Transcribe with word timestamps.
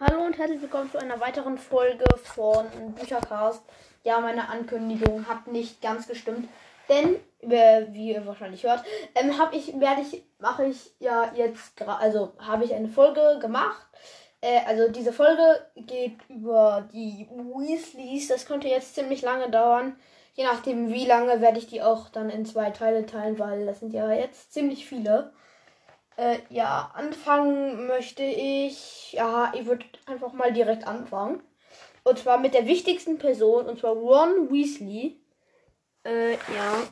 Hallo 0.00 0.24
und 0.24 0.36
herzlich 0.36 0.60
willkommen 0.60 0.90
zu 0.90 0.98
einer 0.98 1.20
weiteren 1.20 1.56
Folge 1.56 2.04
von 2.24 2.66
Büchercast. 2.98 3.62
Ja, 4.02 4.18
meine 4.18 4.48
Ankündigung 4.48 5.28
hat 5.28 5.46
nicht 5.46 5.80
ganz 5.80 6.08
gestimmt, 6.08 6.48
denn 6.88 7.20
wie 7.40 8.10
ihr 8.10 8.26
wahrscheinlich 8.26 8.64
hört, 8.64 8.84
ähm, 9.14 9.38
habe 9.38 9.54
ich 9.54 9.78
werde 9.78 10.00
ich 10.00 10.24
mache 10.40 10.66
ich 10.66 10.90
ja 10.98 11.32
jetzt 11.36 11.80
also 11.80 12.32
habe 12.40 12.64
ich 12.64 12.74
eine 12.74 12.88
Folge 12.88 13.38
gemacht. 13.40 13.86
Äh, 14.40 14.62
also 14.66 14.90
diese 14.90 15.12
Folge 15.12 15.64
geht 15.76 16.16
über 16.28 16.88
die 16.92 17.28
Weasleys. 17.30 18.26
Das 18.26 18.46
könnte 18.46 18.66
jetzt 18.66 18.96
ziemlich 18.96 19.22
lange 19.22 19.48
dauern. 19.48 19.94
Je 20.32 20.42
nachdem, 20.42 20.92
wie 20.92 21.06
lange 21.06 21.40
werde 21.40 21.58
ich 21.58 21.68
die 21.68 21.82
auch 21.82 22.08
dann 22.08 22.30
in 22.30 22.44
zwei 22.46 22.70
Teile 22.70 23.06
teilen, 23.06 23.38
weil 23.38 23.64
das 23.64 23.78
sind 23.78 23.92
ja 23.92 24.10
jetzt 24.10 24.52
ziemlich 24.52 24.88
viele. 24.88 25.32
Äh, 26.16 26.38
ja, 26.48 26.90
anfangen 26.94 27.86
möchte 27.86 28.22
ich. 28.22 29.12
Ja, 29.12 29.52
ich 29.54 29.66
würde 29.66 29.84
einfach 30.06 30.32
mal 30.32 30.52
direkt 30.52 30.86
anfangen. 30.86 31.42
Und 32.04 32.18
zwar 32.18 32.38
mit 32.38 32.54
der 32.54 32.66
wichtigsten 32.66 33.18
Person, 33.18 33.66
und 33.66 33.80
zwar 33.80 33.92
Ron 33.92 34.50
Weasley. 34.50 35.18
Äh, 36.04 36.32
ja. 36.32 36.82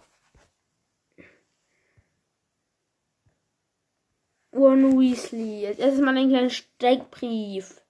Ron 4.55 4.99
Weasley. 4.99 5.63
Jetzt 5.63 5.81
erstmal 5.81 6.17
einen 6.17 6.31
kleinen 6.31 6.51
Steckbrief. 6.51 7.81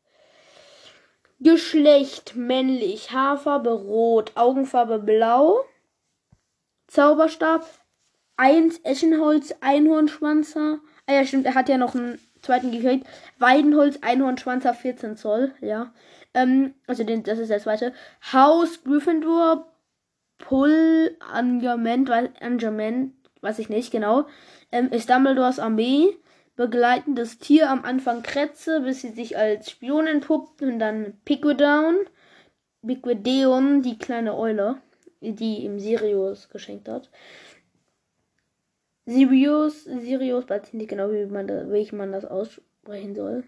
Geschlecht 1.41 2.37
männlich, 2.37 3.11
Haarfarbe 3.11 3.71
rot, 3.71 4.33
Augenfarbe 4.37 4.99
blau. 4.99 5.65
Zauberstab 6.87 7.65
1 8.37 8.81
Eschenholz, 8.85 9.55
Einhornschwanzer, 9.61 10.81
Ah 11.07 11.15
ja, 11.15 11.25
stimmt, 11.25 11.47
er 11.47 11.55
hat 11.55 11.69
ja 11.69 11.79
noch 11.79 11.95
einen 11.95 12.19
zweiten 12.43 12.71
gekriegt. 12.71 13.07
Weidenholz, 13.39 13.99
Einhornschwanzer, 14.03 14.75
14 14.75 15.17
Zoll, 15.17 15.53
ja. 15.61 15.93
Ähm, 16.35 16.75
also 16.87 17.05
den, 17.05 17.23
das 17.23 17.39
ist 17.39 17.51
der 17.51 17.61
zweite. 17.61 17.93
Haus 18.33 18.83
Gryffindor, 18.85 19.67
Pull, 20.39 21.17
Angament, 21.21 22.11
Angament, 22.41 23.15
weiß 23.41 23.59
ich 23.59 23.69
nicht 23.69 23.91
genau. 23.91 24.27
Ähm, 24.71 24.91
ist 24.91 25.11
Dumbledores 25.11 25.59
Armee. 25.59 26.17
Begleitendes 26.55 27.39
Tier 27.39 27.71
am 27.71 27.85
Anfang 27.85 28.23
Kretze, 28.23 28.81
bis 28.83 29.01
sie 29.01 29.11
sich 29.11 29.39
als 29.39 29.71
Spion 29.71 30.07
entpuppt 30.07 30.63
und 30.63 30.79
dann 30.79 31.19
Piquidown. 31.25 31.97
Piquideon, 32.87 33.83
die 33.83 33.99
kleine 33.99 34.37
Eule, 34.37 34.77
die 35.21 35.65
ihm 35.65 35.79
Sirius 35.79 36.49
geschenkt 36.51 36.89
hat. 36.89 37.11
Sirius, 39.07 39.85
Sirius, 39.85 40.49
weiß 40.49 40.69
ich 40.69 40.75
nicht 40.75 40.91
genau, 40.91 41.11
wie 41.11 41.27
man, 41.27 41.47
da, 41.47 41.71
wie 41.71 41.89
man 41.95 42.13
das 42.13 42.25
aussprechen 42.25 43.15
soll. 43.15 43.45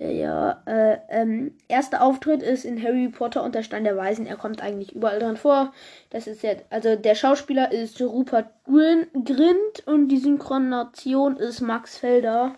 Ja, 0.00 0.62
äh, 0.66 0.98
ähm, 1.08 1.56
erster 1.66 2.02
Auftritt 2.02 2.40
ist 2.40 2.64
in 2.64 2.80
Harry 2.80 3.08
Potter 3.08 3.42
und 3.42 3.56
der 3.56 3.64
Stein 3.64 3.82
der 3.82 3.96
Weisen. 3.96 4.26
Er 4.26 4.36
kommt 4.36 4.62
eigentlich 4.62 4.94
überall 4.94 5.18
dran 5.18 5.36
vor. 5.36 5.72
Das 6.10 6.28
ist 6.28 6.44
jetzt, 6.44 6.64
also 6.70 6.94
der 6.94 7.16
Schauspieler 7.16 7.72
ist 7.72 8.00
Rupert 8.00 8.46
Grint 8.64 9.86
und 9.86 10.08
die 10.08 10.18
Synchronation 10.18 11.36
ist 11.36 11.60
Max 11.62 11.98
Felder. 11.98 12.54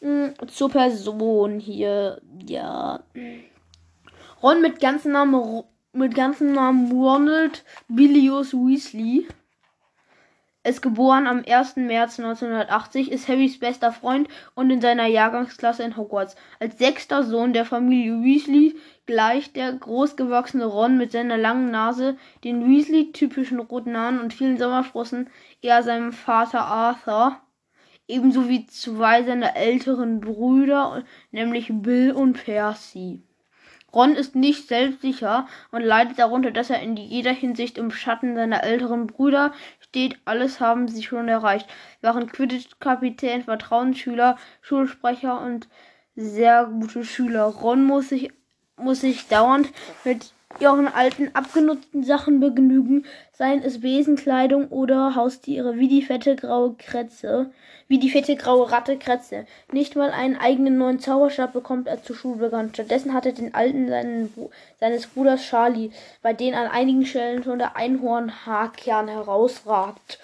Hm, 0.00 0.32
zur 0.46 0.70
Person 0.70 1.60
hier, 1.60 2.22
ja. 2.46 3.00
Ron 4.42 4.62
mit 4.62 4.80
ganzen 4.80 5.12
Namen, 5.12 5.62
mit 5.92 6.14
ganzen 6.14 6.52
Namen 6.52 6.90
Ronald 6.90 7.64
Bilius 7.88 8.54
Weasley 8.54 9.26
ist 10.66 10.82
geboren 10.82 11.26
am 11.26 11.44
1. 11.46 11.76
März 11.76 12.18
1980, 12.18 13.10
ist 13.12 13.28
Harrys 13.28 13.58
bester 13.58 13.92
Freund 13.92 14.28
und 14.54 14.70
in 14.70 14.80
seiner 14.80 15.06
Jahrgangsklasse 15.06 15.82
in 15.82 15.96
Hogwarts. 15.96 16.36
Als 16.60 16.78
sechster 16.78 17.22
Sohn 17.22 17.52
der 17.52 17.64
Familie 17.64 18.22
Weasley 18.22 18.76
gleicht 19.06 19.56
der 19.56 19.72
großgewachsene 19.72 20.64
Ron 20.64 20.98
mit 20.98 21.12
seiner 21.12 21.36
langen 21.36 21.70
Nase, 21.70 22.16
den 22.44 22.68
Weasley-typischen 22.68 23.60
roten 23.60 23.96
Haaren 23.96 24.20
und 24.20 24.34
vielen 24.34 24.58
Sommersprossen 24.58 25.30
eher 25.62 25.82
seinem 25.82 26.12
Vater 26.12 26.62
Arthur, 26.62 27.40
ebenso 28.08 28.48
wie 28.48 28.66
zwei 28.66 29.22
seiner 29.22 29.56
älteren 29.56 30.20
Brüder, 30.20 31.04
nämlich 31.30 31.70
Bill 31.70 32.12
und 32.12 32.44
Percy. 32.44 33.22
Ron 33.96 34.14
ist 34.14 34.36
nicht 34.36 34.68
selbstsicher 34.68 35.48
und 35.70 35.80
leidet 35.80 36.18
darunter, 36.18 36.50
dass 36.50 36.68
er 36.68 36.82
in 36.82 36.96
jeder 36.96 37.32
Hinsicht 37.32 37.78
im 37.78 37.90
Schatten 37.90 38.34
seiner 38.34 38.62
älteren 38.62 39.06
Brüder 39.06 39.54
steht. 39.96 40.18
Alles 40.26 40.60
haben 40.60 40.88
sie 40.88 41.02
schon 41.02 41.28
erreicht. 41.28 41.66
Waren 42.02 42.30
Quidditch-Kapitän, 42.30 43.44
Vertrauensschüler, 43.44 44.36
Schulsprecher 44.60 45.40
und 45.40 45.68
sehr 46.14 46.66
gute 46.66 47.02
Schüler. 47.02 47.44
Ron 47.44 47.84
muss 47.84 48.10
sich, 48.10 48.30
muss 48.76 49.00
sich 49.00 49.26
dauernd 49.28 49.72
mit 50.04 50.32
ihren 50.60 50.88
alten 50.88 51.30
abgenutzten 51.34 52.04
Sachen 52.04 52.40
begnügen, 52.40 53.04
seien 53.32 53.62
es 53.62 53.80
Besenkleidung 53.80 54.68
oder 54.68 55.14
Haustiere, 55.14 55.76
wie 55.76 55.88
die 55.88 56.02
fette 56.02 56.36
graue 56.36 56.74
Kretze, 56.78 57.50
wie 57.88 57.98
die 57.98 58.10
fette 58.10 58.36
graue 58.36 58.70
Ratte 58.70 58.96
Kretze. 58.96 59.46
Nicht 59.72 59.96
mal 59.96 60.10
einen 60.10 60.36
eigenen 60.36 60.78
neuen 60.78 60.98
Zauberstab 60.98 61.52
bekommt 61.52 61.86
er 61.88 62.02
zur 62.02 62.16
Schulbegann. 62.16 62.70
Stattdessen 62.72 63.12
hat 63.12 63.26
er 63.26 63.32
den 63.32 63.54
alten 63.54 63.88
seinen, 63.88 64.32
seines 64.80 65.06
Bruders 65.06 65.42
Charlie, 65.42 65.90
bei 66.22 66.32
dem 66.32 66.54
an 66.54 66.68
einigen 66.68 67.06
Stellen 67.06 67.42
schon 67.42 67.58
der 67.58 67.76
Einhornhaarkern 67.76 69.08
herausragt. 69.08 70.18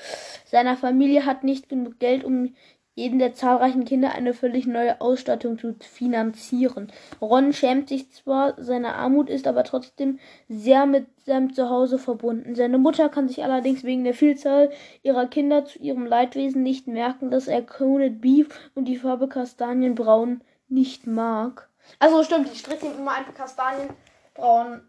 Seiner 0.46 0.76
Familie 0.76 1.24
hat 1.26 1.44
nicht 1.44 1.68
genug 1.68 1.98
Geld, 1.98 2.24
um 2.24 2.54
jedem 2.94 3.18
der 3.18 3.34
zahlreichen 3.34 3.84
Kinder 3.84 4.12
eine 4.12 4.34
völlig 4.34 4.66
neue 4.66 5.00
Ausstattung 5.00 5.58
zu 5.58 5.74
finanzieren. 5.80 6.92
Ron 7.20 7.52
schämt 7.52 7.88
sich 7.88 8.10
zwar 8.12 8.62
seiner 8.62 8.96
Armut, 8.96 9.30
ist 9.30 9.46
aber 9.46 9.64
trotzdem 9.64 10.18
sehr 10.48 10.86
mit 10.86 11.06
seinem 11.24 11.54
Zuhause 11.54 11.98
verbunden. 11.98 12.54
Seine 12.54 12.78
Mutter 12.78 13.08
kann 13.08 13.28
sich 13.28 13.42
allerdings 13.42 13.84
wegen 13.84 14.04
der 14.04 14.14
Vielzahl 14.14 14.70
ihrer 15.02 15.26
Kinder 15.26 15.64
zu 15.64 15.78
ihrem 15.78 16.04
Leidwesen 16.04 16.62
nicht 16.62 16.86
merken, 16.86 17.30
dass 17.30 17.48
er 17.48 17.62
Coned 17.62 18.20
Beef 18.20 18.48
und 18.74 18.86
die 18.86 18.98
Farbe 18.98 19.28
Kastanienbraun 19.28 20.42
nicht 20.68 21.06
mag. 21.06 21.68
Also 21.98 22.22
stimmt, 22.22 22.50
ich 22.52 22.60
stricke 22.60 22.86
ihm 22.86 22.98
immer 22.98 23.12
einen 23.12 23.34
Kastanienbraun 23.34 24.82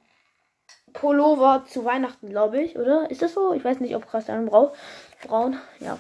Pullover 0.93 1.65
zu 1.67 1.85
Weihnachten, 1.85 2.29
glaube 2.29 2.61
ich, 2.61 2.77
oder? 2.77 3.09
Ist 3.09 3.21
das 3.21 3.33
so? 3.33 3.53
Ich 3.53 3.63
weiß 3.63 3.79
nicht, 3.79 3.95
ob 3.95 4.09
Kastanienbraun. 4.09 4.69
Braun, 5.25 5.57
ja. 5.79 5.97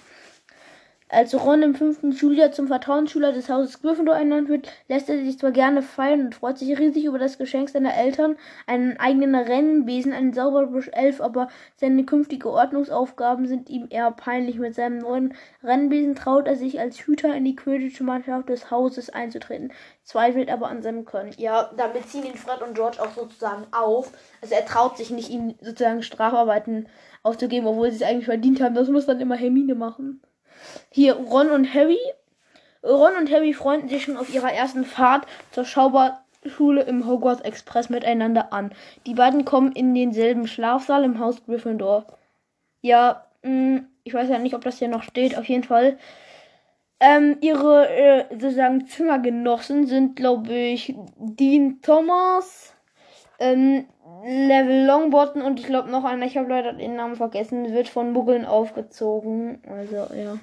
Als 1.13 1.35
Ron 1.35 1.61
im 1.61 1.75
fünften 1.75 2.11
Schuljahr 2.13 2.51
zum 2.53 2.67
Vertrauensschüler 2.67 3.33
des 3.33 3.47
Hauses 3.47 3.83
Gryffindor 3.83 4.15
ernannt 4.15 4.49
wird, 4.49 4.67
lässt 4.87 5.09
er 5.09 5.23
sich 5.23 5.37
zwar 5.37 5.51
gerne 5.51 5.83
feiern 5.83 6.21
und 6.21 6.33
freut 6.33 6.57
sich 6.57 6.75
riesig 6.79 7.05
über 7.05 7.19
das 7.19 7.37
Geschenk 7.37 7.69
seiner 7.69 7.95
Eltern, 7.95 8.35
einen 8.65 8.99
eigenen 8.99 9.35
Rennbesen, 9.35 10.11
einen 10.11 10.33
Zauberbusch 10.33 10.89
Elf, 10.91 11.21
aber 11.21 11.49
seine 11.75 12.03
künftigen 12.03 12.47
Ordnungsaufgaben 12.47 13.47
sind 13.47 13.69
ihm 13.69 13.85
eher 13.91 14.09
peinlich. 14.09 14.57
Mit 14.57 14.73
seinem 14.73 14.97
neuen 14.97 15.35
Rennbesen 15.61 16.15
traut 16.15 16.47
er 16.47 16.55
sich 16.55 16.79
als 16.79 16.97
Hüter 16.97 17.35
in 17.35 17.45
die 17.45 17.55
Quidditch-Mannschaft 17.55 18.49
des 18.49 18.71
Hauses 18.71 19.11
einzutreten, 19.11 19.71
zweifelt 20.03 20.49
aber 20.49 20.69
an 20.69 20.81
seinem 20.81 21.05
Können. 21.05 21.31
Ja, 21.37 21.69
damit 21.77 22.09
ziehen 22.09 22.25
ihn 22.25 22.37
Fred 22.37 22.63
und 22.63 22.73
George 22.73 22.99
auch 22.99 23.11
sozusagen 23.11 23.67
auf. 23.71 24.11
Also 24.41 24.55
er 24.55 24.65
traut 24.65 24.97
sich 24.97 25.11
nicht, 25.11 25.29
ihnen 25.29 25.53
sozusagen 25.61 26.01
Strafarbeiten 26.01 26.87
aufzugeben, 27.21 27.67
obwohl 27.67 27.91
sie 27.91 27.97
es 27.97 28.09
eigentlich 28.09 28.25
verdient 28.25 28.61
haben. 28.61 28.73
Das 28.73 28.89
muss 28.89 29.05
dann 29.05 29.21
immer 29.21 29.35
Hermine 29.35 29.75
machen. 29.75 30.19
Hier 30.89 31.15
Ron 31.15 31.49
und 31.49 31.73
Harry. 31.73 31.99
Ron 32.83 33.15
und 33.17 33.31
Harry 33.31 33.53
freunden 33.53 33.89
sich 33.89 34.03
schon 34.03 34.17
auf 34.17 34.33
ihrer 34.33 34.51
ersten 34.51 34.83
Fahrt 34.83 35.25
zur 35.51 35.65
Schauberschule 35.65 36.83
im 36.83 37.07
Hogwarts 37.07 37.41
Express 37.41 37.89
miteinander 37.89 38.51
an. 38.51 38.73
Die 39.05 39.13
beiden 39.13 39.45
kommen 39.45 39.71
in 39.71 39.95
denselben 39.95 40.47
Schlafsaal 40.47 41.03
im 41.03 41.19
Haus 41.19 41.43
Gryffindor. 41.45 42.05
Ja, 42.81 43.25
mh, 43.43 43.49
hm, 43.49 43.87
ich 44.03 44.13
weiß 44.13 44.29
ja 44.29 44.39
nicht, 44.39 44.53
ob 44.53 44.63
das 44.63 44.79
hier 44.79 44.89
noch 44.89 45.03
steht. 45.03 45.37
Auf 45.37 45.45
jeden 45.45 45.63
Fall. 45.63 45.97
Ähm, 46.99 47.37
ihre 47.41 47.89
äh, 47.89 48.25
sozusagen 48.31 48.87
Zimmergenossen 48.87 49.87
sind, 49.87 50.15
glaube 50.15 50.53
ich, 50.53 50.95
Dean 51.17 51.81
Thomas, 51.81 52.73
ähm, 53.39 53.85
Level 54.25 54.85
Longbottom 54.85 55.41
und 55.41 55.59
ich 55.59 55.65
glaube 55.65 55.89
noch 55.89 56.03
einer, 56.03 56.25
ich 56.25 56.37
habe 56.37 56.49
leider 56.49 56.73
den 56.73 56.95
Namen 56.95 57.15
vergessen, 57.15 57.73
wird 57.73 57.89
von 57.89 58.11
Muggeln 58.11 58.45
aufgezogen. 58.45 59.61
Also, 59.67 60.07
ja. 60.13 60.37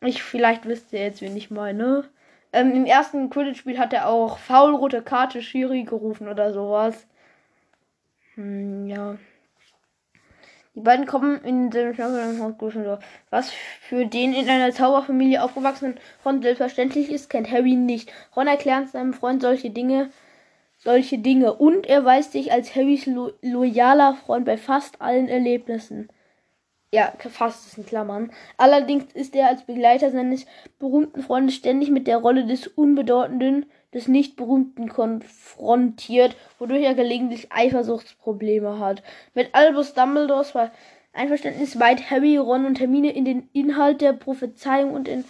Ich, 0.00 0.22
vielleicht 0.22 0.66
wisst 0.66 0.92
ihr 0.92 1.00
jetzt, 1.00 1.20
wen 1.20 1.36
ich 1.36 1.50
meine. 1.50 2.04
Ähm, 2.52 2.72
Im 2.72 2.86
ersten 2.86 3.30
Quidditch-Spiel 3.30 3.78
hat 3.78 3.92
er 3.92 4.08
auch 4.08 4.38
faulrote 4.38 5.02
Karte 5.02 5.42
Shiri 5.42 5.82
gerufen 5.82 6.28
oder 6.28 6.52
sowas. 6.52 7.06
Hm, 8.34 8.86
ja. 8.86 9.18
Die 10.74 10.80
beiden 10.80 11.06
kommen 11.06 11.42
in 11.42 11.70
den 11.70 11.98
Haus 12.40 12.56
Gryffindor. 12.56 13.00
Was 13.30 13.50
für 13.50 14.06
den 14.06 14.32
in 14.32 14.48
einer 14.48 14.72
Zauberfamilie 14.72 15.42
aufgewachsenen 15.42 15.98
Ron 16.24 16.40
selbstverständlich 16.40 17.10
ist, 17.10 17.28
kennt 17.28 17.50
Harry 17.50 17.74
nicht. 17.74 18.12
Ron 18.36 18.46
erklärt 18.46 18.88
seinem 18.88 19.12
Freund 19.12 19.42
solche 19.42 19.70
Dinge, 19.70 20.10
solche 20.78 21.18
Dinge 21.18 21.54
und 21.54 21.86
er 21.86 22.04
weist 22.04 22.32
sich 22.32 22.52
als 22.52 22.74
Harrys 22.74 23.06
lo 23.06 23.32
loyaler 23.42 24.14
Freund 24.14 24.44
bei 24.44 24.56
fast 24.56 25.00
allen 25.02 25.28
Erlebnissen. 25.28 26.08
Ja, 26.92 27.12
fast 27.18 27.66
ist 27.66 27.78
in 27.78 27.84
Klammern. 27.84 28.32
Allerdings 28.56 29.12
ist 29.12 29.36
er 29.36 29.48
als 29.48 29.64
Begleiter 29.64 30.10
seines 30.10 30.46
berühmten 30.78 31.22
Freundes 31.22 31.54
ständig 31.54 31.90
mit 31.90 32.06
der 32.06 32.16
Rolle 32.18 32.46
des 32.46 32.66
unbedeutenden 32.66 33.66
des 33.94 34.08
nicht 34.08 34.36
berühmten 34.36 34.88
konfrontiert, 34.88 36.36
wodurch 36.58 36.82
er 36.82 36.94
gelegentlich 36.94 37.52
Eifersuchtsprobleme 37.52 38.78
hat. 38.78 39.02
Mit 39.34 39.54
Albus 39.54 39.94
Dumbledores 39.94 40.52
Einverständnis 41.12 41.80
weiht 41.80 42.10
Harry, 42.10 42.36
Ron 42.36 42.66
und 42.66 42.80
Hermine 42.80 43.12
in 43.12 43.24
den 43.24 43.48
Inhalt 43.52 44.00
der 44.00 44.12
Prophezeiung 44.12 44.92
und 44.92 45.08
in 45.08 45.24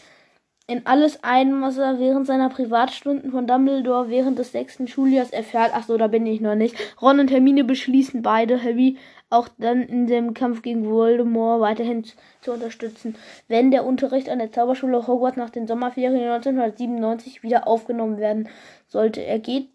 in 0.68 0.86
alles 0.86 1.24
ein, 1.24 1.62
was 1.62 1.78
er 1.78 1.98
während 1.98 2.26
seiner 2.26 2.50
Privatstunden 2.50 3.30
von 3.30 3.46
Dumbledore 3.46 4.10
während 4.10 4.38
des 4.38 4.52
sechsten 4.52 4.86
Schuljahres 4.86 5.30
erfährt. 5.30 5.70
Ach 5.72 5.82
so, 5.82 5.96
da 5.96 6.08
bin 6.08 6.26
ich 6.26 6.42
noch 6.42 6.54
nicht. 6.54 6.76
Ron 7.00 7.20
und 7.20 7.30
Hermine 7.30 7.64
beschließen 7.64 8.20
beide, 8.20 8.62
Harry 8.62 8.98
auch 9.30 9.48
dann 9.58 9.82
in 9.82 10.06
dem 10.06 10.34
Kampf 10.34 10.60
gegen 10.60 10.88
Voldemort 10.88 11.60
weiterhin 11.62 12.04
zu 12.42 12.52
unterstützen, 12.52 13.16
wenn 13.48 13.70
der 13.70 13.86
Unterricht 13.86 14.28
an 14.28 14.38
der 14.38 14.52
Zauberschule 14.52 15.06
Hogwarts 15.06 15.38
nach 15.38 15.50
den 15.50 15.66
Sommerferien 15.66 16.30
1997 16.30 17.42
wieder 17.42 17.66
aufgenommen 17.66 18.18
werden 18.18 18.48
sollte. 18.88 19.24
Er 19.24 19.38
geht 19.38 19.68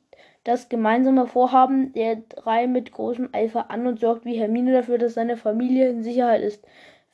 das 0.44 0.70
gemeinsame 0.70 1.26
Vorhaben 1.26 1.94
der 1.94 2.18
drei 2.18 2.68
mit 2.68 2.92
großem 2.92 3.30
Eifer 3.32 3.72
an 3.72 3.88
und 3.88 4.00
sorgt 4.00 4.26
wie 4.26 4.38
Hermine 4.38 4.74
dafür, 4.74 5.00
dass 5.00 5.16
seine 5.16 5.38
Familie 5.38 5.90
in 5.90 6.04
Sicherheit 6.04 6.42
ist, 6.42 6.64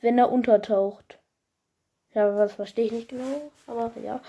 wenn 0.02 0.18
er 0.18 0.32
untertaucht. 0.32 1.19
Ja, 2.12 2.36
was 2.36 2.54
verstehe 2.54 2.86
ich 2.86 2.92
nicht 2.92 3.08
genau, 3.08 3.52
aber 3.68 3.92
ja. 4.04 4.20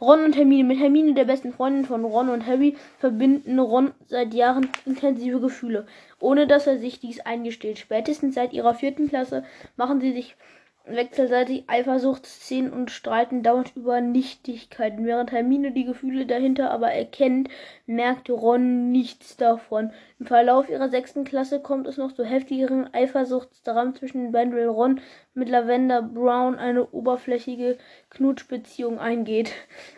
Ron 0.00 0.24
und 0.24 0.36
Hermine. 0.36 0.62
Mit 0.62 0.78
Hermine, 0.78 1.14
der 1.14 1.24
besten 1.24 1.52
Freundin 1.52 1.84
von 1.84 2.04
Ron 2.04 2.28
und 2.28 2.46
Harry, 2.46 2.76
verbinden 2.98 3.58
Ron 3.58 3.92
seit 4.06 4.34
Jahren 4.34 4.68
intensive 4.86 5.40
Gefühle, 5.40 5.86
ohne 6.20 6.46
dass 6.46 6.68
er 6.68 6.78
sich 6.78 7.00
dies 7.00 7.18
eingesteht. 7.20 7.80
Spätestens 7.80 8.36
seit 8.36 8.52
ihrer 8.52 8.74
vierten 8.74 9.08
Klasse 9.08 9.42
machen 9.76 10.00
sie 10.00 10.12
sich 10.12 10.36
wechselseitig 10.86 11.64
Eifersuchtsszenen 11.66 12.72
und 12.72 12.90
streiten 12.90 13.42
dauernd 13.42 13.74
über 13.74 14.00
Nichtigkeiten. 14.00 15.06
Während 15.06 15.32
Hermine 15.32 15.72
die 15.72 15.84
Gefühle 15.84 16.26
dahinter 16.26 16.70
aber 16.70 16.92
erkennt, 16.92 17.48
merkt 17.86 18.28
Ron 18.28 18.92
nichts 18.92 19.36
davon. 19.36 19.92
Im 20.18 20.26
Verlauf 20.26 20.68
ihrer 20.68 20.90
sechsten 20.90 21.24
Klasse 21.24 21.60
kommt 21.60 21.86
es 21.86 21.96
noch 21.96 22.12
zu 22.12 22.24
heftigeren 22.24 22.92
Eifersuchtsdramen 22.92 23.94
zwischen 23.94 24.32
den 24.32 24.52
weil 24.52 24.66
Ron 24.66 25.00
mit 25.32 25.48
Lavender 25.48 26.02
Brown 26.02 26.56
eine 26.56 26.86
oberflächige 26.90 27.78
Knutschbeziehung 28.10 28.98
eingeht. 28.98 29.52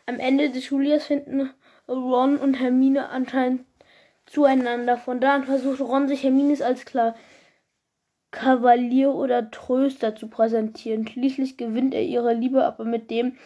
Am 0.07 0.21
Ende 0.21 0.51
des 0.51 0.65
Schuljahres 0.65 1.07
finden 1.07 1.51
Ron 1.89 2.37
und 2.37 2.55
Hermine 2.55 3.09
anscheinend 3.09 3.65
zueinander. 4.27 4.97
Von 4.97 5.21
da 5.21 5.35
an 5.35 5.45
versucht 5.45 5.81
Ron 5.81 6.07
sich 6.07 6.23
Hermines 6.23 6.63
als 6.63 6.85
klar 6.85 7.17
Kavalier 8.37 9.15
oder 9.15 9.51
Tröster 9.51 10.15
zu 10.15 10.29
präsentieren. 10.29 11.09
Schließlich 11.09 11.57
gewinnt 11.57 11.95
er 11.95 12.05
ihre 12.05 12.35
Liebe 12.35 12.65
aber 12.65 12.85
mit 12.85 13.11
dem, 13.11 13.37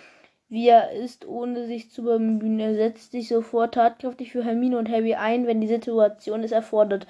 wie 0.49 0.67
er 0.67 0.91
ist, 0.91 1.29
ohne 1.29 1.67
sich 1.67 1.93
zu 1.93 2.03
bemühen. 2.03 2.59
Er 2.59 2.75
setzt 2.75 3.13
sich 3.13 3.29
sofort 3.29 3.75
tatkräftig 3.75 4.33
für 4.33 4.45
Hermine 4.45 4.79
und 4.79 4.91
Harry 4.91 5.15
ein, 5.15 5.47
wenn 5.47 5.61
die 5.61 5.69
Situation 5.69 6.43
es 6.43 6.51
erfordert, 6.51 7.07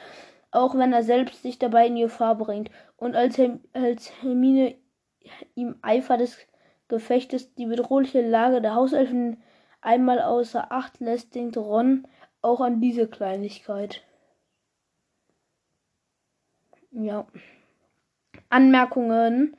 auch 0.51 0.77
wenn 0.77 0.93
er 0.93 1.03
selbst 1.03 1.43
sich 1.43 1.59
dabei 1.59 1.87
in 1.87 1.97
Gefahr 1.97 2.35
bringt. 2.37 2.71
Und 2.99 3.17
als, 3.17 3.39
Herm 3.39 3.61
als 3.73 4.13
Hermine 4.21 4.75
im 5.55 5.77
Eifer 5.81 6.19
des 6.19 6.37
Gefechtes 6.89 7.55
die 7.55 7.67
bedrohliche 7.67 8.21
Lage 8.21 8.61
der 8.61 8.75
Hauselfen 8.75 9.43
einmal 9.81 10.21
außer 10.21 10.71
Acht 10.71 11.01
lässt, 11.01 11.35
denkt 11.35 11.57
Ron 11.57 12.07
auch 12.43 12.61
an 12.61 12.83
diese 12.83 13.09
Kleinigkeit. 13.09 14.03
Ja. 16.91 17.27
Anmerkungen. 18.51 19.57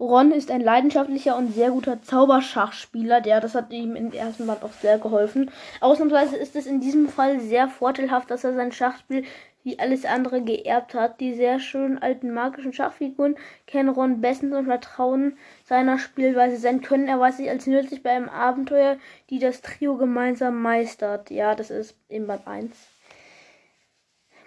Ron 0.00 0.32
ist 0.32 0.50
ein 0.50 0.60
leidenschaftlicher 0.60 1.36
und 1.36 1.54
sehr 1.54 1.70
guter 1.70 2.02
Zauberschachspieler, 2.02 3.20
der 3.20 3.40
das 3.40 3.54
hat 3.54 3.70
ihm 3.70 3.94
im 3.94 4.12
ersten 4.12 4.48
Band 4.48 4.64
auch 4.64 4.72
sehr 4.72 4.98
geholfen. 4.98 5.50
Ausnahmsweise 5.80 6.36
ist 6.36 6.56
es 6.56 6.66
in 6.66 6.80
diesem 6.80 7.08
Fall 7.08 7.38
sehr 7.38 7.68
vorteilhaft, 7.68 8.28
dass 8.28 8.42
er 8.42 8.54
sein 8.54 8.72
Schachspiel 8.72 9.24
wie 9.62 9.78
alles 9.78 10.04
andere 10.04 10.42
geerbt 10.42 10.94
hat. 10.94 11.20
Die 11.20 11.34
sehr 11.34 11.60
schönen 11.60 11.98
alten 11.98 12.32
magischen 12.32 12.72
Schachfiguren 12.72 13.36
kennen 13.66 13.90
Ron 13.90 14.20
bestens 14.20 14.54
und 14.54 14.66
vertrauen 14.66 15.36
seiner 15.64 15.98
Spielweise. 15.98 16.56
Sein 16.56 16.80
Können 16.80 17.06
erweist 17.06 17.36
sich 17.36 17.48
als 17.48 17.68
nützlich 17.68 18.02
bei 18.02 18.10
einem 18.10 18.28
Abenteuer, 18.28 18.96
die 19.30 19.38
das 19.38 19.60
Trio 19.60 19.96
gemeinsam 19.96 20.60
meistert. 20.60 21.30
Ja, 21.30 21.54
das 21.54 21.70
ist 21.70 21.96
im 22.08 22.26
Band 22.26 22.46
1. 22.46 22.91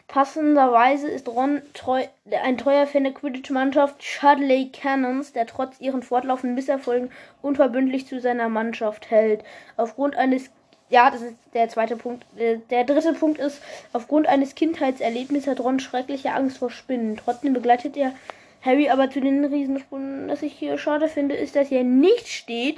Passenderweise 0.07 1.07
ist 1.07 1.27
Ron 1.27 1.61
treu, 1.73 2.05
ein 2.43 2.57
treuer 2.57 2.85
Fan 2.85 3.03
der 3.03 3.13
Quidditch-Mannschaft 3.13 4.03
Shadley 4.03 4.69
Cannons, 4.71 5.33
der 5.33 5.47
trotz 5.47 5.81
ihren 5.81 6.03
fortlaufenden 6.03 6.55
Misserfolgen 6.55 7.11
unverbündlich 7.41 8.07
zu 8.07 8.21
seiner 8.21 8.47
Mannschaft 8.47 9.09
hält. 9.09 9.43
Aufgrund 9.77 10.15
eines 10.15 10.51
ja, 10.89 11.09
das 11.09 11.23
ist 11.23 11.35
der 11.53 11.67
zweite 11.69 11.97
Punkt. 11.97 12.25
Äh, 12.37 12.59
der 12.69 12.83
dritte 12.83 13.13
Punkt 13.13 13.39
ist, 13.39 13.61
aufgrund 13.91 14.27
eines 14.27 14.53
Kindheitserlebnisses 14.53 15.49
hat 15.49 15.59
Ron 15.59 15.79
schreckliche 15.79 16.31
Angst 16.31 16.59
vor 16.59 16.69
Spinnen. 16.69 17.17
Trotzdem 17.17 17.53
begleitet 17.53 17.97
er 17.97 18.13
Harry 18.61 18.89
aber 18.89 19.09
zu 19.09 19.19
den 19.19 19.43
Riesenspinnen. 19.45 20.27
Was 20.29 20.43
ich 20.43 20.53
hier 20.53 20.77
schade 20.77 21.07
finde, 21.07 21.35
ist, 21.35 21.55
dass 21.55 21.69
hier 21.69 21.83
nicht 21.83 22.27
steht, 22.27 22.77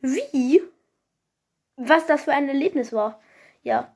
wie, 0.00 0.62
was 1.76 2.06
das 2.06 2.24
für 2.24 2.32
ein 2.32 2.48
Erlebnis 2.48 2.92
war. 2.92 3.20
Ja, 3.62 3.93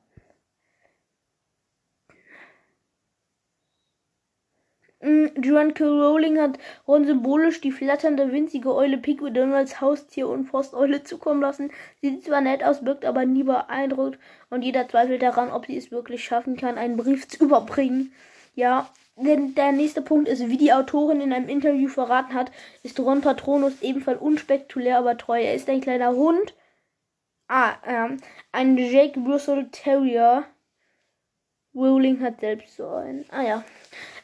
Joan 5.01 5.73
K. 5.73 5.85
Rowling 5.85 6.37
hat 6.39 6.59
Ron 6.85 7.05
symbolisch 7.05 7.61
die 7.61 7.71
flatternde, 7.71 8.33
winzige 8.33 8.75
Eule 8.75 8.97
Pigwidon 8.97 9.53
als 9.53 9.79
Haustier 9.79 10.27
und 10.27 10.47
Forsteule 10.47 11.03
zukommen 11.03 11.41
lassen. 11.41 11.71
Sie 12.01 12.09
sieht 12.09 12.25
zwar 12.25 12.41
nett 12.41 12.65
aus, 12.65 12.83
wirkt 12.83 13.05
aber 13.05 13.25
nie 13.25 13.43
beeindruckt 13.43 14.19
und 14.49 14.61
jeder 14.61 14.89
zweifelt 14.89 15.21
daran, 15.21 15.51
ob 15.51 15.67
sie 15.67 15.77
es 15.77 15.89
wirklich 15.91 16.25
schaffen 16.25 16.57
kann, 16.57 16.77
einen 16.77 16.97
Brief 16.97 17.29
zu 17.29 17.45
überbringen. 17.45 18.11
Ja, 18.55 18.89
denn 19.15 19.55
der 19.55 19.71
nächste 19.71 20.01
Punkt 20.01 20.27
ist, 20.27 20.49
wie 20.49 20.57
die 20.57 20.73
Autorin 20.73 21.21
in 21.21 21.31
einem 21.31 21.47
Interview 21.47 21.87
verraten 21.87 22.33
hat, 22.33 22.51
ist 22.83 22.99
Ron 22.99 23.21
Patronus 23.21 23.81
ebenfalls 23.81 24.19
unspektakulär, 24.19 24.97
aber 24.97 25.17
treu. 25.17 25.41
Er 25.41 25.55
ist 25.55 25.69
ein 25.69 25.81
kleiner 25.81 26.11
Hund. 26.11 26.53
Ah, 27.47 27.75
ähm, 27.85 28.17
ein 28.51 28.77
Jake 28.77 29.17
Russell 29.21 29.69
Terrier. 29.71 30.43
Rowling 31.73 32.19
hat 32.21 32.41
selbst 32.41 32.75
so 32.75 32.87
einen. 32.87 33.25
Ah 33.31 33.43
ja. 33.43 33.63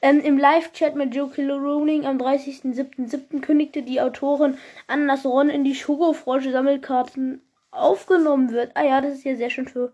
Ähm, 0.06 0.20
Im 0.20 0.38
Live-Chat 0.38 0.96
mit 0.96 1.16
Joe 1.16 1.32
Kilo 1.32 1.56
Rowling 1.56 2.06
am 2.06 2.20
30.07.07. 2.20 3.42
kündigte 3.42 3.82
die 3.82 4.00
Autorin 4.00 4.56
an, 4.86 5.08
dass 5.08 5.26
Ron 5.26 5.50
in 5.50 5.64
die 5.64 5.74
Schokofrosche-Sammelkarten 5.74 7.42
aufgenommen 7.72 8.52
wird. 8.52 8.70
Ah 8.76 8.84
ja, 8.84 9.02
das 9.02 9.16
ist 9.16 9.24
ja 9.24 9.36
sehr 9.36 9.50
schön 9.50 9.68
für 9.68 9.94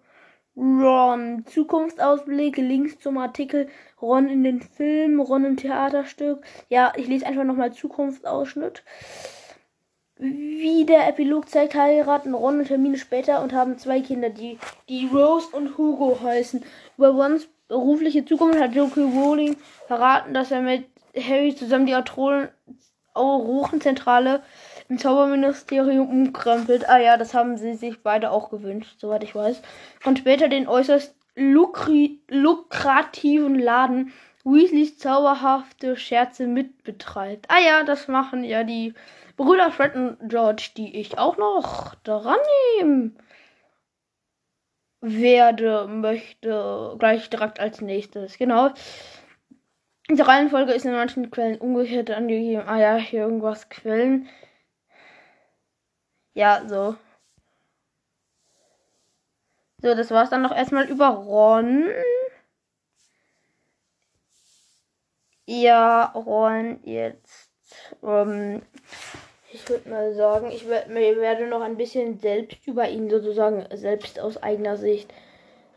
Ron. 0.57 1.45
Zukunftsausblicke, 1.45 2.61
Links 2.61 2.99
zum 2.99 3.17
Artikel 3.19 3.69
Ron 4.01 4.27
in 4.27 4.43
den 4.43 4.59
Film, 4.59 5.21
Ron 5.21 5.45
im 5.45 5.55
Theaterstück. 5.55 6.43
Ja, 6.67 6.91
ich 6.97 7.07
lese 7.07 7.25
einfach 7.25 7.45
nochmal 7.45 7.71
Zukunftsausschnitt. 7.71 8.83
Wie 10.17 10.85
der 10.85 11.07
Epilog 11.07 11.47
zeigt, 11.47 11.73
heiraten 11.73 12.33
Ron 12.33 12.59
und 12.59 12.69
Hermine 12.69 12.97
später 12.97 13.41
und 13.41 13.53
haben 13.53 13.77
zwei 13.77 14.01
Kinder, 14.01 14.29
die, 14.29 14.59
die 14.89 15.07
Rose 15.07 15.47
und 15.55 15.77
Hugo 15.77 16.19
heißen. 16.21 16.65
Über 16.97 17.11
Rons 17.11 17.47
berufliche 17.71 18.25
Zukunft 18.25 18.59
hat 18.59 18.75
J.K. 18.75 18.99
Rowling 18.99 19.55
verraten, 19.87 20.33
dass 20.33 20.51
er 20.51 20.61
mit 20.61 20.83
Harry 21.15 21.55
zusammen 21.55 21.85
die 21.85 21.95
Autorenzentrale 23.13 24.43
im 24.89 24.97
Zauberministerium 24.97 26.09
umkrempelt. 26.09 26.89
Ah 26.89 26.97
ja, 26.97 27.15
das 27.15 27.33
haben 27.33 27.55
sie 27.55 27.75
sich 27.75 28.03
beide 28.03 28.31
auch 28.31 28.49
gewünscht, 28.49 28.95
soweit 28.99 29.23
ich 29.23 29.33
weiß. 29.33 29.61
Und 30.03 30.19
später 30.19 30.49
den 30.49 30.67
äußerst 30.67 31.15
lukri 31.35 32.19
lukrativen 32.27 33.57
Laden 33.57 34.11
Weasleys 34.43 34.97
zauberhafte 34.97 35.95
Scherze 35.95 36.47
mitbetreibt. 36.47 37.45
Ah 37.47 37.59
ja, 37.59 37.83
das 37.85 38.09
machen 38.09 38.43
ja 38.43 38.65
die 38.65 38.93
Brüder 39.37 39.71
Fred 39.71 39.95
und 39.95 40.17
George, 40.27 40.71
die 40.75 40.97
ich 40.97 41.17
auch 41.17 41.37
noch 41.37 41.95
dran 42.03 42.35
nehme 42.79 43.11
werde, 45.01 45.87
möchte, 45.87 46.95
gleich 46.99 47.29
direkt 47.29 47.59
als 47.59 47.81
nächstes. 47.81 48.37
Genau. 48.37 48.71
Die 50.09 50.21
Reihenfolge 50.21 50.73
ist 50.73 50.85
in 50.85 50.91
manchen 50.93 51.31
Quellen 51.31 51.57
umgekehrt 51.59 52.11
angegeben. 52.11 52.63
Ah 52.67 52.79
ja, 52.79 52.95
hier 52.97 53.21
irgendwas 53.21 53.69
Quellen. 53.69 54.29
Ja, 56.33 56.67
so. 56.67 56.95
So, 59.81 59.95
das 59.95 60.11
war's 60.11 60.29
dann 60.29 60.43
noch 60.43 60.55
erstmal 60.55 60.85
über 60.87 61.07
Ron. 61.07 61.85
Ja, 65.45 66.05
Ron, 66.13 66.79
jetzt. 66.83 67.51
Ähm, 68.03 68.61
ich 69.53 69.67
würde 69.69 69.89
mal 69.89 70.13
sagen, 70.13 70.49
ich 70.51 70.67
werde 70.67 71.47
noch 71.47 71.61
ein 71.61 71.77
bisschen 71.77 72.17
selbst 72.19 72.65
über 72.65 72.87
ihn 72.89 73.09
sozusagen 73.09 73.65
selbst 73.73 74.19
aus 74.19 74.41
eigener 74.41 74.77
Sicht 74.77 75.13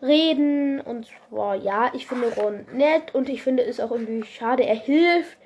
reden. 0.01 0.81
Und 0.81 1.07
zwar, 1.31 1.57
ja, 1.57 1.91
ich 1.95 2.07
finde 2.07 2.35
Ron 2.35 2.67
nett 2.73 3.15
und 3.15 3.29
ich 3.29 3.43
finde 3.43 3.65
es 3.65 3.81
auch 3.81 3.91
irgendwie 3.91 4.25
schade. 4.25 4.65
Er 4.65 4.77
hilft 4.77 5.37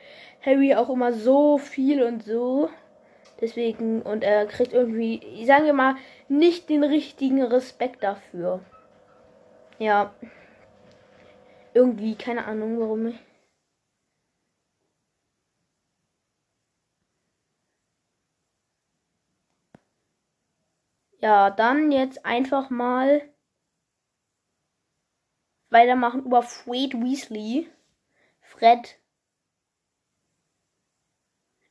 Harry 0.44 0.74
auch 0.74 0.90
immer 0.90 1.12
so 1.12 1.58
viel 1.58 2.02
und 2.02 2.22
so. 2.22 2.68
Deswegen, 3.40 4.02
und 4.02 4.24
er 4.24 4.46
kriegt 4.46 4.72
irgendwie, 4.72 5.44
sagen 5.46 5.64
wir 5.64 5.72
mal, 5.72 5.94
nicht 6.28 6.68
den 6.68 6.82
richtigen 6.82 7.42
Respekt 7.42 8.02
dafür. 8.02 8.60
Ja. 9.78 10.12
Irgendwie, 11.72 12.16
keine 12.16 12.46
Ahnung 12.46 12.80
warum. 12.80 13.14
Ja, 21.20 21.50
dann 21.50 21.90
jetzt 21.90 22.24
einfach 22.24 22.70
mal 22.70 23.22
weitermachen 25.70 26.24
über 26.24 26.42
Fred 26.42 26.94
Weasley. 26.94 27.68
Fred. 28.40 28.98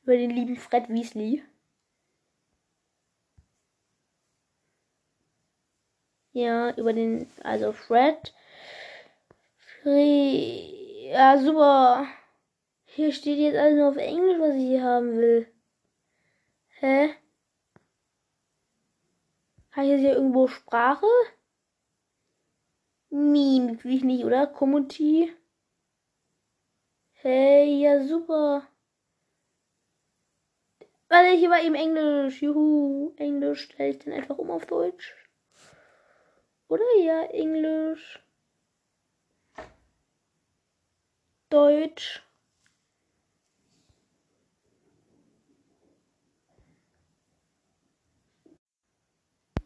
Über 0.02 0.16
den 0.16 0.30
lieben 0.30 0.56
Fred 0.56 0.88
Weasley. 0.88 1.42
Ja, 6.32 6.74
über 6.76 6.92
den, 6.92 7.30
also 7.42 7.72
Fred. 7.72 8.34
Fred. 9.56 10.78
Ja, 11.10 11.38
super. 11.38 12.06
Hier 12.84 13.12
steht 13.12 13.38
jetzt 13.38 13.56
alles 13.56 13.76
nur 13.76 13.88
auf 13.88 13.96
Englisch, 13.96 14.38
was 14.38 14.54
ich 14.54 14.62
hier 14.62 14.82
haben 14.82 15.16
will. 15.16 15.52
Hä? 16.80 17.14
Jetzt 19.76 20.00
hier 20.00 20.14
irgendwo 20.14 20.48
Sprache? 20.48 21.06
Mimik 23.10 23.84
will 23.84 23.94
ich 23.94 24.04
nicht, 24.04 24.24
oder? 24.24 24.46
Community. 24.46 25.32
Hey, 27.12 27.80
ja, 27.80 28.04
super. 28.04 28.66
Warte, 31.08 31.30
hier 31.30 31.50
war 31.50 31.62
eben 31.62 31.74
Englisch. 31.74 32.42
Juhu, 32.42 33.14
Englisch. 33.16 33.62
Stelle 33.62 33.90
ich 33.90 33.98
dann 34.00 34.12
einfach 34.12 34.36
um 34.38 34.50
auf 34.50 34.66
Deutsch. 34.66 35.14
Oder 36.68 36.84
ja, 37.00 37.22
Englisch. 37.22 38.22
Deutsch. 41.48 42.27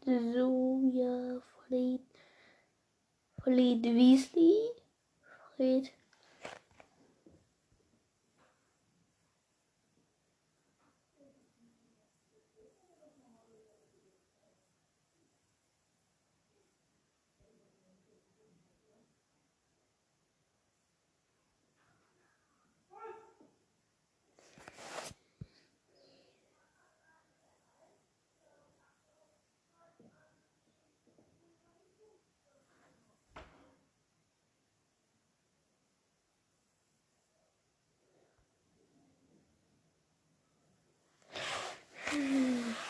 So, 0.05 0.81
ja, 0.93 1.39
Fred. 1.65 2.01
Fred 3.41 3.85
Weasley. 3.85 4.71
Fred. 5.55 5.91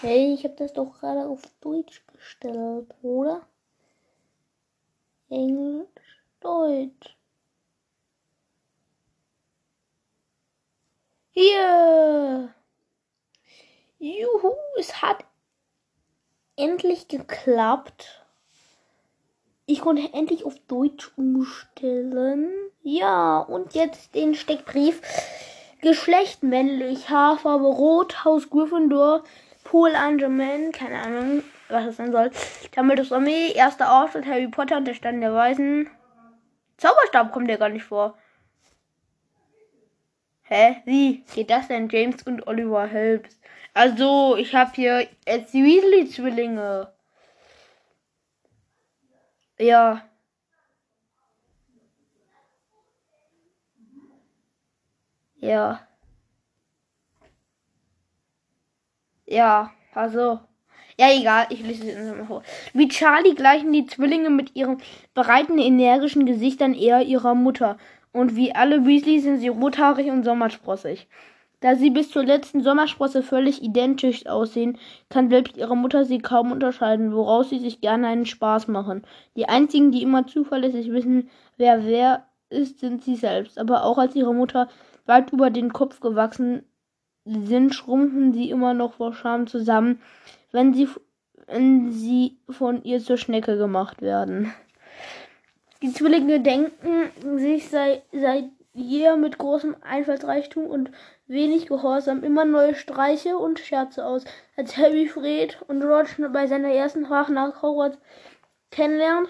Hey, 0.05 0.33
ich 0.33 0.43
habe 0.43 0.55
das 0.55 0.73
doch 0.73 0.99
gerade 0.99 1.29
auf 1.29 1.39
Deutsch 1.61 2.03
gestellt, 2.07 2.93
oder? 3.03 3.47
Englisch, 5.29 6.25
Deutsch. 6.41 7.15
Hier. 11.31 12.53
Juhu, 13.97 14.51
es 14.77 15.01
hat 15.01 15.23
endlich 16.57 17.07
geklappt. 17.07 18.25
Ich 19.65 19.79
konnte 19.79 20.13
endlich 20.13 20.43
auf 20.43 20.59
Deutsch 20.67 21.13
umstellen. 21.15 22.51
Ja, 22.81 23.39
und 23.39 23.73
jetzt 23.73 24.15
den 24.15 24.35
Steckbrief. 24.35 25.01
Geschlecht 25.79 26.43
männlich, 26.43 27.09
Haarfarbe 27.09 27.67
rot, 27.67 28.25
Haus 28.25 28.49
Gryffindor, 28.49 29.23
Pol 29.63 29.95
Angeman, 29.95 30.71
keine 30.71 31.01
Ahnung, 31.01 31.43
was 31.69 31.85
das 31.85 31.95
sein 31.97 32.11
soll. 32.11 32.31
Dumbledores 32.75 33.11
Armee, 33.11 33.51
erster 33.53 33.91
Auftritt, 33.91 34.25
Harry 34.25 34.47
Potter 34.47 34.77
und 34.77 34.85
der 34.85 34.93
Stand 34.93 35.21
der 35.21 35.33
Weisen. 35.33 35.89
Zauberstab 36.77 37.31
kommt 37.31 37.49
ja 37.49 37.57
gar 37.57 37.69
nicht 37.69 37.85
vor. 37.85 38.17
Hä? 40.43 40.81
Wie 40.85 41.23
geht 41.33 41.49
das 41.49 41.67
denn? 41.67 41.89
James 41.89 42.23
und 42.23 42.45
Oliver 42.47 42.85
Helps. 42.85 43.39
Also, 43.73 44.35
ich 44.35 44.53
habe 44.53 44.71
hier 44.75 45.07
jetzt 45.25 45.53
die 45.53 45.63
Weasley-Zwillinge. 45.63 46.93
Ja. 49.57 50.03
Ja. 55.37 55.87
Ja, 59.33 59.71
also. 59.95 60.39
Ja, 60.99 61.07
egal, 61.11 61.47
ich 61.49 61.63
lese 61.63 61.89
es 61.89 61.97
einfach 61.97 62.17
mal 62.17 62.25
vor. 62.25 62.43
Wie 62.73 62.87
Charlie 62.87 63.33
gleichen 63.33 63.73
die 63.73 63.87
Zwillinge 63.87 64.29
mit 64.29 64.55
ihren 64.55 64.77
breiten, 65.15 65.57
energischen 65.57 66.27
Gesichtern 66.27 66.75
eher 66.75 67.01
ihrer 67.01 67.33
Mutter. 67.33 67.77
Und 68.11 68.35
wie 68.35 68.53
alle 68.53 68.85
Weasley 68.85 69.19
sind 69.19 69.39
sie 69.39 69.47
rothaarig 69.47 70.11
und 70.11 70.23
sommersprossig. 70.23 71.07
Da 71.61 71.75
sie 71.75 71.89
bis 71.89 72.11
zur 72.11 72.23
letzten 72.23 72.61
Sommersprosse 72.61 73.23
völlig 73.23 73.63
identisch 73.63 74.27
aussehen, 74.27 74.77
kann 75.09 75.31
selbst 75.31 75.57
ihre 75.57 75.75
Mutter 75.75 76.05
sie 76.05 76.19
kaum 76.19 76.51
unterscheiden, 76.51 77.11
woraus 77.15 77.49
sie 77.49 77.57
sich 77.57 77.81
gerne 77.81 78.09
einen 78.09 78.27
Spaß 78.27 78.67
machen. 78.67 79.01
Die 79.35 79.49
einzigen, 79.49 79.91
die 79.91 80.03
immer 80.03 80.27
zuverlässig 80.27 80.91
wissen, 80.91 81.31
wer 81.57 81.83
wer 81.87 82.27
ist, 82.51 82.81
sind 82.81 83.03
sie 83.03 83.15
selbst. 83.15 83.57
Aber 83.57 83.83
auch 83.83 83.97
als 83.97 84.15
ihre 84.15 84.35
Mutter 84.35 84.67
weit 85.07 85.33
über 85.33 85.49
den 85.49 85.73
Kopf 85.73 86.01
gewachsen 86.01 86.63
sind, 87.25 87.73
schrumpfen 87.73 88.33
sie 88.33 88.49
immer 88.49 88.73
noch 88.73 88.93
vor 88.95 89.13
Scham 89.13 89.47
zusammen, 89.47 90.01
wenn 90.51 90.73
sie, 90.73 90.87
wenn 91.47 91.91
sie 91.91 92.37
von 92.49 92.83
ihr 92.83 92.99
zur 92.99 93.17
Schnecke 93.17 93.57
gemacht 93.57 94.01
werden. 94.01 94.53
Die 95.81 95.91
Zwillinge 95.91 96.39
denken 96.39 97.09
sich 97.37 97.69
seit, 97.69 98.03
seit 98.11 98.45
jeher 98.73 99.17
mit 99.17 99.37
großem 99.37 99.75
Einfallsreichtum 99.81 100.65
und 100.65 100.91
wenig 101.27 101.67
Gehorsam 101.67 102.23
immer 102.23 102.45
neue 102.45 102.75
Streiche 102.75 103.37
und 103.37 103.59
Scherze 103.59 104.05
aus. 104.05 104.25
Als 104.57 104.77
Harry 104.77 105.07
Fred 105.07 105.61
und 105.67 105.81
George 105.81 106.29
bei 106.31 106.47
seiner 106.47 106.71
ersten 106.71 107.05
Fahrt 107.05 107.29
nach 107.29 107.61
Hogwarts 107.61 107.97
kennenlernt, 108.71 109.29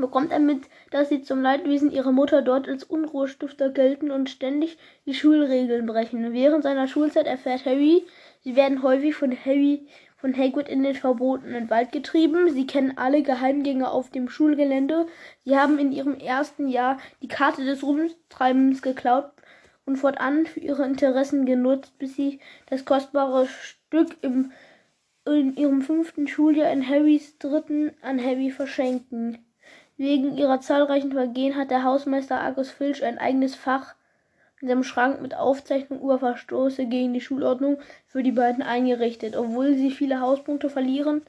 bekommt 0.00 0.32
er 0.32 0.38
mit, 0.38 0.62
dass 0.90 1.08
sie 1.08 1.22
zum 1.22 1.42
Leidwesen 1.42 1.90
ihrer 1.90 2.12
Mutter 2.12 2.42
dort 2.42 2.68
als 2.68 2.84
Unruhestifter 2.84 3.70
gelten 3.70 4.10
und 4.10 4.30
ständig 4.30 4.78
die 5.06 5.14
Schulregeln 5.14 5.86
brechen. 5.86 6.32
Während 6.32 6.62
seiner 6.62 6.88
Schulzeit 6.88 7.26
erfährt 7.26 7.64
Harry, 7.64 8.04
sie 8.40 8.56
werden 8.56 8.82
häufig 8.82 9.14
von 9.14 9.36
Harry 9.44 9.86
von 10.20 10.36
Hagrid 10.36 10.68
in 10.68 10.82
den 10.82 10.94
verbotenen 10.94 11.70
Wald 11.70 11.92
getrieben. 11.92 12.50
Sie 12.50 12.66
kennen 12.66 12.98
alle 12.98 13.22
Geheimgänge 13.22 13.90
auf 13.90 14.10
dem 14.10 14.28
Schulgelände. 14.28 15.06
Sie 15.44 15.56
haben 15.56 15.78
in 15.78 15.92
ihrem 15.92 16.18
ersten 16.18 16.68
Jahr 16.68 16.98
die 17.22 17.28
Karte 17.28 17.64
des 17.64 17.82
Rumtreibens 17.82 18.82
geklaut 18.82 19.32
und 19.86 19.96
fortan 19.96 20.46
für 20.46 20.60
ihre 20.60 20.84
Interessen 20.84 21.46
genutzt, 21.46 21.98
bis 21.98 22.16
sie 22.16 22.40
das 22.66 22.84
kostbare 22.84 23.46
Stück 23.46 24.16
im, 24.20 24.52
in 25.26 25.56
ihrem 25.56 25.80
fünften 25.80 26.28
Schuljahr 26.28 26.70
in 26.70 26.86
Harrys 26.86 27.38
dritten 27.38 27.92
an 28.02 28.22
Harry 28.22 28.50
verschenken. 28.50 29.38
Wegen 30.00 30.38
ihrer 30.38 30.62
zahlreichen 30.62 31.12
Vergehen 31.12 31.56
hat 31.56 31.70
der 31.70 31.84
Hausmeister 31.84 32.40
Argus 32.40 32.70
Filch 32.70 33.04
ein 33.04 33.18
eigenes 33.18 33.54
Fach 33.54 33.96
in 34.62 34.68
seinem 34.68 34.82
Schrank 34.82 35.20
mit 35.20 35.34
Aufzeichnung 35.34 36.00
über 36.00 36.18
Verstoße 36.18 36.86
gegen 36.86 37.12
die 37.12 37.20
Schulordnung 37.20 37.76
für 38.06 38.22
die 38.22 38.32
beiden 38.32 38.62
eingerichtet. 38.62 39.36
Obwohl 39.36 39.74
sie 39.74 39.90
viele 39.90 40.22
Hauspunkte 40.22 40.70
verlieren, 40.70 41.20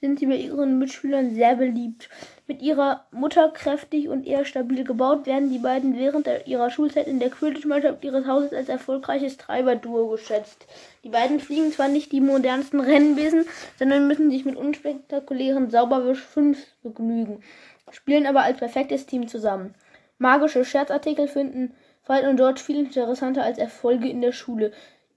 sind 0.00 0.18
sie 0.18 0.26
bei 0.26 0.34
ihren 0.34 0.80
Mitschülern 0.80 1.32
sehr 1.32 1.54
beliebt. 1.54 2.08
Mit 2.48 2.60
ihrer 2.60 3.06
Mutter 3.12 3.52
kräftig 3.54 4.08
und 4.08 4.26
eher 4.26 4.44
stabil 4.44 4.82
gebaut, 4.82 5.26
werden 5.26 5.52
die 5.52 5.60
beiden 5.60 5.96
während 5.96 6.28
ihrer 6.44 6.70
Schulzeit 6.70 7.06
in 7.06 7.20
der 7.20 7.30
Quidditch-Mannschaft 7.30 8.02
ihres 8.02 8.26
Hauses 8.26 8.52
als 8.52 8.68
erfolgreiches 8.68 9.36
Treiberduo 9.36 10.08
geschätzt. 10.08 10.66
Die 11.04 11.08
beiden 11.08 11.38
fliegen 11.38 11.70
zwar 11.70 11.86
nicht 11.86 12.10
die 12.10 12.20
modernsten 12.20 12.80
Rennbesen, 12.80 13.44
sondern 13.78 14.08
müssen 14.08 14.28
sich 14.28 14.44
mit 14.44 14.56
unspektakulären 14.56 15.70
Sauberwisch 15.70 16.20
5 16.20 16.58
begnügen 16.82 17.44
spielen 17.90 18.26
aber 18.26 18.42
als 18.42 18.58
perfektes 18.58 19.06
Team 19.06 19.28
zusammen. 19.28 19.74
Magische 20.18 20.64
Scherzartikel 20.64 21.28
finden 21.28 21.74
Fred 22.02 22.26
und 22.26 22.36
George 22.36 22.60
viel 22.60 22.78
interessanter 22.78 23.42
als 23.44 23.58
Erfolge 23.58 24.08
in 24.08 24.20
der 24.20 24.32
Schule. 24.32 24.72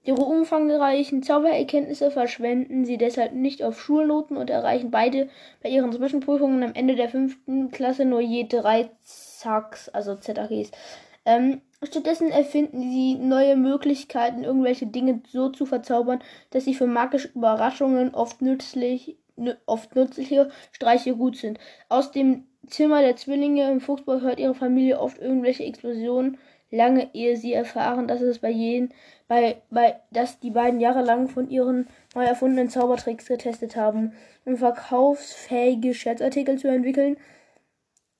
Ihre 0.06 0.22
umfangreichen 0.22 1.24
Zaubererkenntnisse 1.24 2.12
verschwenden 2.12 2.84
sie 2.84 2.96
deshalb 2.96 3.32
nicht 3.32 3.64
auf 3.64 3.80
Schulnoten 3.80 4.36
und 4.36 4.50
erreichen 4.50 4.92
beide 4.92 5.28
bei 5.64 5.68
ihren 5.68 5.92
Zwischenprüfungen 5.92 6.62
am 6.62 6.74
Ende 6.74 6.94
der 6.94 7.08
fünften 7.08 7.72
Klasse 7.72 8.04
nur 8.04 8.20
je 8.20 8.46
drei 8.46 8.88
Zacks, 9.02 9.88
also 9.88 10.14
ZAGs. 10.14 10.70
Ähm, 11.24 11.60
stattdessen 11.82 12.30
erfinden 12.30 12.80
sie 12.82 13.16
neue 13.16 13.56
Möglichkeiten, 13.56 14.44
irgendwelche 14.44 14.86
Dinge 14.86 15.22
so 15.28 15.48
zu 15.48 15.66
verzaubern, 15.66 16.20
dass 16.50 16.64
sie 16.64 16.74
für 16.74 16.86
magische 16.86 17.28
Überraschungen 17.34 18.14
oft 18.14 18.42
nützlich, 18.42 19.18
oft 19.66 19.96
nützliche 19.96 20.50
Streiche 20.70 21.16
gut 21.16 21.36
sind. 21.36 21.58
Aus 21.88 22.12
dem 22.12 22.46
Zimmer 22.66 23.00
der 23.00 23.16
Zwillinge 23.16 23.70
im 23.70 23.80
Fuchsbau 23.80 24.20
hört 24.20 24.38
ihre 24.38 24.54
Familie 24.54 25.00
oft 25.00 25.18
irgendwelche 25.18 25.64
Explosionen, 25.64 26.38
lange 26.70 27.08
ehe 27.14 27.36
sie 27.36 27.52
erfahren, 27.52 28.08
dass 28.08 28.20
es 28.20 28.40
bei 28.40 28.50
jenen, 28.50 28.92
bei, 29.28 29.62
bei, 29.70 30.00
dass 30.10 30.40
die 30.40 30.50
beiden 30.50 30.80
jahrelang 30.80 31.28
von 31.28 31.48
ihren 31.48 31.86
neu 32.14 32.24
erfundenen 32.24 32.68
Zaubertricks 32.68 33.26
getestet 33.26 33.76
haben, 33.76 34.12
um 34.44 34.56
verkaufsfähige 34.56 35.94
Scherzartikel 35.94 36.58
zu 36.58 36.68
entwickeln. 36.68 37.16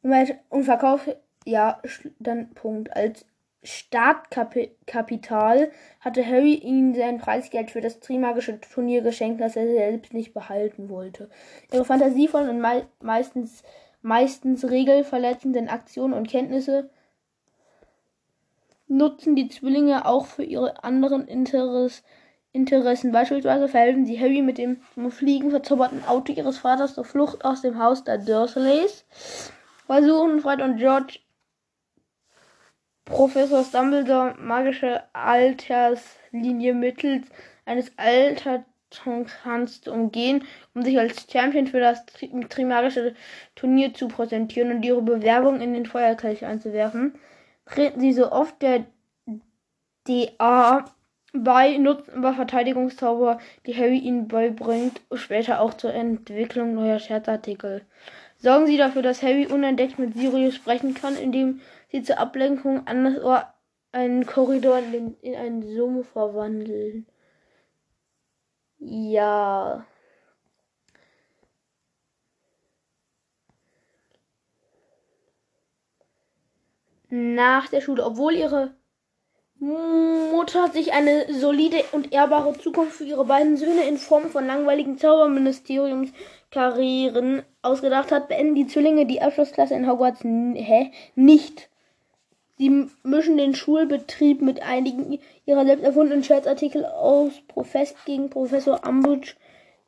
Und 0.03 0.65
Verkauf 0.65 1.09
ja, 1.47 1.81
dann 2.19 2.51
Punkt. 2.51 2.95
Als 2.95 3.25
Startkapital 3.63 5.71
hatte 6.01 6.27
Harry 6.27 6.55
ihnen 6.55 6.95
sein 6.95 7.19
Preisgeld 7.19 7.71
für 7.71 7.81
das 7.81 8.01
Trimagische 8.01 8.61
Turnier 8.61 9.01
geschenkt, 9.01 9.41
das 9.41 9.57
er 9.57 9.67
selbst 9.67 10.13
nicht 10.13 10.35
behalten 10.35 10.89
wollte. 10.89 11.31
Ihre 11.73 11.85
fantasievollen 11.85 12.51
und 12.51 12.61
mei 12.61 12.85
meistens, 13.01 13.63
meistens 14.07 14.65
regelverletzenden 14.65 15.69
Aktionen 15.69 16.15
und 16.15 16.29
Kenntnisse 16.29 16.91
nutzen 18.87 19.35
die 19.35 19.49
Zwillinge 19.49 20.07
auch 20.07 20.27
für 20.27 20.45
ihre 20.45 20.85
anderen 20.85 21.27
Interess 21.27 22.05
Interessen. 22.53 23.11
Beispielsweise 23.11 23.67
verhelfen 23.69 24.07
sie 24.07 24.19
Harry 24.19 24.43
mit 24.43 24.59
dem 24.59 24.81
zum 24.95 25.11
Fliegen 25.11 25.51
verzauberten 25.51 26.05
Auto 26.07 26.33
ihres 26.33 26.59
Vaters 26.59 26.95
zur 26.95 27.05
Flucht 27.05 27.45
aus 27.45 27.63
dem 27.63 27.79
Haus 27.83 28.05
der 28.05 28.19
Dursleys. 28.19 29.05
Versuchen 29.87 30.41
Fred 30.41 30.63
und 30.63 30.77
George 30.77 31.19
Professor 33.05 33.65
Dumbledore 33.65 34.37
magische 34.39 35.03
Alterslinie 35.13 36.75
mittels 36.75 37.27
eines 37.65 37.91
Altertons 37.97 38.76
zu 39.83 39.93
umgehen, 39.93 40.45
um 40.75 40.83
sich 40.83 40.99
als 40.99 41.27
Champion 41.31 41.67
für 41.67 41.81
das 41.81 42.05
Trimagische 42.49 43.15
Turnier 43.55 43.95
zu 43.95 44.09
präsentieren 44.09 44.71
und 44.71 44.85
ihre 44.85 45.03
Bewerbung 45.03 45.61
in 45.61 45.75
den 45.75 45.87
Feuerkelch 45.87 46.45
einzuwerfen. 46.45 47.15
Treten 47.67 48.01
sie 48.01 48.13
so 48.13 48.31
oft 48.31 48.61
der 48.63 48.85
DA 50.07 50.85
bei, 51.33 51.77
nutzen 51.77 52.15
aber 52.15 52.35
Verteidigungszauber, 52.35 53.39
die 53.67 53.77
Harry 53.77 53.99
ihnen 53.99 54.29
beibringt, 54.29 55.01
später 55.15 55.61
auch 55.61 55.75
zur 55.75 55.93
Entwicklung 55.93 56.75
neuer 56.75 56.99
Scherzartikel. 56.99 57.83
Sorgen 58.39 58.67
sie 58.67 58.77
dafür, 58.77 59.03
dass 59.03 59.23
Harry 59.23 59.47
unentdeckt 59.47 59.99
mit 59.99 60.15
Sirius 60.15 60.55
sprechen 60.55 60.95
kann, 60.95 61.17
indem 61.17 61.61
sie 61.91 62.03
zur 62.03 62.19
Ablenkung 62.19 62.87
an 62.87 63.05
das 63.05 63.23
Ohr 63.23 63.53
einen 63.93 64.27
Korridor 64.27 64.79
in, 64.79 64.93
den, 64.93 65.17
in 65.23 65.35
einen 65.35 65.63
Summe 65.63 66.05
verwandeln. 66.05 67.07
Ja. 68.79 69.85
Nach 77.09 77.69
der 77.69 77.81
Schule, 77.81 78.05
obwohl 78.05 78.35
ihre 78.35 78.75
Mutter 79.59 80.71
sich 80.71 80.93
eine 80.93 81.33
solide 81.33 81.83
und 81.93 82.13
ehrbare 82.13 82.59
Zukunft 82.59 82.97
für 82.97 83.05
ihre 83.05 83.25
beiden 83.25 83.57
Söhne 83.57 83.89
in 83.89 83.97
Form 83.97 84.29
von 84.29 84.47
langweiligen 84.47 84.99
Zauberministeriumskarrieren 84.99 87.43
ausgedacht 87.63 88.13
hat, 88.13 88.29
beenden 88.29 88.55
die 88.55 88.67
Zwillinge 88.67 89.07
die 89.07 89.23
Abschlussklasse 89.23 89.73
in 89.75 89.89
Hogwarts 89.89 90.23
hä? 90.23 90.93
nicht. 91.15 91.71
Sie 92.59 92.89
mischen 93.03 93.37
den 93.37 93.55
Schulbetrieb 93.55 94.41
mit 94.41 94.63
einigen 94.63 95.19
ihrer 95.45 95.67
selbst 95.67 95.85
erfundenen 95.85 96.25
Scherzartikel 96.25 96.87
aus 96.87 97.33
Profess 97.49 97.95
gegen 98.07 98.31
Professor 98.31 98.81
Umbridge 98.87 99.35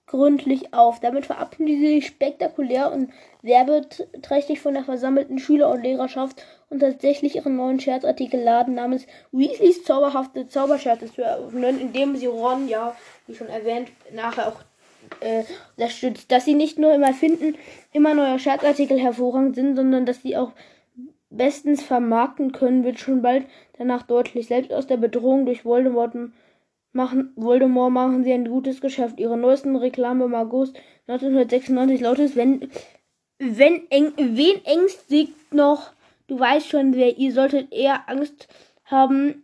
gründlich 0.08 0.74
auf. 0.74 1.00
Damit 1.00 1.26
verabschieden 1.26 1.80
sie 1.80 1.94
sich 1.94 2.06
spektakulär 2.06 2.90
und 2.92 3.10
werbeträchtig 3.42 4.60
von 4.60 4.74
der 4.74 4.84
versammelten 4.84 5.38
Schüler- 5.38 5.70
und 5.70 5.82
Lehrerschaft 5.82 6.44
und 6.70 6.80
tatsächlich 6.80 7.36
ihren 7.36 7.56
neuen 7.56 7.80
Scherzartikelladen 7.80 8.74
namens 8.74 9.06
Weasleys 9.32 9.84
zauberhafte 9.84 10.48
Zauberscherze 10.48 11.12
zu 11.12 11.22
eröffnen, 11.22 11.80
indem 11.80 12.16
sie 12.16 12.26
Ron, 12.26 12.68
ja, 12.68 12.96
wie 13.26 13.34
schon 13.34 13.48
erwähnt, 13.48 13.90
nachher 14.14 14.48
auch 14.48 14.60
äh, 15.20 15.44
unterstützt. 15.76 16.30
Dass 16.32 16.44
sie 16.44 16.54
nicht 16.54 16.78
nur 16.78 16.92
im 16.92 17.02
Erfinden 17.02 17.56
immer 17.92 18.14
neue 18.14 18.38
Scherzartikel 18.38 18.98
hervorragend 18.98 19.54
sind, 19.54 19.76
sondern 19.76 20.04
dass 20.04 20.22
sie 20.22 20.36
auch 20.36 20.52
bestens 21.30 21.82
vermarkten 21.82 22.52
können, 22.52 22.84
wird 22.84 22.98
schon 22.98 23.22
bald 23.22 23.46
danach 23.76 24.02
deutlich. 24.02 24.46
Selbst 24.46 24.72
aus 24.72 24.86
der 24.86 24.96
Bedrohung 24.96 25.46
durch 25.46 25.64
Voldemort 25.64 26.14
machen, 26.92 27.32
Voldemort 27.36 27.92
machen 27.92 28.24
sie 28.24 28.32
ein 28.32 28.48
gutes 28.48 28.80
Geschäft. 28.80 29.20
Ihre 29.20 29.36
neuesten 29.36 29.76
Reklame 29.76 30.24
im 30.24 30.34
August 30.34 30.76
1996 31.06 32.00
lautet, 32.00 32.36
wenn, 32.36 32.70
wenn 33.38 33.88
eng, 33.90 34.12
wen 34.16 34.64
ängstigt 34.64 35.52
noch, 35.52 35.92
du 36.26 36.38
weißt 36.38 36.68
schon, 36.68 36.94
wer, 36.94 37.18
ihr 37.18 37.32
solltet 37.32 37.72
eher 37.72 38.08
Angst 38.08 38.48
haben 38.84 39.42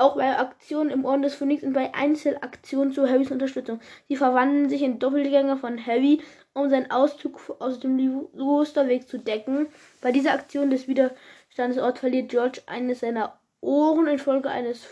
auch 0.00 0.16
bei 0.16 0.38
Aktionen 0.38 0.90
im 0.90 1.04
Orden 1.04 1.22
des 1.22 1.34
Phönix 1.34 1.62
und 1.62 1.74
bei 1.74 1.94
Einzelaktionen 1.94 2.92
zu 2.92 3.08
Harrys 3.08 3.30
Unterstützung. 3.30 3.80
Sie 4.08 4.16
verwandeln 4.16 4.68
sich 4.68 4.82
in 4.82 4.98
Doppelgänger 4.98 5.56
von 5.58 5.84
Harry, 5.86 6.20
um 6.54 6.70
seinen 6.70 6.90
Auszug 6.90 7.56
aus 7.58 7.80
dem 7.80 7.98
Klosterweg 8.32 9.06
zu 9.06 9.18
decken. 9.18 9.66
Bei 10.00 10.10
dieser 10.10 10.32
Aktion 10.32 10.70
des 10.70 10.88
Widerstandsort 10.88 11.98
verliert 11.98 12.30
George 12.30 12.62
eines 12.66 13.00
seiner 13.00 13.38
Ohren 13.60 14.06
infolge 14.06 14.48
eines 14.48 14.86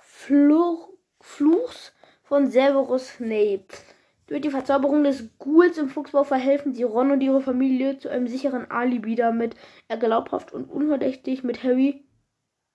Fluch 0.00 0.88
Fluchs 1.20 1.92
von 2.22 2.50
Severus 2.50 3.08
Snape. 3.14 3.66
Durch 4.26 4.42
die 4.42 4.50
Verzauberung 4.50 5.04
des 5.04 5.30
Ghouls 5.38 5.78
im 5.78 5.88
Fuchsbau 5.88 6.24
verhelfen 6.24 6.74
sie 6.74 6.82
Ron 6.82 7.12
und 7.12 7.22
ihre 7.22 7.40
Familie 7.40 7.98
zu 7.98 8.10
einem 8.10 8.28
sicheren 8.28 8.70
Alibi, 8.70 9.14
damit 9.14 9.54
er 9.88 9.96
glaubhaft 9.96 10.52
und 10.52 10.70
unverdächtig 10.70 11.44
mit 11.44 11.62
Harry 11.62 12.04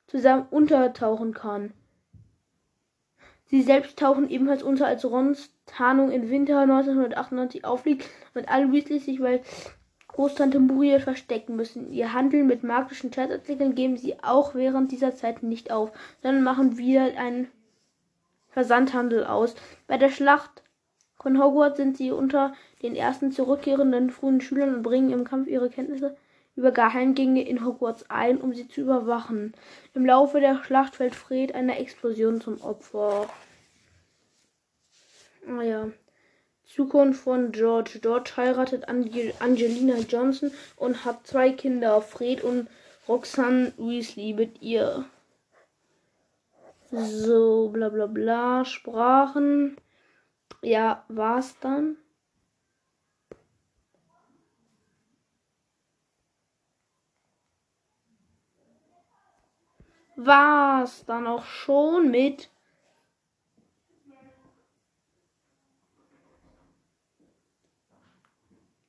zusammen 0.07 0.45
untertauchen 0.49 1.33
kann. 1.33 1.73
Sie 3.45 3.61
selbst 3.61 3.99
tauchen 3.99 4.29
ebenfalls 4.29 4.63
unter, 4.63 4.87
als 4.87 5.05
Rons 5.05 5.53
Tarnung 5.65 6.11
im 6.11 6.29
Winter 6.29 6.59
1998 6.61 7.65
aufliegt 7.65 8.09
und 8.33 8.49
alle 8.49 8.71
Weasleys 8.71 9.05
sich 9.05 9.19
bei 9.19 9.41
Großtante 10.07 10.59
Muriel 10.59 10.99
verstecken 10.99 11.55
müssen. 11.55 11.91
Ihr 11.91 12.13
Handeln 12.13 12.47
mit 12.47 12.63
magischen 12.63 13.11
Scherzartikeln 13.11 13.75
geben 13.75 13.97
sie 13.97 14.21
auch 14.23 14.53
während 14.53 14.91
dieser 14.91 15.15
Zeit 15.15 15.43
nicht 15.43 15.71
auf, 15.71 15.91
sondern 16.21 16.43
machen 16.43 16.77
wieder 16.77 17.17
einen 17.17 17.47
Versandhandel 18.49 19.25
aus. 19.25 19.55
Bei 19.87 19.97
der 19.97 20.09
Schlacht 20.09 20.63
von 21.19 21.41
Hogwarts 21.41 21.77
sind 21.77 21.97
sie 21.97 22.11
unter 22.11 22.53
den 22.81 22.95
ersten 22.95 23.31
zurückkehrenden 23.31 24.11
frühen 24.11 24.41
Schülern 24.41 24.75
und 24.75 24.83
bringen 24.83 25.11
im 25.11 25.23
Kampf 25.23 25.47
ihre 25.47 25.69
Kenntnisse 25.69 26.15
über 26.55 26.71
Geheimgänge 26.71 27.47
in 27.47 27.65
Hogwarts 27.65 28.09
ein, 28.09 28.37
um 28.39 28.53
sie 28.53 28.67
zu 28.67 28.81
überwachen. 28.81 29.53
Im 29.93 30.05
Laufe 30.05 30.39
der 30.39 30.63
Schlacht 30.63 30.95
fällt 30.95 31.15
Fred 31.15 31.55
einer 31.55 31.79
Explosion 31.79 32.41
zum 32.41 32.61
Opfer. 32.61 33.27
Ah 35.47 35.87
Zukunft 36.65 37.21
von 37.21 37.51
George. 37.51 37.99
George 38.01 38.31
heiratet 38.35 38.87
Angelina 38.87 39.97
Johnson 40.09 40.51
und 40.75 41.05
hat 41.05 41.27
zwei 41.27 41.51
Kinder, 41.51 42.01
Fred 42.01 42.43
und 42.43 42.67
Roxanne 43.07 43.73
Weasley 43.77 44.33
mit 44.33 44.61
ihr. 44.61 45.05
So, 46.91 47.69
bla 47.69 47.89
bla 47.89 48.07
bla. 48.07 48.65
Sprachen. 48.65 49.77
Ja, 50.61 51.03
war's 51.09 51.59
dann. 51.59 51.97
War's 60.15 61.05
dann 61.05 61.27
auch 61.27 61.45
schon 61.45 62.11
mit 62.11 62.49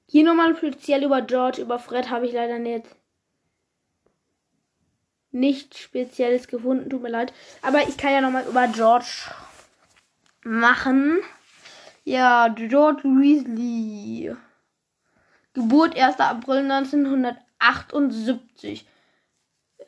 Hier 0.07 0.23
nochmal 0.23 0.55
speziell 0.55 1.03
über 1.03 1.23
George, 1.23 1.61
über 1.61 1.81
Fred 1.81 2.09
habe 2.09 2.27
ich 2.27 2.33
leider 2.33 2.61
nicht 2.61 2.87
nichts 5.35 5.79
Spezielles 5.81 6.49
gefunden, 6.49 6.89
tut 6.89 7.03
mir 7.03 7.11
leid. 7.11 7.35
Aber 7.61 7.87
ich 7.87 7.99
kann 7.99 8.13
ja 8.13 8.21
nochmal 8.21 8.47
über 8.47 8.69
George 8.69 9.29
machen. 10.45 11.19
Ja, 12.05 12.47
George 12.49 13.03
Weasley. 13.03 14.37
Geburt 15.53 15.99
1. 15.99 16.21
April 16.21 16.71
1978. 16.71 18.87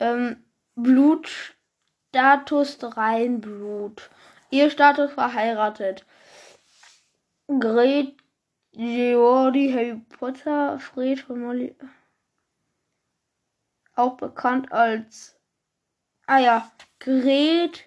Ähm, 0.01 0.45
Blutstatus 0.77 2.79
Reinblut. 2.83 4.11
Ehestatus 4.51 5.13
verheiratet. 5.13 6.05
Gret 7.49 8.15
Geordi 8.73 9.73
Harry 9.73 10.03
Potter, 10.19 10.79
Fred 10.79 11.21
von 11.21 11.41
Molly. 11.41 11.75
Auch 13.95 14.19
bekannt 14.19 14.71
als. 14.71 15.41
Ah 16.27 16.41
ja, 16.41 16.71
Gret 16.99 17.87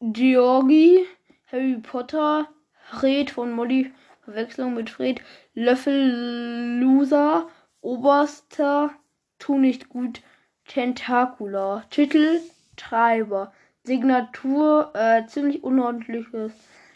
Georgi 0.00 1.06
Harry 1.46 1.78
Potter, 1.78 2.48
Fred 2.90 3.30
von 3.30 3.52
Molly. 3.52 3.92
Verwechslung 4.24 4.74
mit 4.74 4.90
Fred. 4.90 5.22
Löffel 5.54 6.80
Loser, 6.80 7.48
Oberster, 7.82 8.92
tu 9.38 9.58
nicht 9.58 9.88
gut, 9.88 10.22
Tentacular. 10.70 11.84
Titel, 11.90 12.40
Treiber. 12.76 13.52
Signatur, 13.82 14.92
äh, 14.94 15.26
ziemlich 15.26 15.64
unordentliches. 15.64 16.52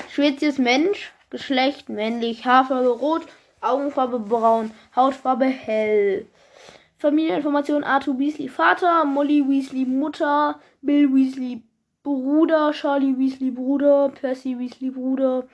Spezies 0.08 0.58
Mensch, 0.58 1.12
Geschlecht 1.30 1.88
männlich, 1.88 2.44
Haarfarbe 2.44 2.90
rot, 2.90 3.26
Augenfarbe 3.60 4.20
braun, 4.20 4.70
Hautfarbe 4.94 5.46
hell. 5.46 6.26
Familieninformation 6.98 7.82
Arthur 7.82 8.16
Weasley 8.16 8.48
Vater, 8.48 9.04
Molly 9.04 9.42
Weasley 9.42 9.84
Mutter, 9.84 10.60
Bill 10.82 11.08
Weasley 11.08 11.62
Bruder, 12.04 12.70
Charlie 12.72 13.16
Weasley 13.18 13.50
Bruder, 13.50 14.10
Percy 14.10 14.54
Weasley 14.54 14.92
Bruder, 14.92 15.48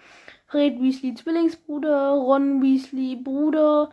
Fred 0.46 0.78
Weasley 0.78 1.14
Zwillingsbruder, 1.14 2.12
Ron 2.12 2.60
Weasley 2.60 3.16
Bruder, 3.16 3.88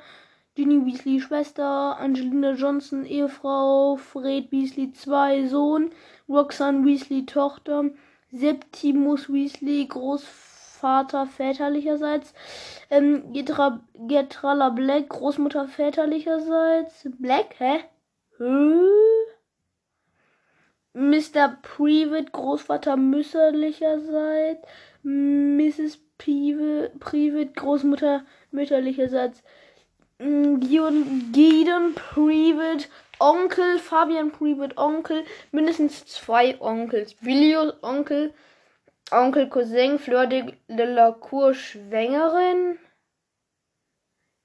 Ginny 0.57 0.79
Weasley 0.79 1.21
Schwester, 1.21 1.97
Angelina 1.99 2.53
Johnson 2.53 3.05
Ehefrau, 3.05 3.95
Fred 3.95 4.51
Weasley 4.51 4.91
2 4.91 5.47
Sohn, 5.47 5.91
Roxanne 6.27 6.83
Weasley 6.83 7.25
Tochter, 7.25 7.91
Septimus 8.31 9.29
Weasley 9.29 9.85
Großvater, 9.87 10.57
Vater 10.77 11.25
väterlicherseits. 11.25 12.33
Ähm, 12.89 13.33
Getra, 13.33 13.81
Getrala 14.07 14.69
Black, 14.69 15.09
Großmutter 15.09 15.67
väterlicherseits. 15.67 17.09
Black, 17.19 17.59
hä? 17.59 17.79
Hä? 18.37 18.43
Mr. 20.93 21.57
Privet, 21.61 22.31
Großvater 22.31 22.97
mütterlicherseits. 22.97 24.67
Mrs. 25.03 25.99
Privet, 26.17 27.55
Großmutter 27.55 28.25
mütterlicherseits. 28.51 29.43
Gideon 30.19 31.93
Privet, 31.93 32.89
Onkel, 33.19 33.77
Fabian 33.77 34.31
Privet, 34.31 34.75
Onkel, 34.75 35.23
mindestens 35.51 36.05
zwei 36.05 36.59
Onkels. 36.59 37.13
Bilios 37.21 37.73
Onkel, 37.83 38.33
Onkel, 39.11 39.47
Cousin, 39.47 39.99
Fleur 39.99 40.25
de, 40.25 40.55
la 40.67 41.11
Cour, 41.11 41.53
Schwängerin. 41.53 42.79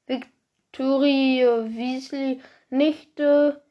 Victorie 0.06 1.46
Weasley, 1.46 2.42
Nichte. 2.68 3.62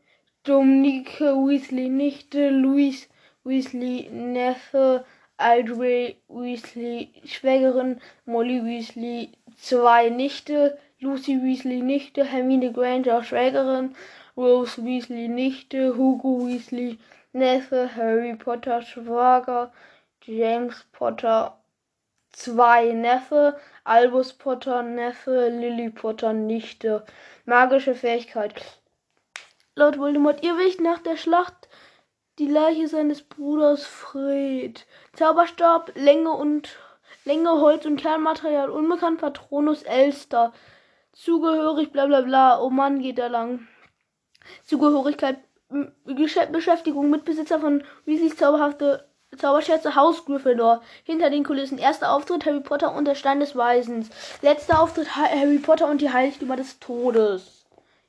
Dominique 0.44 1.22
Weasley, 1.22 1.90
Nichte. 1.90 2.50
Louis 2.50 3.08
Weasley, 3.44 4.10
Neffe. 4.10 5.06
Aldray 5.38 6.18
Weasley, 6.28 7.14
Schwägerin. 7.26 8.02
Molly 8.26 8.64
Weasley, 8.64 9.34
zwei 9.56 10.10
Nichte. 10.10 10.80
Lucy 11.02 11.42
Weasley, 11.42 11.82
Nichte. 11.82 12.24
Hermine 12.24 12.72
Granger, 12.72 13.24
Schwägerin. 13.24 13.96
Rose 14.38 14.84
Weasley, 14.86 15.28
Nichte. 15.28 15.98
Hugo 15.98 16.48
Weasley, 16.48 17.00
Neffe. 17.34 17.96
Harry 17.96 18.36
Potter, 18.36 18.82
Schwager. 18.82 19.72
James 20.24 20.86
Potter 20.92 21.58
zwei 22.32 22.92
Neffe, 22.92 23.58
Albus 23.84 24.34
Potter 24.34 24.84
Neffe, 24.84 25.50
Lily 25.50 25.90
Potter 25.90 26.34
Nichte. 26.34 27.04
Magische 27.46 27.96
Fähigkeit. 27.96 28.54
Laut 29.76 29.98
Voldemort 29.98 30.44
Irrwicht 30.44 30.82
nach 30.82 31.00
der 31.00 31.18
Schlacht 31.18 31.70
die 32.40 32.48
Leiche 32.48 32.88
seines 32.88 33.24
Bruders 33.24 33.86
Fred. 33.86 34.86
Zauberstab, 35.14 35.92
Länge 35.96 36.32
und 36.32 36.78
Länge, 37.26 37.52
Holz 37.52 37.86
und 37.86 37.98
Kernmaterial 37.98 38.70
unbekannt, 38.70 39.20
Patronus 39.20 39.84
Elster. 39.84 40.54
Zugehörig, 41.24 41.92
bla 41.92 42.08
bla 42.08 42.22
bla. 42.22 42.60
Oh 42.60 42.72
Mann, 42.72 43.00
geht 43.00 43.20
da 43.20 43.28
lang. 43.28 43.68
Zugehörigkeit, 44.66 45.38
Beschäftigung 46.52 47.12
mit 47.12 47.26
Besitzer 47.26 47.60
von 47.60 47.84
Weasleys 48.06 48.38
zauberhafte 48.38 49.08
Zauberschätze 49.38 49.96
Haus 49.96 50.26
Gryffindor. 50.26 50.82
Hinter 51.04 51.30
den 51.30 51.44
Kulissen. 51.44 51.78
Erster 51.78 52.12
Auftritt 52.12 52.46
Harry 52.46 52.60
Potter 52.60 52.96
und 52.96 53.06
der 53.06 53.14
Stein 53.14 53.40
des 53.40 53.56
Weisens. 53.56 54.10
Letzter 54.42 54.82
Auftritt 54.82 55.16
Harry 55.16 55.60
Potter 55.60 55.90
und 55.90 56.02
die 56.02 56.12
Heiligtümer 56.12 56.56
des 56.56 56.80
Todes. 56.80 57.66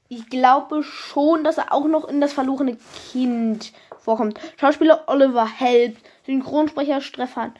Ich 0.09 0.31
glaube 0.31 0.83
schon, 0.83 1.45
dass 1.45 1.59
er 1.59 1.73
auch 1.73 1.87
noch 1.87 2.09
in 2.09 2.21
das 2.21 2.33
verlorene 2.33 2.79
Kind 3.13 3.73
vorkommt. 3.99 4.41
Schauspieler 4.57 5.05
Oliver 5.07 5.47
Help. 5.47 5.99
Synchronsprecher 6.25 7.03
Stefan 7.03 7.53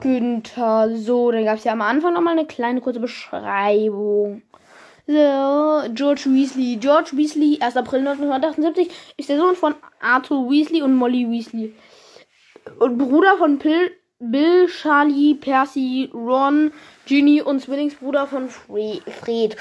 Günther. 0.00 0.94
So, 0.94 1.30
dann 1.30 1.46
gab 1.46 1.56
es 1.56 1.64
ja 1.64 1.72
am 1.72 1.82
Anfang 1.82 2.12
nochmal 2.12 2.38
eine 2.38 2.46
kleine 2.46 2.82
kurze 2.82 3.00
Beschreibung. 3.00 4.42
So, 5.10 5.88
George 5.92 6.26
Weasley. 6.26 6.76
George 6.76 7.16
Weasley, 7.16 7.58
1. 7.60 7.76
April 7.76 8.06
1978, 8.06 8.88
ist 9.16 9.28
der 9.28 9.38
Sohn 9.38 9.56
von 9.56 9.74
Arthur 10.00 10.48
Weasley 10.48 10.82
und 10.82 10.94
Molly 10.94 11.28
Weasley 11.28 11.74
und 12.78 12.96
Bruder 12.96 13.36
von 13.36 13.58
Pil 13.58 13.90
Bill, 14.20 14.68
Charlie, 14.68 15.34
Percy, 15.34 16.10
Ron, 16.14 16.70
Ginny 17.06 17.42
und 17.42 17.60
Zwillingsbruder 17.60 18.28
von 18.28 18.48
Fred. 18.50 19.56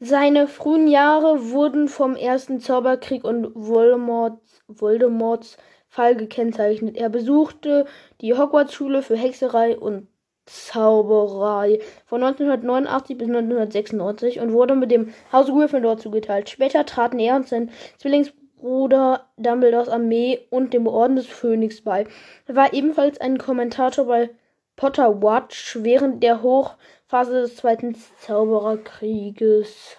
Seine 0.00 0.48
frühen 0.48 0.88
Jahre 0.88 1.50
wurden 1.52 1.86
vom 1.86 2.16
ersten 2.16 2.58
Zauberkrieg 2.58 3.22
und 3.22 3.52
Voldemorts, 3.54 4.60
Voldemorts 4.66 5.56
Fall 5.88 6.16
gekennzeichnet. 6.16 6.96
Er 6.96 7.10
besuchte 7.10 7.86
die 8.20 8.34
Hogwarts-Schule 8.34 9.02
für 9.02 9.16
Hexerei 9.16 9.78
und 9.78 10.08
Zauberei 10.46 11.80
von 12.06 12.22
1989 12.22 13.18
bis 13.18 13.28
1996 13.28 14.40
und 14.40 14.52
wurde 14.52 14.74
mit 14.74 14.90
dem 14.90 15.14
Haus 15.32 15.46
Gryffindor 15.46 15.98
zugeteilt. 15.98 16.50
Später 16.50 16.84
traten 16.84 17.18
er 17.18 17.36
und 17.36 17.48
sein 17.48 17.70
Zwillingsbruder 17.98 18.44
Bruder 18.64 19.26
Dumbledores 19.36 19.90
Armee 19.90 20.46
und 20.48 20.72
dem 20.72 20.86
Orden 20.86 21.16
des 21.16 21.26
Phönix 21.26 21.82
bei. 21.82 22.06
Er 22.46 22.56
war 22.56 22.72
ebenfalls 22.72 23.20
ein 23.20 23.36
Kommentator 23.36 24.06
bei 24.06 24.30
Potter 24.74 25.22
Watch 25.22 25.76
während 25.82 26.22
der 26.22 26.40
Hochphase 26.40 27.42
des 27.42 27.56
Zweiten 27.56 27.94
Zaubererkrieges. 28.20 29.98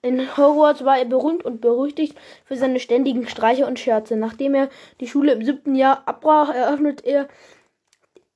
In 0.00 0.36
Hogwarts 0.36 0.84
war 0.84 0.96
er 0.96 1.06
berühmt 1.06 1.44
und 1.44 1.60
berüchtigt 1.60 2.16
für 2.44 2.54
seine 2.54 2.78
ständigen 2.78 3.26
Streiche 3.26 3.66
und 3.66 3.80
Scherze. 3.80 4.14
Nachdem 4.14 4.54
er 4.54 4.68
die 5.00 5.08
Schule 5.08 5.32
im 5.32 5.44
siebten 5.44 5.74
Jahr 5.74 6.06
abbrach, 6.06 6.54
eröffnet 6.54 7.04
er, 7.04 7.26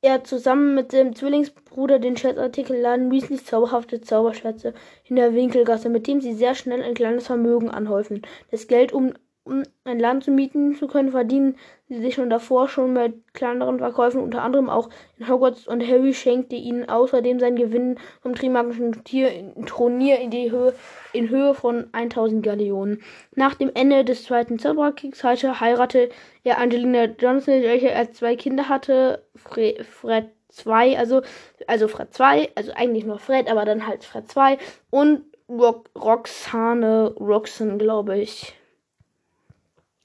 er 0.00 0.24
zusammen 0.24 0.74
mit 0.74 0.92
seinem 0.92 1.14
Zwillingsbruder 1.14 1.98
den 1.98 2.16
Scherzartikelladen 2.16 3.11
Weasleys 3.11 3.44
zauberhafte 3.44 4.00
Zauberscherze 4.00 4.74
in 5.04 5.16
der 5.16 5.34
Winkelgasse, 5.34 5.88
mit 5.88 6.06
dem 6.06 6.20
sie 6.20 6.34
sehr 6.34 6.54
schnell 6.54 6.82
ein 6.82 6.94
kleines 6.94 7.26
Vermögen 7.26 7.70
anhäufen. 7.70 8.22
Das 8.50 8.68
Geld, 8.68 8.92
um 8.92 9.14
um 9.48 9.62
ein 9.84 9.98
Land 9.98 10.24
zu 10.24 10.30
mieten 10.30 10.74
zu 10.74 10.87
können, 10.87 11.11
verdienen 11.11 11.56
sie 11.88 12.00
sich 12.00 12.14
schon 12.14 12.28
davor 12.30 12.68
schon 12.68 12.92
mit 12.92 13.14
kleineren 13.32 13.78
Verkäufen, 13.78 14.20
unter 14.20 14.42
anderem 14.42 14.68
auch 14.68 14.90
in 15.18 15.28
Hogwarts 15.28 15.66
und 15.66 15.87
Harry 15.87 16.12
schenkte 16.12 16.56
ihnen 16.56 16.88
außerdem 16.88 17.40
sein 17.40 17.56
Gewinn 17.56 17.98
vom 18.20 18.34
Trimagischen 18.34 19.04
Tier 19.04 19.30
Turnier 19.64 20.18
in 20.18 20.30
die 20.30 20.50
Höhe, 20.50 20.74
in 21.12 21.30
Höhe 21.30 21.54
von 21.54 21.88
1000 21.92 22.44
Galeonen. 22.44 23.02
Nach 23.34 23.54
dem 23.54 23.70
Ende 23.74 24.04
des 24.04 24.24
Zweiten 24.24 24.58
Zauberkriegs 24.58 25.24
heiratete 25.24 26.11
er 26.44 26.58
Angelina 26.58 27.04
Johnson, 27.04 27.62
welche 27.62 27.90
er 27.90 28.12
zwei 28.12 28.37
Kinder 28.37 28.68
hatte, 28.68 29.24
Fred, 29.34 29.84
Fred 29.87 30.26
2, 30.50 30.98
also, 30.98 31.22
also 31.66 31.88
Fred 31.88 32.12
2, 32.12 32.50
also 32.54 32.72
eigentlich 32.74 33.04
nur 33.04 33.18
Fred, 33.18 33.50
aber 33.50 33.64
dann 33.64 33.87
halt 33.87 34.04
Fred 34.04 34.28
2 34.28 34.58
und 34.90 35.22
Roxane 35.50 37.14
Roxanne, 37.18 37.78
glaube 37.78 38.18
ich. 38.18 38.58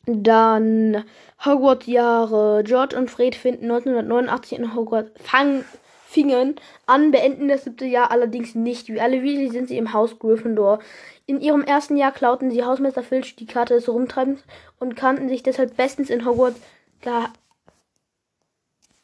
Dann 0.06 1.06
Hogwarts-Jahre. 1.46 2.64
George 2.66 2.98
und 2.98 3.10
Fred 3.10 3.36
finden 3.36 3.72
1989 3.72 4.60
in 4.60 4.76
Hogwarts, 4.76 5.12
fang, 5.24 5.64
fingen 6.06 6.56
an, 6.86 7.12
beenden 7.12 7.48
das 7.48 7.64
siebte 7.64 7.86
Jahr 7.86 8.12
allerdings 8.12 8.54
nicht. 8.54 8.90
Wie 8.90 9.00
alle 9.00 9.24
Weasley 9.24 9.50
sind 9.50 9.70
sie 9.70 9.78
im 9.78 9.94
Haus 9.94 10.20
Gryffindor. 10.20 10.80
In 11.26 11.40
ihrem 11.40 11.64
ersten 11.64 11.96
Jahr 11.96 12.12
klauten 12.12 12.52
sie 12.52 12.64
Hausmeister 12.64 13.02
Filch 13.02 13.36
die 13.38 13.46
Karte 13.46 13.76
des 13.76 13.88
Rumtreibens 13.88 14.44
und 14.80 14.96
kannten 14.96 15.30
sich 15.30 15.42
deshalb 15.42 15.78
bestens 15.78 16.10
in 16.10 16.26
Hogwarts 16.26 16.60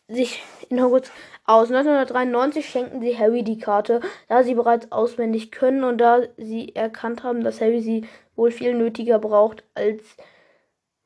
sich 0.10 0.42
in 0.70 0.82
Hogwarts 0.82 1.12
aus. 1.46 1.70
1993 1.70 2.68
schenken 2.68 3.02
sie 3.02 3.18
Harry 3.18 3.44
die 3.44 3.60
Karte, 3.60 4.02
da 4.28 4.44
sie 4.44 4.56
bereits 4.56 4.92
auswendig 4.92 5.52
können 5.52 5.84
und 5.84 6.00
da 6.00 6.22
sie 6.38 6.76
erkannt 6.76 7.24
haben, 7.24 7.44
dass 7.44 7.62
Harry 7.62 7.82
sie 7.82 8.06
wohl 8.36 8.52
viel 8.52 8.74
nötiger 8.74 9.20
braucht 9.20 9.64
als 9.76 10.04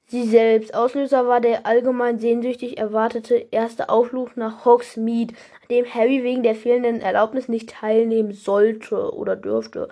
sie 0.07 0.27
selbst. 0.27 0.73
Auslöser 0.73 1.27
war 1.27 1.41
der 1.41 1.65
allgemein 1.65 2.19
sehnsüchtig 2.19 2.77
erwartete 2.77 3.47
erste 3.51 3.89
Aufruf 3.89 4.35
nach 4.35 4.65
Hogsmeade, 4.65 5.33
an 5.61 5.67
dem 5.69 5.85
Harry 5.93 6.23
wegen 6.23 6.43
der 6.43 6.55
fehlenden 6.55 7.01
Erlaubnis 7.01 7.47
nicht 7.47 7.69
teilnehmen 7.69 8.33
sollte 8.33 9.13
oder 9.13 9.35
dürfte. 9.35 9.89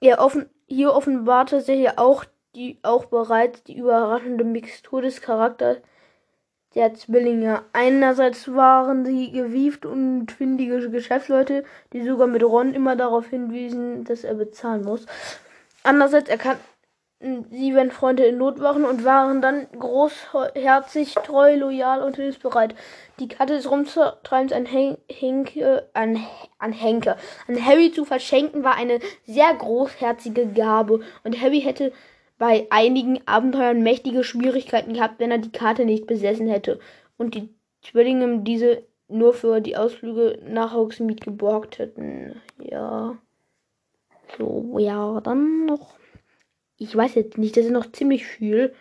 Er 0.00 0.20
offen, 0.20 0.48
hier 0.66 0.92
offenbarte 0.92 1.60
sich 1.60 1.80
ja 1.80 1.94
auch, 1.96 2.24
die, 2.54 2.78
auch 2.82 3.06
bereits 3.06 3.62
die 3.64 3.76
überraschende 3.76 4.44
Mixtur 4.44 5.02
des 5.02 5.20
Charakters 5.20 5.78
der 6.74 6.94
Zwillinge. 6.94 7.62
Einerseits 7.72 8.54
waren 8.54 9.04
sie 9.04 9.32
gewieft 9.32 9.86
und 9.86 10.30
findige 10.30 10.90
Geschäftsleute, 10.90 11.64
die 11.92 12.02
sogar 12.02 12.26
mit 12.26 12.44
Ron 12.44 12.74
immer 12.74 12.96
darauf 12.96 13.28
hinwiesen, 13.28 14.04
dass 14.04 14.24
er 14.24 14.34
bezahlen 14.34 14.84
muss. 14.84 15.06
Andererseits 15.82 16.28
erkannten 16.28 16.62
sie, 17.20 17.74
wenn 17.74 17.90
Freunde 17.90 18.24
in 18.24 18.38
Not 18.38 18.60
waren 18.60 18.84
und 18.84 19.04
waren 19.04 19.42
dann 19.42 19.66
großherzig, 19.78 21.14
treu, 21.14 21.56
loyal 21.56 22.02
und 22.02 22.16
hilfsbereit. 22.16 22.74
Die 23.18 23.28
Karte 23.28 23.54
des 23.54 23.70
Rumtreibens 23.70 24.52
an, 24.52 24.66
Henke, 24.66 25.88
an, 25.94 26.24
an 26.58 26.72
Henke, 26.72 27.16
an 27.48 27.66
Harry 27.66 27.90
zu 27.90 28.04
verschenken, 28.04 28.62
war 28.62 28.76
eine 28.76 29.00
sehr 29.26 29.52
großherzige 29.54 30.46
Gabe 30.48 31.00
und 31.24 31.40
Harry 31.40 31.60
hätte 31.60 31.92
bei 32.38 32.68
einigen 32.70 33.20
Abenteuern 33.26 33.82
mächtige 33.82 34.22
Schwierigkeiten 34.22 34.94
gehabt, 34.94 35.18
wenn 35.18 35.32
er 35.32 35.38
die 35.38 35.50
Karte 35.50 35.84
nicht 35.84 36.06
besessen 36.06 36.46
hätte 36.46 36.78
und 37.16 37.34
die 37.34 37.48
Zwillinge 37.82 38.40
diese 38.40 38.84
nur 39.08 39.32
für 39.32 39.60
die 39.60 39.76
Ausflüge 39.76 40.38
nach 40.46 40.74
Hogsmeade 40.74 41.24
geborgt 41.24 41.78
hätten. 41.78 42.40
Ja. 42.60 43.16
So, 44.36 44.76
ja, 44.78 45.20
dann 45.20 45.66
noch. 45.66 45.98
Ich 46.78 46.94
weiß 46.94 47.14
jetzt 47.16 47.38
nicht, 47.38 47.56
das 47.56 47.66
ist 47.66 47.72
noch 47.72 47.90
ziemlich 47.92 48.24
viel. 48.24 48.74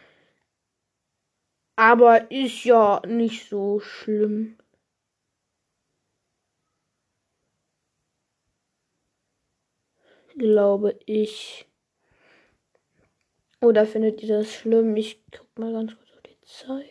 Aber 1.76 2.32
ist 2.32 2.64
ja 2.64 3.02
nicht 3.08 3.50
so 3.50 3.80
schlimm. 3.80 4.58
Glaube 10.38 11.00
ich. 11.06 11.66
Oder 13.62 13.86
findet 13.88 14.22
ihr 14.22 14.30
das 14.38 14.54
schlimm? 14.54 14.96
Ich 14.96 15.20
guck 15.32 15.48
mal 15.58 15.74
ganz 15.74 15.96
kurz 15.96 16.12
auf 16.12 16.22
die 16.22 16.40
Zeit. 16.46 16.86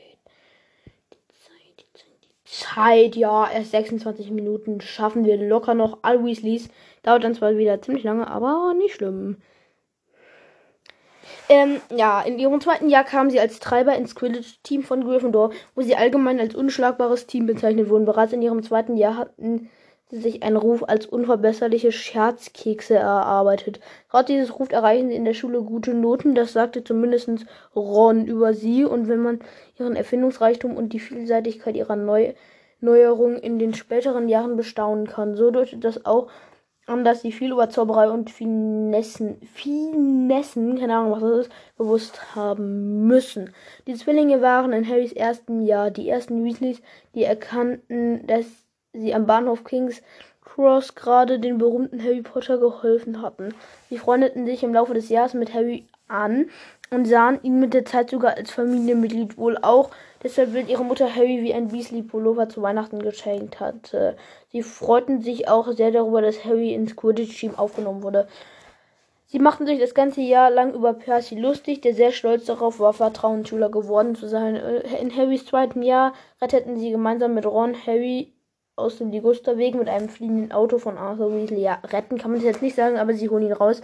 Die 1.13 1.27
Zeit, 1.29 1.79
die 1.79 1.93
Zeit, 1.93 2.25
die 2.25 2.45
Zeit. 2.45 3.17
Ja, 3.17 3.49
erst 3.51 3.71
26 3.71 4.31
Minuten 4.33 4.81
schaffen 4.81 5.25
wir 5.25 5.37
locker 5.37 5.75
noch. 5.75 6.01
All 6.03 6.25
Weasleys. 6.25 6.69
Dauert 7.03 7.23
dann 7.23 7.35
zwar 7.35 7.57
wieder 7.57 7.81
ziemlich 7.81 8.03
lange, 8.03 8.27
aber 8.27 8.75
nicht 8.75 8.95
schlimm. 8.95 9.37
Ähm, 11.49 11.81
ja, 11.95 12.23
in 12.23 12.39
ihrem 12.39 12.61
zweiten 12.61 12.89
Jahr 12.89 13.05
kamen 13.05 13.31
sie 13.31 13.41
als 13.41 13.61
Treiber 13.61 13.95
ins 13.97 14.15
Quidditch-Team 14.15 14.83
von 14.83 15.05
Gryffindor, 15.05 15.51
wo 15.75 15.83
sie 15.83 15.97
allgemein 15.97 16.41
als 16.41 16.55
unschlagbares 16.55 17.27
Team 17.27 17.47
bezeichnet 17.47 17.89
wurden. 17.89 18.05
Bereits 18.05 18.33
in 18.33 18.43
ihrem 18.43 18.63
zweiten 18.63 18.97
Jahr 18.97 19.17
hatten 19.17 19.71
sich 20.09 20.43
einen 20.43 20.57
Ruf 20.57 20.85
als 20.87 21.07
unverbesserliche 21.07 21.91
Scherzkekse 21.91 22.95
erarbeitet. 22.95 23.81
Trotz 24.11 24.27
dieses 24.27 24.57
Ruf 24.59 24.71
erreichen 24.71 25.09
sie 25.09 25.17
in 25.17 25.25
der 25.25 25.35
Schule 25.35 25.63
gute 25.63 25.95
Noten, 25.95 26.35
das 26.35 26.53
sagte 26.53 26.85
zumindest 26.85 27.29
Ron 27.75 28.25
über 28.27 28.55
sie, 28.55 28.85
und 28.85 29.09
wenn 29.09 29.21
man 29.21 29.41
ihren 29.79 29.97
Erfindungsreichtum 29.97 30.77
und 30.77 30.93
die 30.93 31.01
Vielseitigkeit 31.01 31.77
ihrer 31.77 31.97
Neu 31.97 32.35
Neuerungen 32.81 33.39
in 33.39 33.59
den 33.59 33.73
späteren 33.75 34.29
Jahren 34.29 34.57
bestaunen 34.57 35.07
kann. 35.07 35.35
So 35.35 35.51
deutet 35.51 35.83
das 35.83 36.05
auch 36.05 36.29
an, 36.87 37.05
dass 37.05 37.23
sie 37.23 37.33
viel 37.33 37.53
über 37.53 37.69
Zauberei 37.69 38.09
und 38.09 38.31
Finessen, 38.31 39.41
Finessen, 39.53 40.79
keine 40.79 40.97
Ahnung 40.97 41.13
was 41.13 41.21
das 41.21 41.39
ist, 41.47 41.53
bewusst 41.77 42.37
haben 42.37 43.07
müssen. 43.07 43.53
Die 43.87 43.95
Zwillinge 43.95 44.41
waren 44.41 44.73
in 44.73 44.89
Harrys 44.89 45.13
ersten 45.13 45.63
Jahr 45.63 45.91
die 45.91 46.09
ersten 46.09 46.45
Weasleys, 46.45 46.81
die 47.15 47.25
erkannten, 47.25 48.27
dass 48.27 48.47
sie 48.93 49.15
am 49.15 49.27
Bahnhof 49.27 49.65
Kings 49.65 50.03
Cross 50.45 50.95
gerade 50.95 51.39
den 51.39 51.59
berühmten 51.59 52.03
Harry 52.03 52.23
Potter 52.23 52.59
geholfen 52.59 53.21
hatten. 53.21 53.55
Sie 53.91 53.99
freundeten 53.99 54.47
sich 54.47 54.63
im 54.63 54.73
Laufe 54.73 54.95
des 54.95 55.09
Jahres 55.09 55.35
mit 55.35 55.53
Harry 55.53 55.87
an 56.09 56.47
und 56.91 57.07
sahen 57.07 57.41
ihn 57.43 57.59
mit 57.59 57.75
der 57.75 57.85
Zeit 57.85 58.11
sogar 58.11 58.37
als 58.37 58.53
Familienmitglied 58.53 59.37
wohl 59.37 59.59
auch. 59.61 59.91
Deshalb 60.27 60.55
wird 60.55 60.69
ihre 60.69 60.85
Mutter 60.85 61.15
Harry 61.15 61.41
wie 61.41 61.55
ein 61.55 61.71
Weasley-Pullover 61.71 62.49
zu 62.49 62.61
Weihnachten 62.61 62.99
geschenkt 62.99 63.61
hatte. 63.61 64.17
Sie 64.51 64.65
freuten 64.65 65.23
sich 65.23 65.47
auch 65.47 65.71
sehr 65.71 65.93
darüber, 65.93 66.21
dass 66.21 66.45
Harry 66.45 66.75
ins 66.75 66.97
Quidditch-Team 66.97 67.55
aufgenommen 67.55 68.03
wurde. 68.03 68.27
Sie 69.27 69.39
machten 69.39 69.67
sich 69.67 69.79
das 69.79 69.95
ganze 69.95 70.23
Jahr 70.23 70.51
lang 70.51 70.75
über 70.75 70.95
Percy 70.95 71.37
lustig, 71.37 71.81
der 71.83 71.95
sehr 71.95 72.11
stolz 72.11 72.47
darauf 72.47 72.81
war, 72.81 72.93
Vertrauensschüler 72.93 73.69
geworden 73.69 74.17
zu 74.17 74.27
sein. 74.27 74.57
In 74.57 75.17
Harrys 75.17 75.47
zweiten 75.47 75.83
Jahr 75.83 76.13
retteten 76.43 76.77
sie 76.77 76.91
gemeinsam 76.91 77.33
mit 77.35 77.47
Ron 77.47 77.77
Harry 77.87 78.33
aus 78.75 78.99
dem 78.99 79.13
Ligusterweg 79.13 79.77
mit 79.77 79.89
einem 79.89 80.09
fliegenden 80.09 80.51
Auto 80.51 80.79
von 80.79 80.99
Arthur 80.99 81.37
Weasley. 81.37 81.61
Ja, 81.61 81.79
retten 81.85 82.19
kann 82.19 82.33
man 82.33 82.41
das 82.41 82.47
jetzt 82.47 82.63
nicht 82.63 82.75
sagen, 82.75 82.99
aber 82.99 83.15
sie 83.15 83.29
holen 83.29 83.47
ihn 83.47 83.53
raus. 83.53 83.81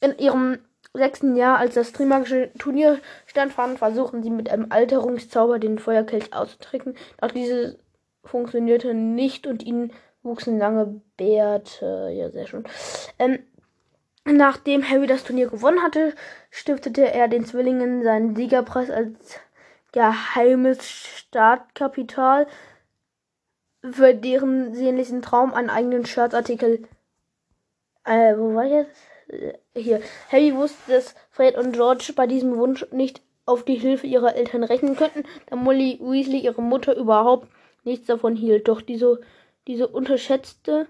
In 0.00 0.16
ihrem 0.18 0.58
sechsten 0.94 1.36
Jahr, 1.36 1.58
als 1.58 1.74
das 1.74 1.92
Trimagische 1.92 2.50
Turnier 2.58 2.98
stattfand, 3.26 3.78
versuchen 3.78 4.22
sie 4.22 4.30
mit 4.30 4.50
einem 4.50 4.66
Alterungszauber 4.70 5.58
den 5.58 5.78
Feuerkelch 5.78 6.32
auszutrinken. 6.34 6.96
Doch 7.20 7.30
dieses 7.30 7.78
funktionierte 8.24 8.94
nicht 8.94 9.46
und 9.46 9.62
ihnen 9.62 9.92
wuchsen 10.22 10.58
lange 10.58 11.00
Bärte. 11.16 12.10
Ja, 12.12 12.30
sehr 12.30 12.46
schön. 12.46 12.64
Ähm, 13.18 13.38
nachdem 14.24 14.88
Harry 14.88 15.06
das 15.06 15.24
Turnier 15.24 15.48
gewonnen 15.48 15.82
hatte, 15.82 16.14
stiftete 16.50 17.12
er 17.12 17.28
den 17.28 17.44
Zwillingen 17.44 18.02
seinen 18.02 18.36
Siegerpreis 18.36 18.90
als 18.90 19.40
geheimes 19.92 20.86
Startkapital 20.86 22.46
für 23.82 24.14
deren 24.14 24.74
sehnlichen 24.74 25.22
Traum 25.22 25.54
einen 25.54 25.70
eigenen 25.70 26.04
Shirtartikel. 26.04 26.86
Äh, 28.04 28.36
wo 28.36 28.54
war 28.54 28.64
jetzt? 28.64 29.00
Hier. 29.76 30.00
Harry 30.30 30.54
wusste, 30.54 30.92
dass 30.92 31.14
Fred 31.30 31.56
und 31.56 31.72
George 31.72 32.12
bei 32.16 32.26
diesem 32.26 32.56
Wunsch 32.56 32.84
nicht 32.90 33.22
auf 33.46 33.64
die 33.64 33.76
Hilfe 33.76 34.06
ihrer 34.06 34.34
Eltern 34.34 34.64
rechnen 34.64 34.96
könnten, 34.96 35.24
da 35.46 35.56
Molly 35.56 35.98
Weasley 36.00 36.40
ihre 36.40 36.62
Mutter 36.62 36.96
überhaupt 36.96 37.48
nichts 37.84 38.06
davon 38.06 38.36
hielt. 38.36 38.68
Doch 38.68 38.80
diese, 38.80 39.20
diese 39.66 39.88
unterschätzte, 39.88 40.88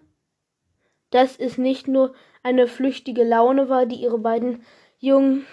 dass 1.10 1.36
es 1.36 1.58
nicht 1.58 1.88
nur 1.88 2.14
eine 2.42 2.66
flüchtige 2.66 3.24
Laune 3.24 3.68
war, 3.68 3.84
die 3.84 3.96
ihre 3.96 4.18
beiden 4.18 4.64
Jungen 4.98 5.46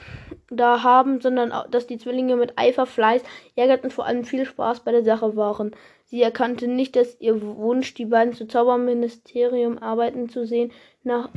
da 0.49 0.83
haben, 0.83 1.21
sondern 1.21 1.51
auch, 1.51 1.69
dass 1.69 1.87
die 1.87 1.97
Zwillinge 1.97 2.35
mit 2.35 2.57
Eifer, 2.57 2.85
Fleiß, 2.85 3.23
Ehrgeiz 3.55 3.83
und 3.83 3.93
vor 3.93 4.05
allem 4.05 4.23
viel 4.23 4.45
Spaß 4.45 4.81
bei 4.81 4.91
der 4.91 5.03
Sache 5.03 5.35
waren. 5.35 5.75
Sie 6.05 6.21
erkannte 6.21 6.67
nicht, 6.67 6.95
dass 6.95 7.19
ihr 7.19 7.41
Wunsch, 7.41 7.93
die 7.93 8.05
beiden 8.05 8.33
zu 8.33 8.47
Zauberministerium 8.47 9.77
arbeiten 9.77 10.29
zu 10.29 10.45
sehen, 10.45 10.71
nach 11.03 11.29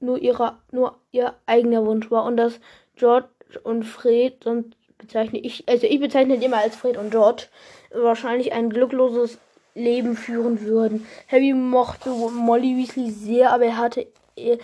nur 0.00 0.18
ihrer, 0.18 0.58
nur 0.70 0.96
ihr 1.12 1.34
eigener 1.46 1.84
Wunsch 1.84 2.10
war 2.10 2.24
und 2.24 2.36
dass 2.36 2.60
George 2.96 3.28
und 3.62 3.84
Fred, 3.84 4.44
sonst 4.44 4.76
bezeichne 4.98 5.38
ich, 5.38 5.64
also 5.68 5.86
ich 5.86 6.00
bezeichne 6.00 6.42
immer 6.42 6.58
als 6.58 6.76
Fred 6.76 6.96
und 6.96 7.10
George, 7.10 7.44
wahrscheinlich 7.92 8.52
ein 8.52 8.70
glückloses 8.70 9.38
Leben 9.74 10.16
führen 10.16 10.60
würden. 10.62 11.06
Harry 11.30 11.54
mochte 11.54 12.10
Molly 12.10 12.76
Weasley 12.76 13.10
sehr, 13.10 13.52
aber 13.52 13.64
er 13.64 13.78
hatte, 13.78 14.06
er 14.36 14.58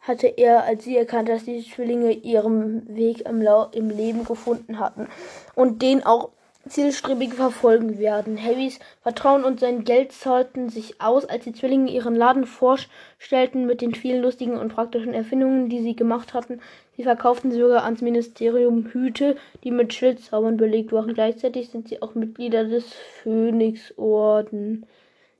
hatte 0.00 0.26
er, 0.26 0.64
als 0.64 0.84
sie 0.84 0.96
erkannte, 0.96 1.32
dass 1.32 1.44
die 1.44 1.64
Zwillinge 1.64 2.12
ihren 2.12 2.96
Weg 2.96 3.28
im, 3.28 3.42
Lau 3.42 3.68
im 3.72 3.90
Leben 3.90 4.24
gefunden 4.24 4.78
hatten 4.78 5.08
und 5.54 5.82
den 5.82 6.04
auch 6.04 6.30
zielstrebig 6.68 7.34
verfolgen 7.34 7.98
werden. 7.98 8.42
Harrys 8.42 8.78
Vertrauen 9.02 9.44
und 9.44 9.60
sein 9.60 9.84
Geld 9.84 10.12
zahlten 10.12 10.68
sich 10.68 11.00
aus, 11.00 11.24
als 11.24 11.44
die 11.44 11.52
Zwillinge 11.52 11.90
ihren 11.90 12.14
Laden 12.14 12.46
vorstellten 12.46 13.66
mit 13.66 13.80
den 13.80 13.94
vielen 13.94 14.22
lustigen 14.22 14.56
und 14.56 14.74
praktischen 14.74 15.14
Erfindungen, 15.14 15.68
die 15.68 15.80
sie 15.80 15.96
gemacht 15.96 16.34
hatten. 16.34 16.60
Sie 16.96 17.04
verkauften 17.04 17.52
sogar 17.52 17.84
ans 17.84 18.02
Ministerium 18.02 18.86
Hüte, 18.92 19.36
die 19.64 19.70
mit 19.70 19.94
Schildzaubern 19.94 20.56
belegt 20.56 20.92
waren. 20.92 21.14
Gleichzeitig 21.14 21.68
sind 21.70 21.88
sie 21.88 22.02
auch 22.02 22.14
Mitglieder 22.14 22.64
des 22.64 22.92
Phönixorden. 23.22 24.86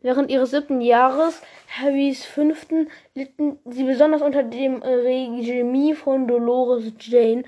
Während 0.01 0.31
ihres 0.31 0.53
siebten 0.53 0.81
Jahres, 0.81 1.43
Harrys 1.69 2.25
fünften, 2.25 2.89
litten 3.15 3.59
sie 3.65 3.83
besonders 3.83 4.23
unter 4.23 4.45
dem 4.45 4.81
Regime 4.83 5.97
von 5.97 6.29
Dolores 6.29 6.93
Jane, 7.01 7.43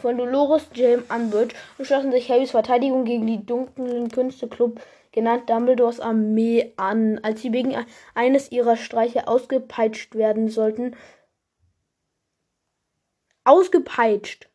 von 0.00 0.16
Dolores 0.16 0.68
James 0.74 1.04
Umbridge 1.10 1.54
und 1.78 1.84
schlossen 1.84 2.12
sich 2.12 2.28
Harrys 2.30 2.50
Verteidigung 2.50 3.04
gegen 3.04 3.26
die 3.26 3.44
dunklen 3.44 4.10
Künste 4.10 4.48
Club, 4.48 4.80
genannt 5.12 5.48
Dumbledores 5.48 6.00
Armee, 6.00 6.72
an. 6.76 7.20
Als 7.22 7.42
sie 7.42 7.52
wegen 7.52 7.74
eines 8.14 8.50
ihrer 8.50 8.76
Streiche 8.76 9.28
ausgepeitscht 9.28 10.14
werden 10.14 10.48
sollten, 10.48 10.96
ausgepeitscht, 13.44 14.48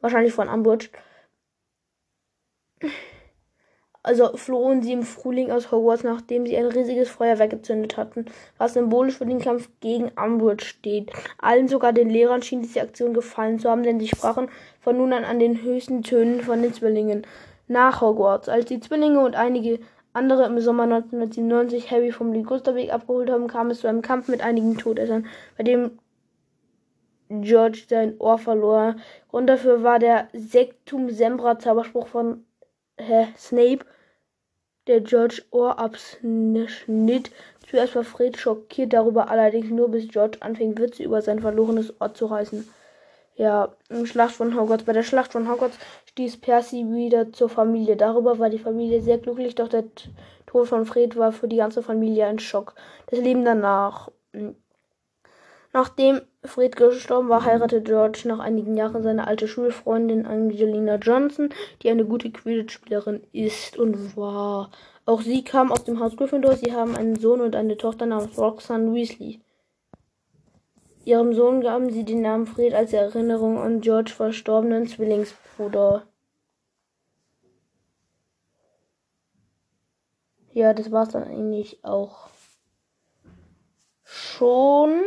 wahrscheinlich 0.00 0.32
von 0.32 0.48
Umbridge, 0.48 0.88
also 4.02 4.36
flohen 4.36 4.82
sie 4.82 4.92
im 4.92 5.02
Frühling 5.02 5.50
aus 5.50 5.70
Hogwarts, 5.70 6.02
nachdem 6.02 6.46
sie 6.46 6.56
ein 6.56 6.66
riesiges 6.66 7.08
Feuerwerk 7.08 7.50
gezündet 7.50 7.96
hatten, 7.96 8.26
was 8.58 8.74
symbolisch 8.74 9.18
für 9.18 9.26
den 9.26 9.40
Kampf 9.40 9.68
gegen 9.80 10.10
Umbridge 10.16 10.64
steht. 10.64 11.12
Allen, 11.38 11.68
sogar 11.68 11.92
den 11.92 12.10
Lehrern, 12.10 12.42
schien 12.42 12.62
diese 12.62 12.80
Aktion 12.80 13.14
gefallen 13.14 13.58
zu 13.58 13.70
haben, 13.70 13.84
denn 13.84 14.00
sie 14.00 14.08
sprachen 14.08 14.48
von 14.80 14.96
nun 14.96 15.12
an 15.12 15.24
an 15.24 15.38
den 15.38 15.62
höchsten 15.62 16.02
Tönen 16.02 16.40
von 16.40 16.62
den 16.62 16.72
Zwillingen 16.72 17.26
nach 17.68 18.00
Hogwarts. 18.00 18.48
Als 18.48 18.64
die 18.64 18.80
Zwillinge 18.80 19.20
und 19.20 19.36
einige 19.36 19.78
andere 20.12 20.46
im 20.46 20.60
Sommer 20.60 20.82
1997 20.84 21.90
Harry 21.90 22.10
vom 22.10 22.32
Ligusterweg 22.32 22.92
abgeholt 22.92 23.30
haben, 23.30 23.46
kam 23.46 23.70
es 23.70 23.80
zu 23.80 23.86
einem 23.86 24.02
Kampf 24.02 24.28
mit 24.28 24.42
einigen 24.42 24.76
Todessern, 24.76 25.26
bei 25.56 25.64
dem 25.64 25.98
George 27.28 27.84
sein 27.88 28.16
Ohr 28.18 28.36
verlor. 28.36 28.96
Grund 29.30 29.48
dafür 29.48 29.82
war 29.82 29.98
der 29.98 30.28
Sektum 30.34 31.08
Sembra 31.08 31.58
Zauberspruch 31.58 32.08
von 32.08 32.44
Hä? 33.06 33.28
Snape, 33.36 33.84
der 34.86 35.00
George 35.00 35.42
Ohr 35.50 35.78
abschnitt. 35.78 37.30
Zuerst 37.68 37.94
war 37.94 38.04
Fred 38.04 38.36
schockiert 38.36 38.92
darüber, 38.92 39.30
allerdings 39.30 39.70
nur 39.70 39.90
bis 39.90 40.08
George 40.08 40.38
anfing, 40.40 40.76
Witze 40.78 41.02
über 41.02 41.22
sein 41.22 41.40
verlorenes 41.40 42.00
Ohr 42.00 42.14
zu 42.14 42.26
reißen. 42.26 42.68
Ja, 43.36 43.74
Schlacht 44.04 44.34
von 44.34 44.58
Hogwarts. 44.58 44.84
Bei 44.84 44.92
der 44.92 45.02
Schlacht 45.02 45.32
von 45.32 45.48
Hogwarts 45.50 45.78
stieß 46.10 46.40
Percy 46.40 46.84
wieder 46.90 47.32
zur 47.32 47.48
Familie. 47.48 47.96
Darüber 47.96 48.38
war 48.38 48.50
die 48.50 48.58
Familie 48.58 49.00
sehr 49.00 49.18
glücklich, 49.18 49.54
doch 49.54 49.68
der 49.68 49.84
Tod 50.46 50.68
von 50.68 50.84
Fred 50.84 51.16
war 51.16 51.32
für 51.32 51.48
die 51.48 51.56
ganze 51.56 51.82
Familie 51.82 52.26
ein 52.26 52.38
Schock. 52.38 52.74
Das 53.06 53.18
Leben 53.18 53.44
danach. 53.44 54.10
Nachdem 55.72 56.20
Fred 56.44 56.74
gestorben 56.74 57.28
war, 57.28 57.44
heiratete 57.44 57.82
George 57.82 58.22
nach 58.24 58.40
einigen 58.40 58.76
Jahren 58.76 59.02
seine 59.04 59.28
alte 59.28 59.46
Schulfreundin 59.46 60.26
Angelina 60.26 60.96
Johnson, 60.96 61.50
die 61.82 61.88
eine 61.88 62.04
gute 62.04 62.32
Quidditch-Spielerin 62.32 63.22
ist 63.32 63.78
und 63.78 64.16
war. 64.16 64.70
Auch 65.06 65.22
sie 65.22 65.44
kam 65.44 65.70
aus 65.70 65.84
dem 65.84 66.00
Haus 66.00 66.16
Gryffindor. 66.16 66.56
Sie 66.56 66.72
haben 66.72 66.96
einen 66.96 67.16
Sohn 67.16 67.40
und 67.40 67.54
eine 67.54 67.76
Tochter 67.76 68.06
namens 68.06 68.36
Roxanne 68.38 68.92
Weasley. 68.92 69.40
Ihrem 71.04 71.32
Sohn 71.34 71.60
gaben 71.60 71.90
sie 71.90 72.04
den 72.04 72.22
Namen 72.22 72.46
Fred 72.46 72.74
als 72.74 72.92
Erinnerung 72.92 73.58
an 73.58 73.80
George 73.80 74.12
verstorbenen 74.12 74.86
Zwillingsbruder. 74.86 76.06
Ja, 80.52 80.74
das 80.74 80.92
war's 80.92 81.08
dann 81.08 81.24
eigentlich 81.24 81.84
auch 81.84 82.28
schon 84.04 85.02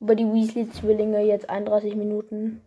über 0.00 0.14
die 0.14 0.26
Weasley-Zwillinge 0.26 1.22
jetzt 1.22 1.48
31 1.48 1.94
Minuten. 1.96 2.62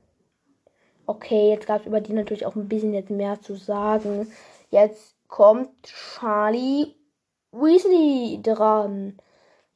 Okay, 1.06 1.50
jetzt 1.50 1.68
gab 1.68 1.82
es 1.82 1.88
über 1.88 2.02
die 2.02 2.14
natürlich 2.14 2.46
auch 2.46 2.56
ein 2.56 2.70
bisschen 2.70 2.94
jetzt 2.94 3.10
mehr 3.10 3.42
zu 3.42 3.56
sagen. 3.56 4.32
Jetzt 4.70 5.16
kommt 5.28 5.70
Charlie 5.84 6.96
Weasley 7.52 8.40
dran. 8.44 9.18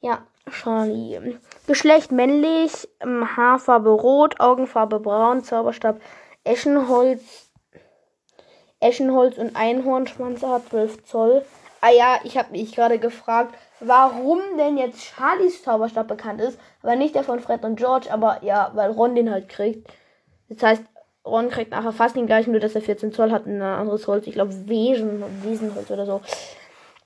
Ja, 0.01 0.27
Charlie. 0.49 1.37
Geschlecht 1.65 2.11
männlich, 2.11 2.87
ähm, 2.99 3.35
Haarfarbe 3.35 3.89
rot, 3.89 4.39
Augenfarbe 4.39 4.99
braun, 4.99 5.43
Zauberstab 5.43 6.01
Eschenholz. 6.43 7.49
Eschenholz 8.79 9.37
und 9.37 9.55
Einhornschwanz 9.55 10.43
hat 10.43 10.69
12 10.69 11.05
Zoll. 11.05 11.45
Ah 11.85 11.91
ja, 11.91 12.21
ich 12.23 12.37
habe 12.37 12.51
mich 12.51 12.73
gerade 12.73 12.97
gefragt, 12.97 13.55
warum 13.81 14.39
denn 14.57 14.77
jetzt 14.77 15.01
Charlies 15.01 15.63
Zauberstab 15.63 16.07
bekannt 16.07 16.39
ist, 16.39 16.57
aber 16.81 16.95
nicht 16.95 17.13
der 17.13 17.25
von 17.25 17.41
Fred 17.41 17.65
und 17.65 17.75
George, 17.75 18.07
aber 18.09 18.41
ja, 18.41 18.71
weil 18.73 18.91
Ron 18.91 19.15
den 19.15 19.29
halt 19.29 19.49
kriegt. 19.49 19.91
Das 20.47 20.63
heißt, 20.63 20.83
Ron 21.25 21.49
kriegt 21.49 21.71
nachher 21.71 21.91
fast 21.91 22.15
den 22.15 22.25
gleichen, 22.25 22.51
nur 22.51 22.61
dass 22.61 22.75
er 22.75 22.81
14 22.81 23.11
Zoll 23.11 23.31
hat 23.31 23.47
und 23.47 23.57
ein 23.57 23.61
anderes 23.61 24.07
Holz. 24.07 24.27
Ich 24.27 24.33
glaube, 24.33 24.53
Wesen, 24.69 25.25
Wiesenholz 25.43 25.91
oder 25.91 26.05
so. 26.05 26.21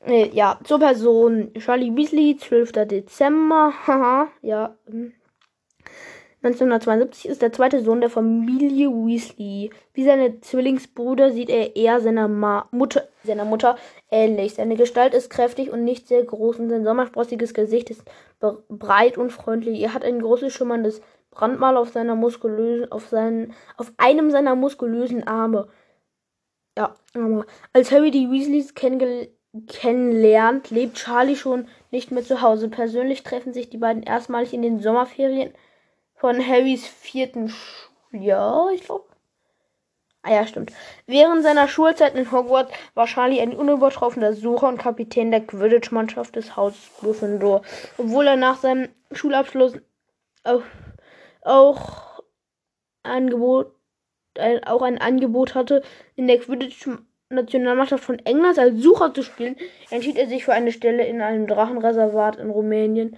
Nee, 0.06 0.30
ja, 0.32 0.60
zur 0.64 0.78
Person. 0.78 1.52
Charlie 1.58 1.96
Weasley, 1.96 2.38
12. 2.38 2.72
Dezember. 2.86 3.74
Haha, 3.88 4.28
ja. 4.44 4.76
Hm. 4.86 5.12
1972 6.48 7.28
ist 7.28 7.42
der 7.42 7.52
zweite 7.52 7.82
Sohn 7.82 8.02
der 8.02 8.10
Familie 8.10 8.90
Weasley. 8.90 9.70
Wie 9.94 10.04
seine 10.04 10.40
Zwillingsbrüder 10.40 11.32
sieht 11.32 11.50
er 11.50 11.76
eher 11.76 12.00
seiner, 12.00 12.28
Ma 12.28 12.68
Mutter, 12.72 13.08
seiner 13.24 13.46
Mutter 13.46 13.78
ähnlich. 14.10 14.56
Seine 14.56 14.76
Gestalt 14.76 15.14
ist 15.14 15.30
kräftig 15.30 15.72
und 15.72 15.84
nicht 15.84 16.08
sehr 16.08 16.24
groß 16.24 16.60
und 16.60 16.70
sein 16.70 16.84
sommersprossiges 16.84 17.54
Gesicht 17.54 17.90
ist 17.90 18.04
breit 18.70 19.18
und 19.18 19.32
freundlich. 19.32 19.82
Er 19.82 19.94
hat 19.94 20.04
ein 20.04 20.22
großes 20.22 20.54
schimmerndes 20.54 21.02
Brandmal 21.32 21.78
auf 21.78 21.90
seiner 21.90 22.16
muskulösen, 22.16 22.92
auf 22.92 23.08
seinen, 23.08 23.54
auf 23.76 23.92
einem 23.98 24.32
seiner 24.32 24.56
muskulösen 24.56 25.28
Arme. 25.28 25.68
Ja, 26.78 26.96
als 27.74 27.92
Harry 27.92 28.12
die 28.12 28.32
Weasleys 28.32 28.74
kennenlernt, 29.68 30.70
lebt 30.72 30.98
Charlie 30.98 31.36
schon 31.36 31.68
nicht 31.92 32.12
mehr 32.12 32.24
zu 32.24 32.42
Hause. 32.42 32.70
Persönlich 32.70 33.24
treffen 33.24 33.54
sich 33.54 33.70
die 33.70 33.78
beiden 33.78 34.04
erstmalig 34.04 34.54
in 34.54 34.62
den 34.62 34.80
Sommerferien 34.80 35.52
von 36.18 36.46
Harrys 36.46 36.86
vierten 36.86 37.50
Schuljahr, 37.50 38.72
ich 38.74 38.84
glaube. 38.84 39.06
Ah 40.24 40.34
ja, 40.34 40.48
stimmt. 40.48 40.74
Während 41.06 41.44
seiner 41.44 41.70
Schulzeit 41.70 42.16
in 42.16 42.30
Hogwarts 42.32 42.74
war 42.96 43.06
Charlie 43.06 43.40
ein 43.40 43.56
unübertroffener 43.56 44.34
Sucher 44.34 44.68
und 44.68 44.78
Kapitän 44.78 45.32
der 45.32 45.46
Quidditch-Mannschaft 45.46 46.36
des 46.36 46.58
Hauses 46.58 46.92
Gryffindor. 47.00 47.62
Obwohl 47.98 48.28
er 48.28 48.36
nach 48.36 48.58
seinem 48.58 48.90
Schulabschluss 49.14 49.76
auch, 50.44 50.64
auch, 51.44 52.22
Angebot, 53.04 53.72
auch 54.66 54.82
ein 54.82 54.98
Angebot 54.98 55.56
hatte, 55.56 55.82
in 56.16 56.28
der 56.28 56.40
Quidditch-Nationalmannschaft 56.40 58.04
von 58.04 58.20
England 58.26 58.60
als 58.60 58.82
Sucher 58.82 59.14
zu 59.14 59.24
spielen, 59.24 59.56
entschied 59.92 60.18
er 60.18 60.28
sich 60.28 60.44
für 60.44 60.54
eine 60.54 60.74
Stelle 60.74 61.06
in 61.06 61.22
einem 61.22 61.48
Drachenreservat 61.48 62.36
in 62.36 62.50
Rumänien 62.50 63.18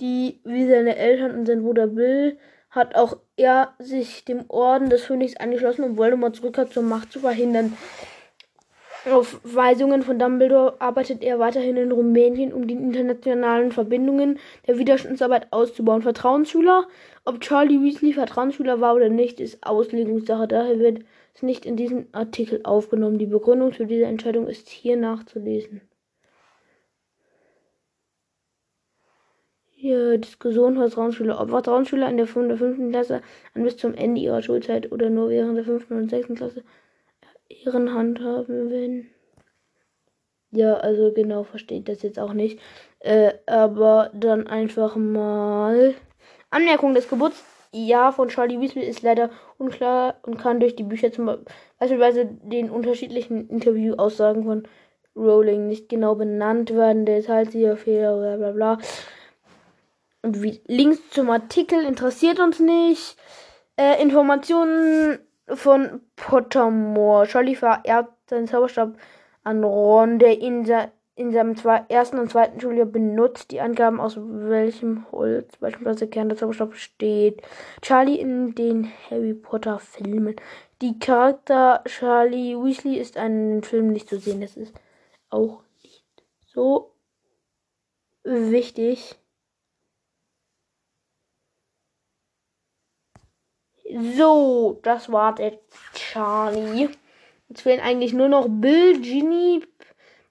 die 0.00 0.40
wie 0.44 0.66
seine 0.66 0.96
Eltern 0.96 1.32
und 1.32 1.46
sein 1.46 1.62
Bruder 1.62 1.86
Bill 1.88 2.38
hat 2.70 2.94
auch 2.94 3.16
er 3.36 3.74
sich 3.78 4.24
dem 4.24 4.44
Orden 4.48 4.90
des 4.90 5.02
Phönix 5.02 5.36
angeschlossen, 5.36 5.84
um 5.84 5.96
Voldemorts 5.96 6.42
Rückkehr 6.42 6.70
zur 6.70 6.84
Macht 6.84 7.12
zu 7.12 7.20
verhindern. 7.20 7.76
Auf 9.10 9.40
Weisungen 9.44 10.02
von 10.02 10.18
Dumbledore 10.18 10.78
arbeitet 10.78 11.22
er 11.22 11.38
weiterhin 11.38 11.78
in 11.78 11.90
Rumänien, 11.90 12.52
um 12.52 12.66
die 12.66 12.74
internationalen 12.74 13.72
Verbindungen 13.72 14.38
der 14.66 14.78
Widerstandsarbeit 14.78 15.46
auszubauen. 15.52 16.02
Vertrauensschüler? 16.02 16.86
Ob 17.24 17.40
Charlie 17.40 17.82
Weasley 17.82 18.12
Vertrauensschüler 18.12 18.80
war 18.82 18.94
oder 18.94 19.08
nicht, 19.08 19.40
ist 19.40 19.66
Auslegungssache. 19.66 20.46
Daher 20.46 20.78
wird 20.78 21.00
es 21.34 21.42
nicht 21.42 21.64
in 21.64 21.76
diesen 21.76 22.12
Artikel 22.12 22.60
aufgenommen. 22.64 23.18
Die 23.18 23.26
Begründung 23.26 23.72
für 23.72 23.86
diese 23.86 24.04
Entscheidung 24.04 24.46
ist 24.46 24.68
hier 24.68 24.98
nachzulesen. 24.98 25.80
Hier 29.80 30.18
Diskussion 30.18 30.76
Vertrauensschüler. 30.76 31.40
Ob 31.40 31.48
Vertrauensschüler 31.48 32.06
in 32.10 32.18
der 32.18 32.26
5. 32.26 32.90
Klasse 32.90 33.22
an 33.54 33.62
bis 33.62 33.78
zum 33.78 33.94
Ende 33.94 34.20
ihrer 34.20 34.42
Schulzeit 34.42 34.92
oder 34.92 35.08
nur 35.08 35.30
während 35.30 35.56
der 35.56 35.64
5. 35.64 35.90
und 35.90 36.10
6. 36.10 36.34
Klasse 36.34 36.64
Ehrenhand 37.48 38.20
haben 38.20 38.68
wenn. 38.68 39.06
Ja, 40.50 40.74
also 40.74 41.14
genau 41.14 41.44
versteht 41.44 41.88
das 41.88 42.02
jetzt 42.02 42.18
auch 42.18 42.34
nicht. 42.34 42.60
Äh, 42.98 43.32
aber 43.46 44.10
dann 44.12 44.46
einfach 44.46 44.96
mal. 44.96 45.94
Anmerkung 46.50 46.92
des 46.92 47.08
Geburtsjahr 47.08 48.12
von 48.12 48.28
Charlie 48.28 48.60
Weasley 48.60 48.84
ist 48.84 49.00
leider 49.00 49.30
unklar 49.56 50.16
und 50.24 50.36
kann 50.36 50.60
durch 50.60 50.76
die 50.76 50.82
Bücher 50.82 51.10
zum 51.10 51.38
beispielsweise 51.78 52.26
den 52.26 52.68
unterschiedlichen 52.68 53.48
Interviewaussagen 53.48 54.44
von 54.44 54.68
Rowling 55.16 55.68
nicht 55.68 55.88
genau 55.88 56.16
benannt 56.16 56.74
werden. 56.74 57.06
Details 57.06 57.52
hier 57.52 57.78
Fehler, 57.78 58.18
bla 58.18 58.36
bla 58.36 58.52
bla. 58.52 58.78
Links 60.22 60.98
zum 61.10 61.30
Artikel 61.30 61.84
interessiert 61.84 62.40
uns 62.40 62.60
nicht. 62.60 63.16
Äh, 63.76 64.02
Informationen 64.02 65.18
von 65.48 66.02
Pottermore. 66.16 67.26
Charlie 67.26 67.54
vererbt 67.54 68.12
seinen 68.28 68.46
Zauberstab 68.46 68.96
an 69.42 69.64
Ron, 69.64 70.18
der 70.18 70.38
ihn 70.38 70.66
in 71.16 71.32
seinem 71.32 71.54
ersten 71.88 72.18
und 72.18 72.30
zweiten 72.30 72.60
Schuljahr 72.60 72.86
benutzt. 72.86 73.50
Die 73.50 73.60
Angaben, 73.60 74.00
aus 74.00 74.16
welchem 74.18 75.10
Holz 75.10 75.56
beispielsweise 75.56 76.08
Kern 76.08 76.28
der 76.28 76.38
Zauberstab 76.38 76.70
besteht. 76.70 77.42
Charlie 77.82 78.20
in 78.20 78.54
den 78.54 78.90
Harry 79.10 79.34
Potter 79.34 79.78
Filmen. 79.78 80.36
Die 80.82 80.98
Charakter 80.98 81.82
Charlie 81.86 82.56
Weasley 82.56 82.96
ist 82.96 83.16
ein 83.16 83.62
Film 83.62 83.88
nicht 83.88 84.08
zu 84.08 84.18
sehen. 84.18 84.40
Das 84.40 84.56
ist 84.56 84.74
auch 85.28 85.62
nicht 85.82 86.04
so 86.46 86.94
wichtig. 88.24 89.19
So, 94.16 94.78
das 94.82 95.10
war 95.10 95.34
der 95.34 95.58
Charlie. 95.94 96.88
Jetzt 97.48 97.62
fehlen 97.62 97.80
eigentlich 97.80 98.12
nur 98.12 98.28
noch 98.28 98.46
Bill, 98.48 99.00
Ginny, 99.00 99.62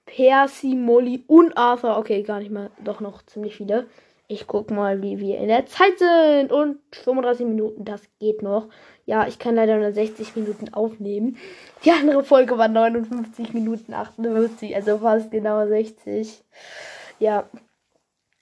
Percy, 0.06 0.74
Molly 0.74 1.24
und 1.26 1.56
Arthur. 1.56 1.98
Okay, 1.98 2.22
gar 2.22 2.38
nicht 2.38 2.50
mal, 2.50 2.70
doch 2.82 3.00
noch 3.00 3.22
ziemlich 3.26 3.56
viele. 3.56 3.86
Ich 4.26 4.46
guck 4.46 4.70
mal, 4.70 5.02
wie 5.02 5.18
wir 5.18 5.38
in 5.38 5.48
der 5.48 5.66
Zeit 5.66 5.98
sind. 5.98 6.52
Und 6.52 6.78
35 6.92 7.46
Minuten, 7.46 7.84
das 7.84 8.02
geht 8.20 8.42
noch. 8.42 8.68
Ja, 9.04 9.26
ich 9.26 9.38
kann 9.38 9.56
leider 9.56 9.76
nur 9.76 9.92
60 9.92 10.36
Minuten 10.36 10.72
aufnehmen. 10.72 11.36
Die 11.84 11.90
andere 11.90 12.22
Folge 12.22 12.56
war 12.56 12.68
59 12.68 13.52
Minuten 13.54 13.92
58, 13.92 14.74
also 14.76 14.98
fast 14.98 15.30
genau 15.30 15.66
60. 15.66 16.42
Ja. 17.18 17.48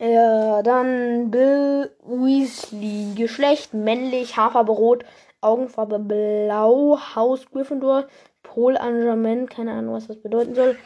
Ja, 0.00 0.62
dann 0.62 1.30
Bill 1.30 1.90
Weasley. 2.04 3.14
Geschlecht 3.16 3.74
männlich, 3.74 4.36
Haarfarbe 4.36 4.72
rot, 4.72 5.04
Augenfarbe 5.40 5.98
blau, 5.98 6.98
Haus 7.16 7.46
Gryffindor, 7.50 8.06
Polangement, 8.42 9.50
keine 9.50 9.72
Ahnung, 9.72 9.94
was 9.94 10.06
das 10.06 10.22
bedeuten 10.22 10.54
soll. 10.54 10.78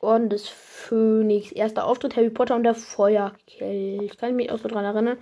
Orden 0.00 0.30
des 0.30 0.48
Phönix. 0.48 1.52
Erster 1.52 1.86
Auftritt 1.86 2.16
Harry 2.16 2.30
Potter 2.30 2.56
und 2.56 2.64
der 2.64 2.74
Feuerkelch. 2.74 4.16
Kann 4.16 4.30
ich 4.30 4.36
mich 4.36 4.50
auch 4.50 4.58
so 4.58 4.68
dran 4.68 4.84
erinnern. 4.84 5.18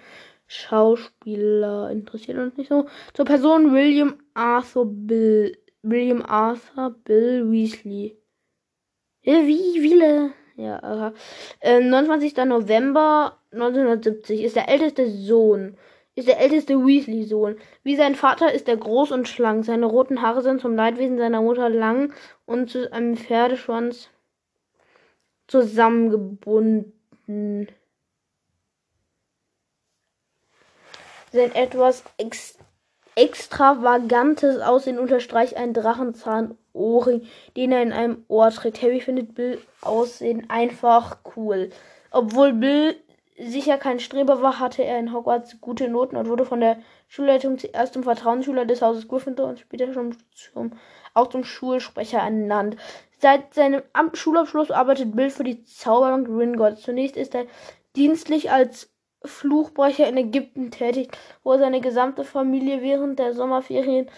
Schauspieler 0.47 1.91
interessiert 1.91 2.39
uns 2.39 2.57
nicht 2.57 2.69
so. 2.69 2.87
Zur 3.15 3.25
Person 3.25 3.73
William 3.73 4.15
Arthur 4.35 4.87
Bill. 4.87 5.57
William 5.83 6.23
Arthur 6.23 6.91
Bill 7.05 7.51
Weasley. 7.51 8.17
Wie 9.23 9.81
viele? 9.81 10.33
Ja, 10.57 10.81
aha. 10.83 11.13
Äh, 11.61 11.81
29. 11.81 12.37
November 12.45 13.39
1970 13.53 14.43
ist 14.43 14.57
der 14.57 14.69
älteste 14.69 15.11
Sohn. 15.11 15.77
Ist 16.17 16.29
der 16.29 16.39
älteste 16.39 16.75
Weasley-Sohn. 16.87 17.57
Wie 17.83 17.97
sein 17.97 18.15
Vater 18.15 18.53
ist 18.53 18.69
er 18.69 18.77
groß 18.77 19.11
und 19.11 19.29
schlank. 19.29 19.65
Seine 19.65 19.87
roten 19.87 20.23
Haare 20.23 20.43
sind 20.43 20.61
zum 20.61 20.77
Leidwesen 20.77 21.19
seiner 21.19 21.43
Mutter 21.43 21.69
lang 21.69 22.13
und 22.47 22.71
zu 22.71 22.93
einem 22.93 23.17
Pferdeschwanz 23.17 24.11
zusammengebunden. 25.49 26.93
Sein 31.33 31.53
etwas 31.55 32.05
ex 32.17 32.59
extravagantes 33.17 34.61
Aussehen 34.61 34.99
unterstreicht 34.99 35.57
ein 35.57 35.73
Drachenzahn-Ohrring, 36.75 37.27
den 37.57 37.73
er 37.73 37.83
in 37.83 37.93
einem 37.93 38.25
Ohr 38.29 38.51
trägt. 38.51 38.83
Harry 38.83 39.01
findet 39.01 39.35
Bill 39.35 39.61
Aussehen 39.81 40.49
einfach 40.51 41.19
cool. 41.37 41.71
Obwohl 42.11 42.53
Bill 42.53 42.97
sicher 43.39 43.79
kein 43.79 44.01
Streber 44.01 44.43
war, 44.43 44.61
hatte 44.61 44.85
er 44.85 44.99
in 44.99 45.13
Hogwarts 45.13 45.61
gute 45.61 45.89
Noten 45.89 46.17
und 46.17 46.29
wurde 46.29 46.45
von 46.45 46.61
der 46.61 46.79
Schulleitung 47.09 47.59
zuerst 47.59 47.95
zum 47.95 48.05
Vertrauensschüler 48.05 48.65
des 48.65 48.83
Hauses 48.83 49.09
Gryffindor 49.09 49.49
und 49.49 49.61
später 49.61 49.93
schon 49.93 50.17
zum, 50.33 50.73
auch 51.15 51.29
zum 51.29 51.45
Schulsprecher 51.45 52.19
ernannt. 52.19 52.77
Seit 53.19 53.55
seinem 53.55 53.83
Schulabschluss 54.13 54.71
arbeitet 54.71 55.17
Bill 55.17 55.31
für 55.31 55.45
die 55.45 55.65
Zauberbank 55.65 56.29
Gringotts. 56.29 56.83
Zunächst 56.83 57.17
ist 57.17 57.35
er 57.35 57.47
dienstlich 57.97 58.51
als 58.51 58.91
Fluchbrecher 59.25 60.07
in 60.07 60.19
Ägypten 60.19 60.71
tätig, 60.71 61.11
wo 61.43 61.53
er 61.53 61.59
seine 61.59 61.81
gesamte 61.81 62.25
Familie 62.25 62.83
während 62.83 63.19
der 63.19 63.33
Sommerferien, 63.33 64.11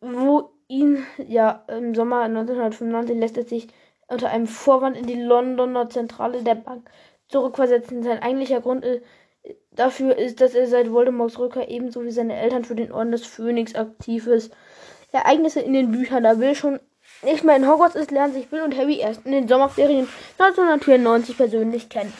wo 0.00 0.52
ihn, 0.70 1.04
ja, 1.26 1.64
im 1.68 1.94
Sommer 1.94 2.22
1995 2.22 3.18
lässt 3.18 3.36
er 3.36 3.44
sich 3.44 3.68
unter 4.08 4.30
einem 4.30 4.46
Vorwand 4.46 4.96
in 4.96 5.06
die 5.06 5.20
Londoner 5.20 5.90
Zentrale 5.90 6.42
der 6.42 6.54
Bank 6.54 6.88
zurückversetzen. 7.28 8.02
Sein 8.02 8.22
eigentlicher 8.22 8.60
Grund 8.60 8.84
dafür 9.72 10.16
ist, 10.16 10.40
dass 10.40 10.54
er 10.54 10.66
seit 10.66 10.90
Voldemorts 10.90 11.38
Rückkehr 11.38 11.68
ebenso 11.68 12.04
wie 12.04 12.10
seine 12.10 12.36
Eltern 12.36 12.64
für 12.64 12.74
den 12.74 12.92
Orden 12.92 13.12
des 13.12 13.26
Phönix 13.26 13.74
aktiv 13.74 14.26
ist. 14.26 14.52
Ereignisse 15.12 15.60
in 15.60 15.72
den 15.72 15.90
Büchern, 15.90 16.22
da 16.22 16.34
Bill 16.34 16.54
schon 16.54 16.78
nicht 17.22 17.44
mehr 17.44 17.56
in 17.56 17.68
Hogwarts 17.68 17.96
ist, 17.96 18.10
lernen 18.10 18.32
sich 18.32 18.48
Bill 18.48 18.62
und 18.62 18.76
Harry 18.76 18.98
erst 18.98 19.26
in 19.26 19.32
den 19.32 19.48
Sommerferien 19.48 20.08
1994 20.38 21.36
persönlich 21.36 21.88
kennen. 21.88 22.12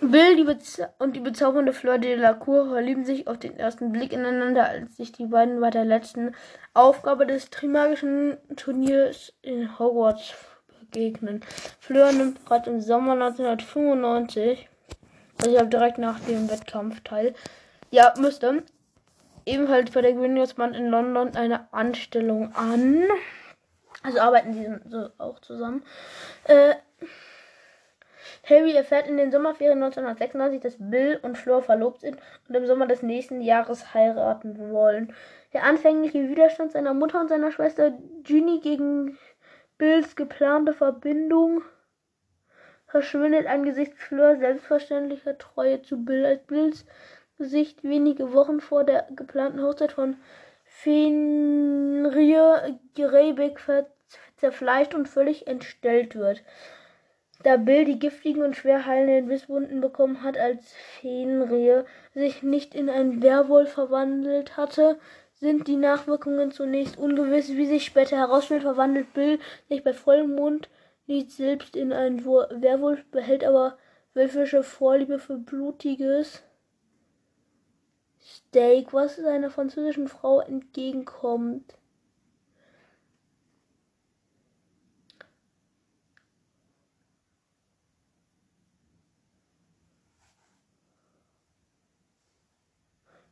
Bill 0.00 0.56
und 0.98 1.14
die 1.14 1.20
bezaubernde 1.20 1.72
Fleur 1.74 1.98
de 1.98 2.14
la 2.14 2.32
Cour 2.32 2.70
verlieben 2.70 3.04
sich 3.04 3.28
auf 3.28 3.38
den 3.38 3.58
ersten 3.58 3.92
Blick 3.92 4.12
ineinander, 4.12 4.66
als 4.66 4.96
sich 4.96 5.12
die 5.12 5.26
beiden 5.26 5.60
bei 5.60 5.70
der 5.70 5.84
letzten 5.84 6.34
Aufgabe 6.72 7.26
des 7.26 7.50
Trimagischen 7.50 8.38
Turniers 8.56 9.34
in 9.42 9.78
Hogwarts 9.78 10.34
begegnen. 10.80 11.42
Fleur 11.80 12.12
nimmt 12.12 12.42
bereits 12.44 12.66
im 12.66 12.80
Sommer 12.80 13.12
1995, 13.12 14.68
also 15.38 15.50
ich 15.52 15.58
habe 15.58 15.68
direkt 15.68 15.98
nach 15.98 16.18
dem 16.20 16.50
Wettkampf 16.50 17.00
teil, 17.02 17.34
ja, 17.90 18.14
müsste, 18.18 18.62
ebenfalls 19.44 19.90
bei 19.90 20.00
der 20.00 20.12
Band 20.12 20.76
in 20.76 20.86
London 20.86 21.36
eine 21.36 21.72
Anstellung 21.72 22.54
an. 22.54 23.04
Also 24.02 24.20
arbeiten 24.20 24.54
sie 24.54 24.66
so 24.88 25.10
auch 25.18 25.40
zusammen. 25.40 25.82
Äh, 26.44 26.74
Harry 28.48 28.74
erfährt 28.74 29.08
in 29.08 29.16
den 29.16 29.30
Sommerferien 29.30 29.82
1996, 29.82 30.60
dass 30.60 30.76
Bill 30.78 31.18
und 31.22 31.38
Flor 31.38 31.62
verlobt 31.62 32.00
sind 32.00 32.18
und 32.48 32.54
im 32.54 32.66
Sommer 32.66 32.86
des 32.86 33.02
nächsten 33.02 33.40
Jahres 33.40 33.94
heiraten 33.94 34.70
wollen. 34.70 35.14
Der 35.52 35.64
anfängliche 35.64 36.28
Widerstand 36.28 36.72
seiner 36.72 36.94
Mutter 36.94 37.20
und 37.20 37.28
seiner 37.28 37.52
Schwester 37.52 37.92
Ginny 38.22 38.60
gegen 38.60 39.18
Bills 39.78 40.16
geplante 40.16 40.74
Verbindung 40.74 41.62
verschwindet 42.86 43.46
angesichts 43.46 44.02
Fleur 44.02 44.36
selbstverständlicher 44.36 45.38
Treue 45.38 45.80
zu 45.82 46.04
Bill 46.04 46.26
als 46.26 46.42
Bills 46.42 46.84
Gesicht 47.38 47.82
wenige 47.82 48.34
Wochen 48.34 48.60
vor 48.60 48.84
der 48.84 49.06
geplanten 49.16 49.62
Hochzeit 49.62 49.92
von 49.92 50.16
Fenrir 50.66 52.78
Grebeck 52.94 53.58
zerfleischt 54.36 54.94
und 54.94 55.08
völlig 55.08 55.46
entstellt 55.46 56.16
wird. 56.16 56.42
Da 57.42 57.56
Bill 57.56 57.86
die 57.86 57.98
giftigen 57.98 58.42
und 58.42 58.54
schwer 58.54 58.84
heilenden 58.84 59.28
Bisswunden 59.28 59.80
bekommen 59.80 60.22
hat, 60.22 60.36
als 60.36 60.72
Fenrir 61.00 61.86
sich 62.12 62.42
nicht 62.42 62.74
in 62.74 62.90
einen 62.90 63.22
Werwolf 63.22 63.72
verwandelt 63.72 64.58
hatte, 64.58 64.98
sind 65.34 65.66
die 65.66 65.76
Nachwirkungen 65.76 66.52
zunächst 66.52 66.98
ungewiss. 66.98 67.48
Wie 67.56 67.66
sich 67.66 67.86
später 67.86 68.18
herausstellt, 68.18 68.62
verwandelt 68.62 69.14
Bill 69.14 69.38
sich 69.70 69.82
bei 69.82 69.94
Vollmond 69.94 70.68
nicht 71.06 71.30
selbst 71.30 71.76
in 71.76 71.94
einen 71.94 72.24
Werwolf, 72.26 73.04
behält 73.10 73.42
aber 73.42 73.78
wölfische 74.12 74.62
Vorliebe 74.62 75.18
für 75.18 75.38
blutiges 75.38 76.42
Steak, 78.20 78.92
was 78.92 79.16
seiner 79.16 79.50
französischen 79.50 80.08
Frau 80.08 80.40
entgegenkommt. 80.40 81.74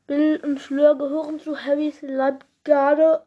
Bill 0.08 0.40
und 0.42 0.58
Fleur 0.58 0.96
gehören 0.96 1.38
zu 1.38 1.66
Harrys 1.66 2.00
Leibgarde, 2.00 3.26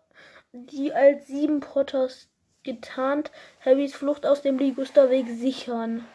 die 0.52 0.92
als 0.92 1.28
sieben 1.28 1.60
Potters 1.60 2.28
getarnt 2.64 3.32
Harrys 3.64 3.94
Flucht 3.94 4.26
aus 4.26 4.42
dem 4.42 4.58
Ligusterweg 4.58 5.28
sichern. 5.28 6.08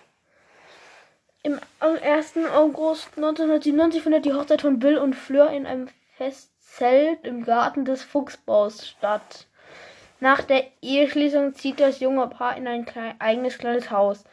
Im, 1.44 1.60
am 1.78 1.96
1. 2.02 2.38
August 2.52 3.10
1997 3.16 4.02
findet 4.02 4.24
die 4.24 4.32
Hochzeit 4.32 4.62
von 4.62 4.80
Bill 4.80 4.98
und 4.98 5.14
Fleur 5.14 5.50
in 5.50 5.66
einem 5.66 5.86
Festzelt 6.16 7.24
im 7.24 7.44
Garten 7.44 7.84
des 7.84 8.02
Fuchsbaus 8.02 8.88
statt. 8.88 9.46
Nach 10.18 10.42
der 10.42 10.64
Eheschließung 10.82 11.54
zieht 11.54 11.78
das 11.78 12.00
junge 12.00 12.26
Paar 12.26 12.56
in 12.56 12.66
ein 12.66 12.84
klein, 12.86 13.14
eigenes 13.20 13.58
kleines 13.58 13.92
Haus. 13.92 14.24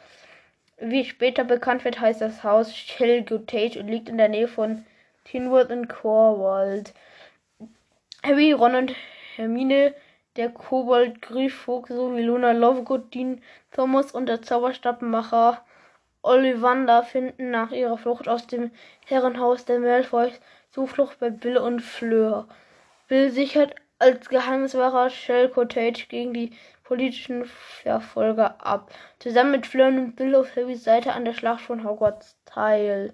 Wie 0.78 1.04
später 1.04 1.44
bekannt 1.44 1.84
wird, 1.84 2.00
heißt 2.00 2.20
das 2.20 2.42
Haus 2.42 2.74
Shellgotage 2.74 3.78
und 3.78 3.86
liegt 3.86 4.08
in 4.08 4.18
der 4.18 4.28
Nähe 4.28 4.48
von 4.48 4.84
Tinworth 5.24 5.70
und 5.70 5.88
Corwald. 5.88 6.94
Harry, 8.22 8.52
Ron 8.52 8.74
und 8.74 8.94
Hermine, 9.36 9.94
der 10.36 10.50
Kobold 10.50 11.22
Griffvogel 11.22 11.96
sowie 11.96 12.22
Luna 12.22 12.52
Lovegood, 12.52 13.14
Dean 13.14 13.42
Thomas 13.70 14.12
und 14.12 14.26
der 14.26 14.42
Zauberstabmacher 14.42 15.64
Ollivander 16.22 17.02
finden 17.02 17.50
nach 17.50 17.70
ihrer 17.70 17.98
Flucht 17.98 18.28
aus 18.28 18.46
dem 18.46 18.70
Herrenhaus 19.04 19.66
der 19.66 19.78
Malfoys 19.78 20.40
Zuflucht 20.70 21.20
bei 21.20 21.30
Bill 21.30 21.58
und 21.58 21.80
Fleur. 21.80 22.48
Bill 23.08 23.30
sichert 23.30 23.74
als 23.98 24.28
Geheimniswahrer 24.28 25.10
Shell 25.10 25.50
Cottage 25.50 26.06
gegen 26.08 26.32
die 26.32 26.56
politischen 26.82 27.44
Verfolger 27.44 28.56
ab. 28.64 28.90
Zusammen 29.18 29.50
mit 29.52 29.66
Fleur 29.66 29.90
nimmt 29.90 30.16
Bill 30.16 30.34
auf 30.34 30.56
Harrys 30.56 30.82
Seite 30.82 31.12
an 31.12 31.24
der 31.24 31.34
Schlacht 31.34 31.60
von 31.60 31.84
Hogwarts 31.84 32.38
teil. 32.46 33.12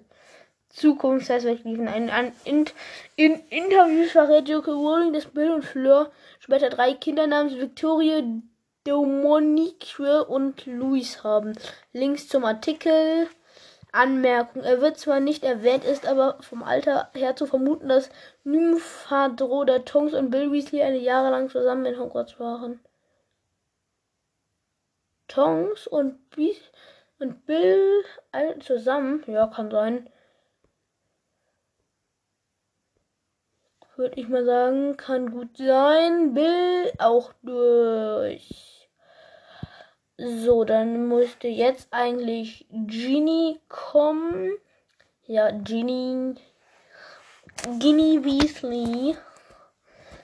Zukunftsperspektiven. 0.71 1.87
Ein, 1.87 2.09
ein, 2.09 2.33
in, 2.45 2.65
in 3.15 3.39
Interviews 3.49 4.11
verrät 4.11 4.47
J.K. 4.47 4.71
Rowling, 4.71 5.13
dass 5.13 5.25
Bill 5.25 5.51
und 5.51 5.65
Fleur 5.65 6.11
später 6.39 6.69
drei 6.69 6.93
Kinder 6.93 7.27
namens 7.27 7.57
Victoria, 7.57 8.21
Dominique 8.83 9.99
und 10.27 10.65
Louis 10.65 11.23
haben. 11.23 11.53
Links 11.93 12.27
zum 12.27 12.45
Artikel 12.45 13.27
Anmerkung. 13.91 14.63
Er 14.63 14.81
wird 14.81 14.97
zwar 14.97 15.19
nicht 15.19 15.43
erwähnt, 15.43 15.83
ist 15.83 16.07
aber 16.07 16.37
vom 16.41 16.63
Alter 16.63 17.09
her 17.13 17.35
zu 17.35 17.45
vermuten, 17.45 17.89
dass 17.89 18.09
Nymphadro 18.43 19.65
Tongs 19.79 20.13
und 20.13 20.31
Bill 20.31 20.51
Weasley 20.51 20.81
eine 20.81 20.97
Jahre 20.97 21.29
lang 21.29 21.49
zusammen 21.49 21.85
in 21.85 21.99
Hogwarts 21.99 22.39
waren. 22.39 22.79
Tongs 25.27 25.87
und, 25.87 26.29
Be 26.31 26.55
und 27.19 27.45
Bill 27.45 28.03
zusammen? 28.61 29.23
Ja, 29.27 29.47
kann 29.47 29.71
sein. 29.71 30.09
Würde 34.01 34.19
ich 34.19 34.29
mal 34.29 34.43
sagen, 34.43 34.97
kann 34.97 35.29
gut 35.29 35.57
sein. 35.57 36.33
Bill 36.33 36.91
auch 36.97 37.33
durch. 37.43 38.89
So, 40.17 40.63
dann 40.63 41.07
müsste 41.07 41.47
jetzt 41.47 41.89
eigentlich 41.91 42.65
Ginny 42.71 43.59
kommen. 43.69 44.53
Ja, 45.27 45.51
Ginny. 45.51 46.33
Ginny 47.77 48.25
Weasley. 48.25 49.17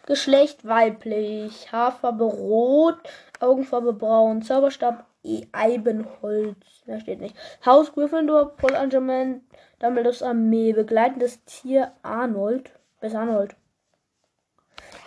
Geschlecht 0.08 0.68
weiblich. 0.68 1.72
Haarfarbe 1.72 2.24
rot. 2.24 2.98
Augenfarbe 3.40 3.94
braun. 3.94 4.42
Zauberstab 4.42 5.06
e 5.22 5.46
Eibenholz. 5.52 6.58
Mehr 6.88 7.00
steht 7.00 7.22
nicht. 7.22 7.36
Haus 7.64 7.94
Gryffindor. 7.94 8.56
Polangement. 8.56 9.44
Dumbledores 9.78 10.24
Armee. 10.24 10.74
Begleitendes 10.74 11.46
Tier 11.46 11.92
Arnold. 12.02 12.72
Bis 13.00 13.14
Arnold. 13.14 13.56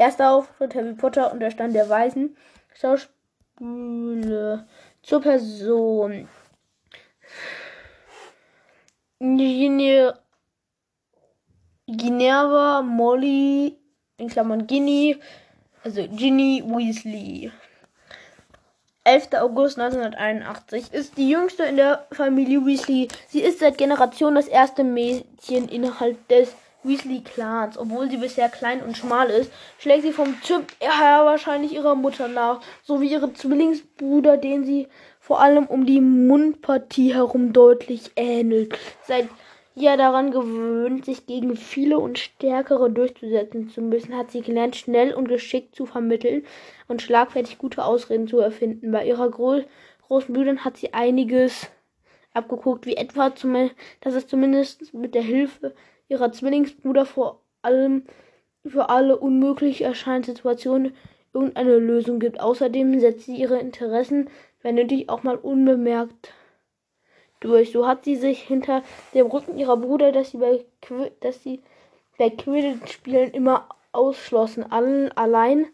Erster 0.00 0.32
Auftritt 0.32 0.74
Harry 0.74 0.94
Potter 0.94 1.30
und 1.30 1.40
der 1.40 1.50
Stand 1.50 1.74
der 1.74 1.88
Weisen. 1.88 2.36
Schauspiel 2.74 3.14
Gefühle 3.60 4.66
zur 5.02 5.20
Person. 5.20 6.28
Ginerva 11.86 12.82
Molly, 12.82 13.76
in 14.16 14.28
Klammern 14.28 14.66
Ginny, 14.66 15.16
also 15.84 16.06
Ginny 16.08 16.62
Weasley. 16.66 17.52
11. 19.04 19.34
August 19.34 19.78
1981 19.78 20.92
ist 20.92 21.18
die 21.18 21.28
jüngste 21.30 21.64
in 21.64 21.76
der 21.76 22.06
Familie 22.12 22.64
Weasley. 22.64 23.08
Sie 23.28 23.40
ist 23.40 23.58
seit 23.58 23.76
Generationen 23.76 24.36
das 24.36 24.48
erste 24.48 24.84
Mädchen 24.84 25.68
innerhalb 25.68 26.26
des 26.28 26.54
Weasley-Clans. 26.82 27.78
Obwohl 27.78 28.10
sie 28.10 28.16
bisher 28.16 28.48
klein 28.48 28.82
und 28.82 28.96
schmal 28.96 29.30
ist, 29.30 29.52
schlägt 29.78 30.02
sie 30.02 30.12
vom 30.12 30.40
Typ 30.42 30.64
her 30.80 31.24
wahrscheinlich 31.24 31.72
ihrer 31.72 31.94
Mutter 31.94 32.28
nach, 32.28 32.60
sowie 32.82 33.12
ihre 33.12 33.32
Zwillingsbruder, 33.32 34.36
den 34.36 34.64
sie 34.64 34.88
vor 35.18 35.40
allem 35.40 35.66
um 35.66 35.86
die 35.86 36.00
Mundpartie 36.00 37.14
herum 37.14 37.52
deutlich 37.52 38.12
ähnelt. 38.16 38.76
Seit 39.06 39.28
ja 39.74 39.96
daran 39.96 40.30
gewöhnt, 40.30 41.04
sich 41.04 41.26
gegen 41.26 41.56
viele 41.56 41.98
und 41.98 42.18
stärkere 42.18 42.90
durchzusetzen 42.90 43.68
zu 43.70 43.80
müssen, 43.80 44.16
hat 44.16 44.30
sie 44.30 44.42
gelernt, 44.42 44.76
schnell 44.76 45.14
und 45.14 45.28
geschickt 45.28 45.74
zu 45.74 45.86
vermitteln 45.86 46.44
und 46.88 47.02
schlagfertig 47.02 47.58
gute 47.58 47.84
Ausreden 47.84 48.28
zu 48.28 48.38
erfinden. 48.40 48.92
Bei 48.92 49.04
ihrer 49.06 49.30
Gro 49.30 49.60
großen 50.08 50.34
Brüdern 50.34 50.64
hat 50.64 50.76
sie 50.76 50.92
einiges 50.92 51.68
abgeguckt, 52.34 52.86
wie 52.86 52.96
etwa, 52.96 53.30
dass 54.00 54.14
es 54.14 54.26
zumindest 54.26 54.92
mit 54.92 55.14
der 55.14 55.22
Hilfe 55.22 55.74
ihrer 56.10 56.32
Zwillingsbruder 56.32 57.06
vor 57.06 57.40
allem 57.62 58.04
für 58.66 58.90
alle 58.90 59.16
unmöglich 59.16 59.80
erscheinenden 59.82 60.34
Situationen 60.34 60.94
irgendeine 61.32 61.78
Lösung 61.78 62.18
gibt. 62.18 62.40
Außerdem 62.40 62.98
setzt 63.00 63.24
sie 63.24 63.36
ihre 63.36 63.58
Interessen, 63.58 64.28
wenn 64.62 64.74
nötig, 64.74 65.08
auch 65.08 65.22
mal 65.22 65.36
unbemerkt 65.36 66.34
durch. 67.38 67.72
So 67.72 67.86
hat 67.86 68.04
sie 68.04 68.16
sich 68.16 68.42
hinter 68.42 68.82
dem 69.14 69.26
Rücken 69.26 69.56
ihrer 69.56 69.76
Brüder, 69.76 70.12
dass 70.12 70.32
sie 70.32 70.38
bei, 70.38 70.64
Qu 70.82 71.10
dass 71.20 71.42
sie 71.42 71.60
bei 72.18 72.28
Quidditch-Spielen 72.28 73.30
immer 73.30 73.68
ausschlossen. 73.92 74.70
Allen 74.70 75.10
allein. 75.12 75.66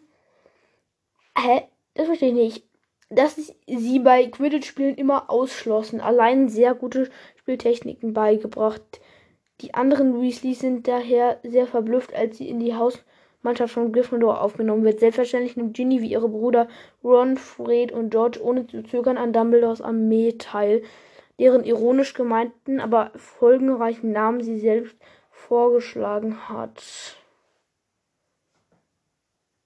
Hä? 1.37 1.63
Das 1.95 2.05
verstehe 2.05 2.29
ich 2.29 2.35
nicht. 2.35 2.63
Dass 3.09 3.35
sie 3.65 3.99
bei 3.99 4.27
Quidditch-Spielen 4.27 4.95
immer 4.95 5.29
ausschlossen. 5.29 5.99
Allein 5.99 6.47
sehr 6.47 6.73
gute 6.75 7.09
Spieltechniken 7.37 8.13
beigebracht. 8.13 9.01
Die 9.61 9.73
anderen 9.73 10.21
Weasleys 10.21 10.59
sind 10.59 10.87
daher 10.87 11.39
sehr 11.43 11.65
verblüfft, 11.65 12.13
als 12.13 12.37
sie 12.37 12.47
in 12.47 12.59
die 12.59 12.75
Hausmannschaft 12.75 13.73
von 13.73 13.91
Gryffindor 13.91 14.41
aufgenommen 14.41 14.83
wird. 14.83 14.99
Selbstverständlich 14.99 15.57
nimmt 15.57 15.75
Ginny 15.75 16.01
wie 16.01 16.11
ihre 16.11 16.29
Brüder 16.29 16.67
Ron, 17.03 17.37
Fred 17.37 17.91
und 17.91 18.11
George 18.11 18.39
ohne 18.41 18.67
zu 18.67 18.83
zögern 18.83 19.17
an 19.17 19.33
Dumbledores 19.33 19.81
Armee 19.81 20.33
teil, 20.37 20.83
deren 21.39 21.63
ironisch 21.63 22.13
gemeinten, 22.13 22.79
aber 22.79 23.11
folgenreichen 23.15 24.11
Namen 24.11 24.41
sie 24.41 24.59
selbst 24.59 24.95
vorgeschlagen 25.31 26.49
hat. 26.49 26.83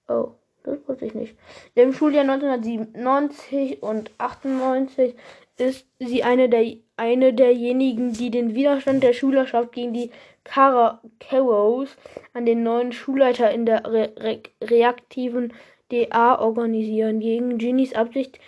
Oh, 0.08 0.32
das 0.64 0.78
wusste 0.86 1.06
ich 1.06 1.14
nicht. 1.14 1.36
Im 1.74 1.92
Schuljahr 1.92 2.22
1997 2.22 3.82
und 3.82 4.10
98 4.18 5.16
ist 5.62 5.86
sie 5.98 6.22
eine 6.22 6.48
der 6.48 6.76
eine 6.96 7.32
derjenigen, 7.32 8.12
die 8.12 8.30
den 8.30 8.54
Widerstand 8.54 9.02
der 9.02 9.12
Schülerschaft 9.12 9.72
gegen 9.72 9.92
die 9.92 10.10
Caracaros 10.44 11.96
an 12.32 12.46
den 12.46 12.62
neuen 12.62 12.92
Schulleiter 12.92 13.50
in 13.50 13.66
der 13.66 13.84
re 13.86 14.12
re 14.18 14.42
reaktiven 14.62 15.52
DA 15.90 16.38
organisieren. 16.38 17.20
Gegen 17.20 17.58
Ginnys 17.58 17.94
Absicht, 17.94 18.38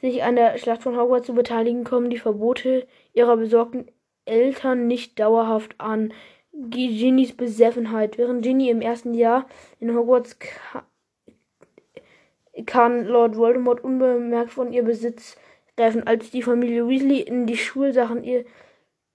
sich 0.00 0.22
an 0.22 0.36
der 0.36 0.58
Schlacht 0.58 0.82
von 0.82 0.96
Hogwarts 0.96 1.26
zu 1.26 1.34
beteiligen, 1.34 1.84
kommen 1.84 2.10
die 2.10 2.18
Verbote 2.18 2.86
ihrer 3.12 3.36
besorgten 3.36 3.86
Eltern 4.24 4.86
nicht 4.86 5.18
dauerhaft 5.18 5.74
an. 5.78 6.12
Ginnys 6.52 7.36
Beseffenheit. 7.36 8.16
Während 8.16 8.42
Ginny 8.42 8.70
im 8.70 8.80
ersten 8.80 9.14
Jahr 9.14 9.46
in 9.80 9.94
Hogwarts 9.94 10.38
kann 12.66 13.04
Lord 13.04 13.36
Voldemort 13.36 13.82
unbemerkt 13.82 14.52
von 14.52 14.72
ihr 14.72 14.84
Besitz 14.84 15.36
greifen. 15.76 16.06
Als 16.06 16.30
die 16.30 16.42
Familie 16.42 16.88
Weasley 16.88 17.20
in 17.20 17.46
die 17.46 17.56
Schulsachen 17.56 18.24
ihr 18.24 18.44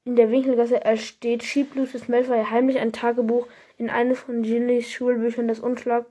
in 0.06 0.16
der 0.16 0.32
Winkelgasse 0.32 0.84
ersteht, 0.84 1.44
schiebt 1.44 1.76
Lucius 1.76 2.08
Malfoy 2.08 2.44
heimlich 2.44 2.80
ein 2.80 2.94
Tagebuch 2.94 3.48
in 3.78 3.90
eines 3.90 4.20
von 4.20 4.42
Ginnys 4.42 4.90
Schulbüchern. 4.90 5.48
Das 5.48 5.60
unschlag 5.60 6.06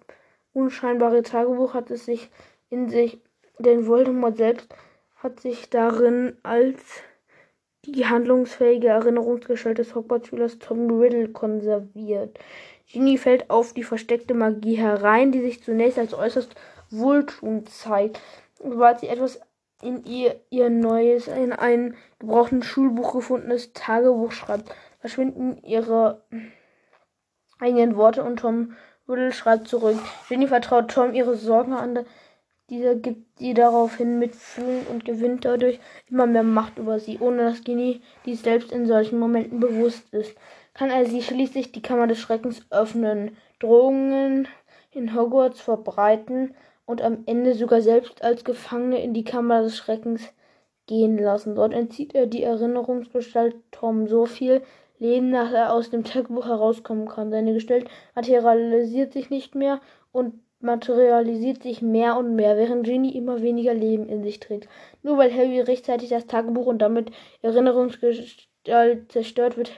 unscheinbare 0.53 1.23
Tagebuch 1.23 1.75
hat 1.75 1.91
es 1.91 2.05
sich 2.05 2.31
in 2.71 2.89
sich, 2.89 3.19
denn 3.59 3.87
Voldemort 3.87 4.37
selbst 4.37 4.75
hat 5.17 5.41
sich 5.41 5.69
darin 5.71 6.37
als 6.43 7.03
die 7.85 8.07
handlungsfähige 8.07 8.89
Erinnerungsgestalt 8.89 9.79
des 9.79 9.95
Hogwarts-Schülers 9.95 10.59
Tom 10.59 10.91
Riddle 10.91 11.29
konserviert. 11.29 12.39
Ginny 12.91 13.19
fällt 13.19 13.51
auf 13.51 13.73
die 13.73 13.83
versteckte 13.83 14.35
Magie 14.35 14.77
herein, 14.77 15.33
die 15.33 15.41
sich 15.41 15.63
zunächst 15.63 15.99
als 15.99 16.15
äußerst 16.15 16.55
wohltuend 16.91 17.69
zeigt. 17.69 18.21
Sobald 18.59 19.01
sie 19.01 19.09
etwas 19.09 19.41
in 19.83 20.05
ihr 20.05 20.41
ihr 20.51 20.71
neues, 20.71 21.29
in 21.29 21.53
einem 21.53 21.95
gebrochenen 22.19 22.63
Schulbuch 22.63 23.13
gefundenes 23.13 23.73
Tagebuch 23.73 24.33
schreibt, 24.33 24.75
verschwinden 25.01 25.59
ihre 25.63 26.23
eigenen 27.61 27.97
Worte 27.97 28.25
und 28.25 28.39
Tom 28.39 28.75
Riddle 29.09 29.33
schreibt 29.33 29.69
zurück. 29.69 29.99
Jenny 30.29 30.47
vertraut 30.47 30.91
Tom 30.91 31.15
ihre 31.15 31.37
Sorgen 31.37 31.73
an. 31.73 32.05
Dieser 32.69 32.95
gibt 32.97 33.39
sie 33.39 33.55
daraufhin 33.55 34.19
mitfühlen 34.19 34.87
und 34.89 35.07
gewinnt 35.07 35.47
dadurch 35.47 35.81
immer 36.11 36.27
mehr 36.27 36.43
Macht 36.43 36.79
über 36.79 36.99
sie, 36.99 37.19
ohne 37.19 37.45
dass 37.45 37.65
Ginny 37.65 38.03
dies 38.27 38.43
selbst 38.43 38.73
in 38.73 38.87
solchen 38.87 39.19
Momenten 39.19 39.61
bewusst 39.61 40.13
ist. 40.13 40.37
Kann 40.75 40.91
er 40.91 41.07
sie 41.07 41.23
schließlich 41.23 41.73
die 41.73 41.81
Kammer 41.81 42.07
des 42.07 42.19
Schreckens 42.19 42.67
öffnen, 42.71 43.37
Drohungen 43.59 44.47
in 44.91 45.15
Hogwarts 45.15 45.61
verbreiten 45.61 46.55
und 46.89 47.03
am 47.03 47.19
Ende 47.27 47.53
sogar 47.53 47.83
selbst 47.83 48.25
als 48.25 48.45
Gefangene 48.45 49.03
in 49.03 49.13
die 49.13 49.23
Kammer 49.23 49.61
des 49.61 49.77
Schreckens 49.77 50.33
gehen 50.87 51.19
lassen. 51.19 51.55
Dort 51.55 51.75
entzieht 51.75 52.15
er 52.15 52.25
die 52.25 52.43
Erinnerungsgestalt 52.43 53.57
Tom 53.71 54.09
so 54.09 54.25
viel 54.25 54.63
Leben, 54.99 55.31
dass 55.31 55.53
er 55.53 55.75
aus 55.75 55.91
dem 55.91 56.03
Tagebuch 56.03 56.47
herauskommen 56.47 57.07
kann. 57.07 57.31
Seine 57.31 57.53
Gestalt 57.53 57.89
materialisiert 58.15 59.13
sich 59.13 59.29
nicht 59.29 59.55
mehr 59.55 59.83
und 60.13 60.41
materialisiert 60.61 61.63
sich 61.63 61.83
mehr 61.83 62.17
und 62.17 62.35
mehr, 62.35 62.57
während 62.57 62.87
Ginny 62.87 63.11
immer 63.11 63.43
weniger 63.43 63.75
Leben 63.75 64.09
in 64.09 64.23
sich 64.23 64.41
trägt. 64.41 64.67
Nur 65.03 65.19
weil 65.19 65.31
Harry 65.31 65.61
rechtzeitig 65.61 66.09
das 66.09 66.27
Tagebuch 66.27 66.65
und 66.65 66.79
damit 66.79 67.11
Erinnerungsgestalt 67.43 69.13
zerstört, 69.13 69.59
wird 69.59 69.73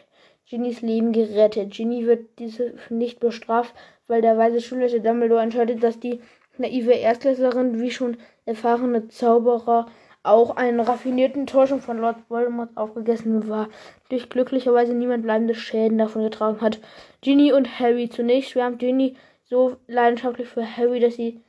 Ginnys 0.49 0.81
Leben 0.81 1.11
gerettet. 1.11 1.73
Ginny 1.73 2.07
wird 2.07 2.39
diese 2.39 2.75
nicht 2.89 3.19
bestraft, 3.19 3.75
weil 4.07 4.23
der 4.23 4.39
weise 4.39 4.61
Schulleiter 4.61 5.01
Dumbledore 5.01 5.43
entscheidet, 5.43 5.83
dass 5.83 5.99
die 5.99 6.21
naive 6.59 6.93
Erstklässlerin 6.93 7.81
wie 7.81 7.91
schon 7.91 8.17
erfahrene 8.45 9.09
Zauberer 9.09 9.87
auch 10.23 10.57
einen 10.57 10.81
raffinierten 10.81 11.47
Täuschung 11.47 11.81
von 11.81 11.99
Lord 11.99 12.17
Voldemort 12.29 12.77
aufgegessen 12.77 13.49
war, 13.49 13.69
durch 14.11 14.29
glücklicherweise 14.29 14.93
niemand 14.93 15.23
bleibende 15.23 15.55
Schäden 15.55 15.99
davon 15.99 16.23
getragen 16.23 16.61
hat. 16.61 16.79
Ginny 17.23 17.53
und 17.53 17.81
Harry. 17.81 18.11
Zunächst 18.11 18.51
schwärmt 18.51 18.79
Ginny 18.79 19.17
so 19.45 19.77
leidenschaftlich 19.87 20.49
für 20.49 20.77
Harry, 20.77 21.01
dass 21.01 21.15
sie 21.15 21.41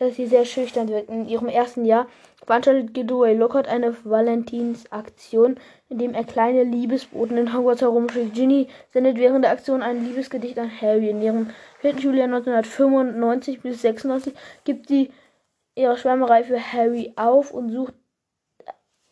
dass 0.00 0.16
sie 0.16 0.26
sehr 0.26 0.46
schüchtern 0.46 0.88
wirkt. 0.88 1.10
In 1.10 1.28
ihrem 1.28 1.48
ersten 1.48 1.84
Jahr 1.84 2.06
veranstaltet 2.46 2.94
Gilderoy 2.94 3.34
Lockhart 3.34 3.68
eine 3.68 3.94
Valentinsaktion, 4.04 5.56
in 5.90 5.98
dem 5.98 6.14
er 6.14 6.24
kleine 6.24 6.64
Liebesboten 6.64 7.36
in 7.36 7.54
Hogwarts 7.54 7.82
herumschickt. 7.82 8.34
Ginny 8.34 8.68
sendet 8.92 9.18
während 9.18 9.44
der 9.44 9.52
Aktion 9.52 9.82
ein 9.82 10.04
Liebesgedicht 10.06 10.58
an 10.58 10.70
Harry. 10.80 11.10
In 11.10 11.20
ihrem 11.20 11.50
vierten 11.80 12.00
Schuljahr 12.00 12.26
1995 12.26 13.62
bis 13.62 13.82
96 13.82 14.34
gibt 14.64 14.88
sie 14.88 15.10
ihre 15.74 15.96
Schwärmerei 15.96 16.44
für 16.44 16.60
Harry 16.60 17.12
auf 17.16 17.52
und 17.52 17.70
sucht 17.70 17.94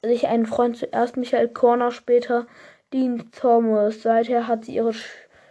sich 0.04 0.28
einen 0.28 0.46
Freund 0.46 0.76
zuerst 0.76 1.16
Michael 1.16 1.48
Corner, 1.48 1.90
später 1.90 2.46
Dean 2.92 3.30
Thomas. 3.32 4.02
Seither 4.02 4.46
hat 4.46 4.66
sie 4.66 4.74
ihre 4.74 4.92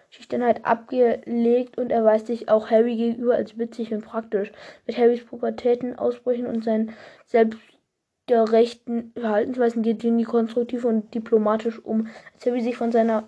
Schüchternheit 0.09 0.65
abgelegt 0.65 1.78
und 1.78 1.91
erweist 1.91 2.28
sich 2.28 2.49
auch 2.49 2.70
Harry 2.70 2.95
gegenüber 2.95 3.36
als 3.36 3.57
witzig 3.57 3.93
und 3.93 4.05
praktisch. 4.05 4.51
Mit 4.86 4.97
Harrys 4.97 5.26
Pubertäten, 5.26 5.97
Ausbrüchen 5.97 6.45
und 6.45 6.63
seinen 6.63 6.93
selbstgerechten 7.26 9.11
Verhaltensweisen 9.18 9.82
geht 9.82 9.99
Ginny 9.99 10.24
konstruktiv 10.24 10.86
und 10.86 11.13
diplomatisch 11.13 11.84
um. 11.84 12.07
Als 12.36 12.45
Harry 12.45 12.61
sich 12.61 12.78
von 12.78 12.91
seiner, 12.91 13.28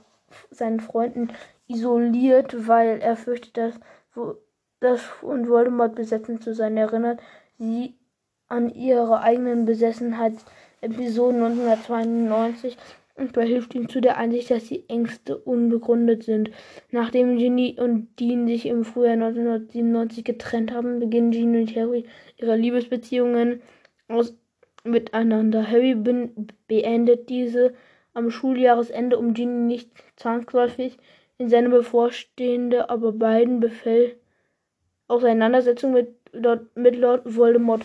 seinen 0.52 0.80
Freunden 0.80 1.32
isoliert, 1.70 2.68
weil 2.68 3.00
er 3.00 3.16
fürchtet, 3.16 3.56
dass, 3.58 3.80
dass 4.80 5.02
und 5.22 5.48
Voldemort 5.48 5.96
besetzen 5.96 6.42
zu 6.42 6.54
sein, 6.54 6.76
erinnert 6.76 7.22
sie 7.58 7.96
an 8.48 8.70
ihre 8.70 9.22
eigenen 9.22 9.66
Besessenheitsepisoden 9.66 11.42
1992 11.44 12.78
und 13.16 13.34
verhilft 13.34 13.76
ihm 13.76 13.88
zu 13.90 14.02
der 14.02 14.18
Einsicht, 14.18 14.50
dass 14.50 14.66
die 14.66 14.88
Ängste 14.90 15.38
unbegründet 15.38 16.24
sind. 16.24 16.52
Nachdem 16.90 17.38
Ginny 17.38 17.78
und 17.80 18.20
Dean 18.20 18.48
sich 18.48 18.66
im 18.66 18.84
Frühjahr 18.84 19.14
1997 19.14 20.24
getrennt 20.24 20.74
haben, 20.74 21.00
beginnen 21.00 21.32
Ginny 21.32 21.60
und 21.60 21.76
Harry 21.76 22.06
ihre 22.38 22.56
Liebesbeziehungen 22.56 23.62
aus 24.08 24.34
miteinander. 24.84 25.70
Harry 25.70 25.96
beendet 26.68 27.30
diese 27.30 27.74
am 28.14 28.32
Schuljahresende, 28.32 29.20
um 29.20 29.34
Ginny 29.34 29.66
nicht 29.66 29.92
zwangsläufig 30.16 30.98
in 31.40 31.50
seine 31.50 31.70
bevorstehende, 31.70 32.90
aber 32.90 33.14
beiden 33.14 33.60
Befehl 33.60 34.16
Auseinandersetzung 35.08 35.94
mit, 35.94 36.16
mit 36.76 36.96
Lord 36.96 37.22
Voldemort 37.26 37.84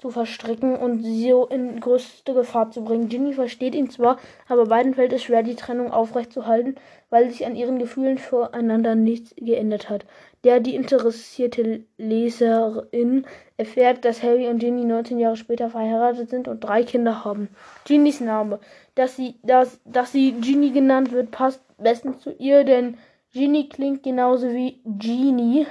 zu 0.00 0.10
verstricken 0.10 0.76
und 0.76 1.02
sie 1.02 1.30
so 1.30 1.46
in 1.46 1.78
größte 1.78 2.32
Gefahr 2.32 2.70
zu 2.70 2.82
bringen. 2.82 3.08
Ginny 3.08 3.34
versteht 3.34 3.74
ihn 3.74 3.90
zwar, 3.90 4.18
aber 4.48 4.66
beiden 4.66 4.94
fällt 4.94 5.12
es 5.12 5.22
schwer, 5.22 5.42
die 5.42 5.56
Trennung 5.56 5.92
aufrechtzuerhalten, 5.92 6.76
weil 7.10 7.30
sich 7.30 7.44
an 7.44 7.54
ihren 7.54 7.78
Gefühlen 7.78 8.18
füreinander 8.18 8.94
nichts 8.94 9.34
geändert 9.36 9.90
hat. 9.90 10.06
Der 10.42 10.60
die 10.60 10.74
interessierte 10.74 11.84
Leserin 11.98 13.26
erfährt, 13.58 14.06
dass 14.06 14.22
Harry 14.22 14.48
und 14.48 14.58
Ginny 14.58 14.84
19 14.84 15.18
Jahre 15.18 15.36
später 15.36 15.68
verheiratet 15.68 16.30
sind 16.30 16.48
und 16.48 16.60
drei 16.60 16.82
Kinder 16.82 17.24
haben. 17.24 17.48
Ginnys 17.84 18.20
Name, 18.20 18.58
dass 18.94 19.16
sie, 19.16 19.34
dass, 19.42 19.80
dass 19.84 20.12
sie 20.12 20.32
Ginny 20.32 20.70
genannt 20.70 21.12
wird, 21.12 21.30
passt 21.30 21.62
bestens 21.82 22.20
zu 22.20 22.32
ihr, 22.32 22.64
denn 22.64 22.98
Ginny 23.32 23.68
klingt 23.68 24.02
genauso 24.02 24.48
wie 24.50 24.80
Genie. 24.84 25.66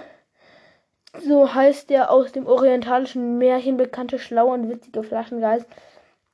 So 1.21 1.53
heißt 1.53 1.89
der 1.89 2.11
aus 2.11 2.31
dem 2.31 2.45
orientalischen 2.45 3.37
Märchen 3.37 3.77
bekannte 3.77 4.19
schlaue 4.19 4.53
und 4.53 4.69
witzige 4.69 5.03
Flaschengeist, 5.03 5.65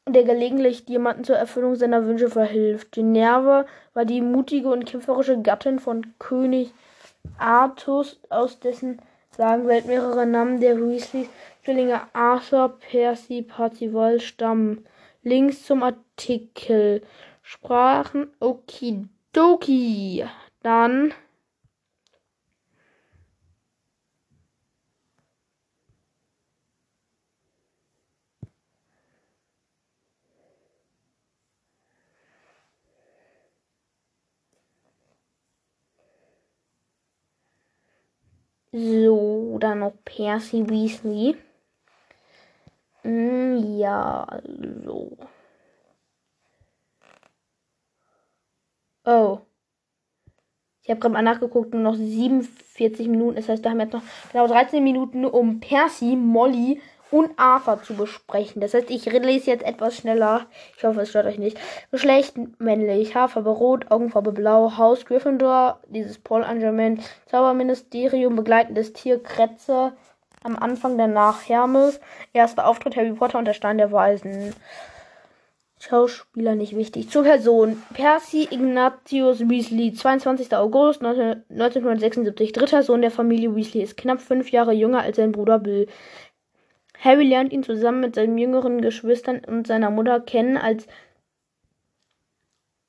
der 0.07 0.23
gelegentlich 0.23 0.87
jemanden 0.87 1.23
zur 1.23 1.37
Erfüllung 1.37 1.75
seiner 1.75 2.05
Wünsche 2.05 2.29
verhilft. 2.29 2.97
Minerva 2.97 3.65
war 3.93 4.05
die 4.05 4.21
mutige 4.21 4.69
und 4.69 4.85
kämpferische 4.85 5.41
Gattin 5.41 5.79
von 5.79 6.13
König 6.19 6.73
Artus, 7.37 8.19
aus 8.29 8.59
dessen 8.59 9.01
Sagenwelt 9.31 9.85
mehrere 9.85 10.25
Namen 10.25 10.59
der 10.59 10.77
Weasleys 10.77 11.29
Zwillinge 11.65 12.01
Arthur, 12.13 12.77
Percy, 12.77 13.41
Parzival 13.41 14.19
stammen. 14.19 14.85
Links 15.23 15.65
zum 15.65 15.81
Artikel. 15.81 17.01
Sprachen 17.41 18.27
Okidoki. 19.35 20.25
Dann 20.63 21.13
So, 38.71 39.57
dann 39.59 39.79
noch 39.79 39.93
Percy 40.03 40.69
Weasley. 40.69 41.35
Mm, 43.03 43.77
ja, 43.79 44.27
so. 44.85 45.17
Oh. 49.05 49.39
Ich 50.81 50.89
habe 50.89 50.99
gerade 50.99 51.13
mal 51.13 51.21
nachgeguckt, 51.23 51.73
nur 51.73 51.81
noch 51.81 51.95
47 51.95 53.07
Minuten. 53.07 53.37
Das 53.37 53.49
heißt, 53.49 53.63
wir 53.63 53.71
haben 53.71 53.79
jetzt 53.79 53.93
noch 53.93 54.03
genau 54.31 54.47
13 54.47 54.83
Minuten, 54.83 55.25
um 55.25 55.59
Percy, 55.59 56.15
Molly 56.15 56.79
und 57.11 57.31
Arthur 57.37 57.81
zu 57.81 57.95
besprechen. 57.95 58.61
Das 58.61 58.73
heißt, 58.73 58.89
ich 58.89 59.05
lese 59.05 59.49
jetzt 59.49 59.63
etwas 59.63 59.95
schneller. 59.95 60.47
Ich 60.77 60.83
hoffe, 60.83 61.01
es 61.01 61.09
stört 61.09 61.25
euch 61.25 61.39
nicht. 61.39 61.57
Geschlecht 61.91 62.35
männlich, 62.59 63.15
Haarfarbe 63.15 63.49
rot, 63.49 63.89
Augenfarbe 63.89 64.31
blau, 64.31 64.77
Haus 64.77 65.05
Gryffindor, 65.05 65.79
dieses 65.87 66.19
Paul 66.19 66.43
Angerman, 66.43 66.99
Zauberministerium, 67.27 68.35
begleitendes 68.35 68.93
Tier 68.93 69.21
Kretze, 69.21 69.93
am 70.43 70.55
Anfang 70.55 70.97
danach 70.97 71.47
Hermes, 71.47 71.99
erster 72.33 72.67
Auftritt 72.67 72.95
Harry 72.95 73.13
Potter 73.13 73.39
und 73.39 73.45
der 73.45 73.53
Stein 73.53 73.77
der 73.77 73.91
Weisen. 73.91 74.53
Schauspieler 75.87 76.55
nicht 76.55 76.75
wichtig. 76.75 77.09
Zur 77.09 77.23
Person. 77.23 77.81
Percy 77.93 78.47
Ignatius 78.49 79.47
Weasley, 79.47 79.93
22. 79.93 80.55
August 80.55 81.03
1976, 81.03 82.53
dritter 82.53 82.81
Sohn 82.81 83.01
der 83.01 83.11
Familie 83.11 83.55
Weasley, 83.55 83.83
ist 83.83 83.97
knapp 83.97 84.19
fünf 84.19 84.51
Jahre 84.51 84.73
jünger 84.73 85.01
als 85.01 85.17
sein 85.17 85.31
Bruder 85.31 85.59
Bill. 85.59 85.87
Harry 86.99 87.27
lernt 87.27 87.53
ihn 87.53 87.63
zusammen 87.63 87.99
mit 87.99 88.15
seinen 88.15 88.37
jüngeren 88.37 88.81
Geschwistern 88.81 89.41
und 89.45 89.67
seiner 89.67 89.91
Mutter 89.91 90.19
kennen, 90.21 90.57
als, 90.57 90.87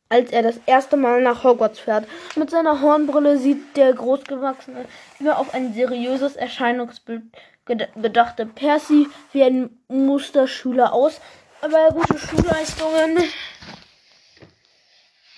als 0.08 0.32
er 0.32 0.42
das 0.42 0.58
erste 0.64 0.96
Mal 0.96 1.22
nach 1.22 1.44
Hogwarts 1.44 1.80
fährt. 1.80 2.08
Mit 2.34 2.48
seiner 2.48 2.80
Hornbrille 2.80 3.36
sieht 3.36 3.76
der 3.76 3.92
Großgewachsene 3.92 4.86
immer 5.20 5.38
auf 5.38 5.52
ein 5.52 5.74
seriöses 5.74 6.36
Erscheinungsbild 6.36 7.24
bedachte 7.96 8.46
Percy 8.46 9.08
wie 9.32 9.42
ein 9.42 9.70
Musterschüler 9.88 10.92
aus, 10.92 11.20
aber 11.60 11.90
gute 11.90 12.18
Schulleistungen 12.18 13.18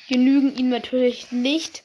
genügen 0.09 0.57
ihm 0.57 0.71
natürlich 0.71 1.33
nicht, 1.33 1.85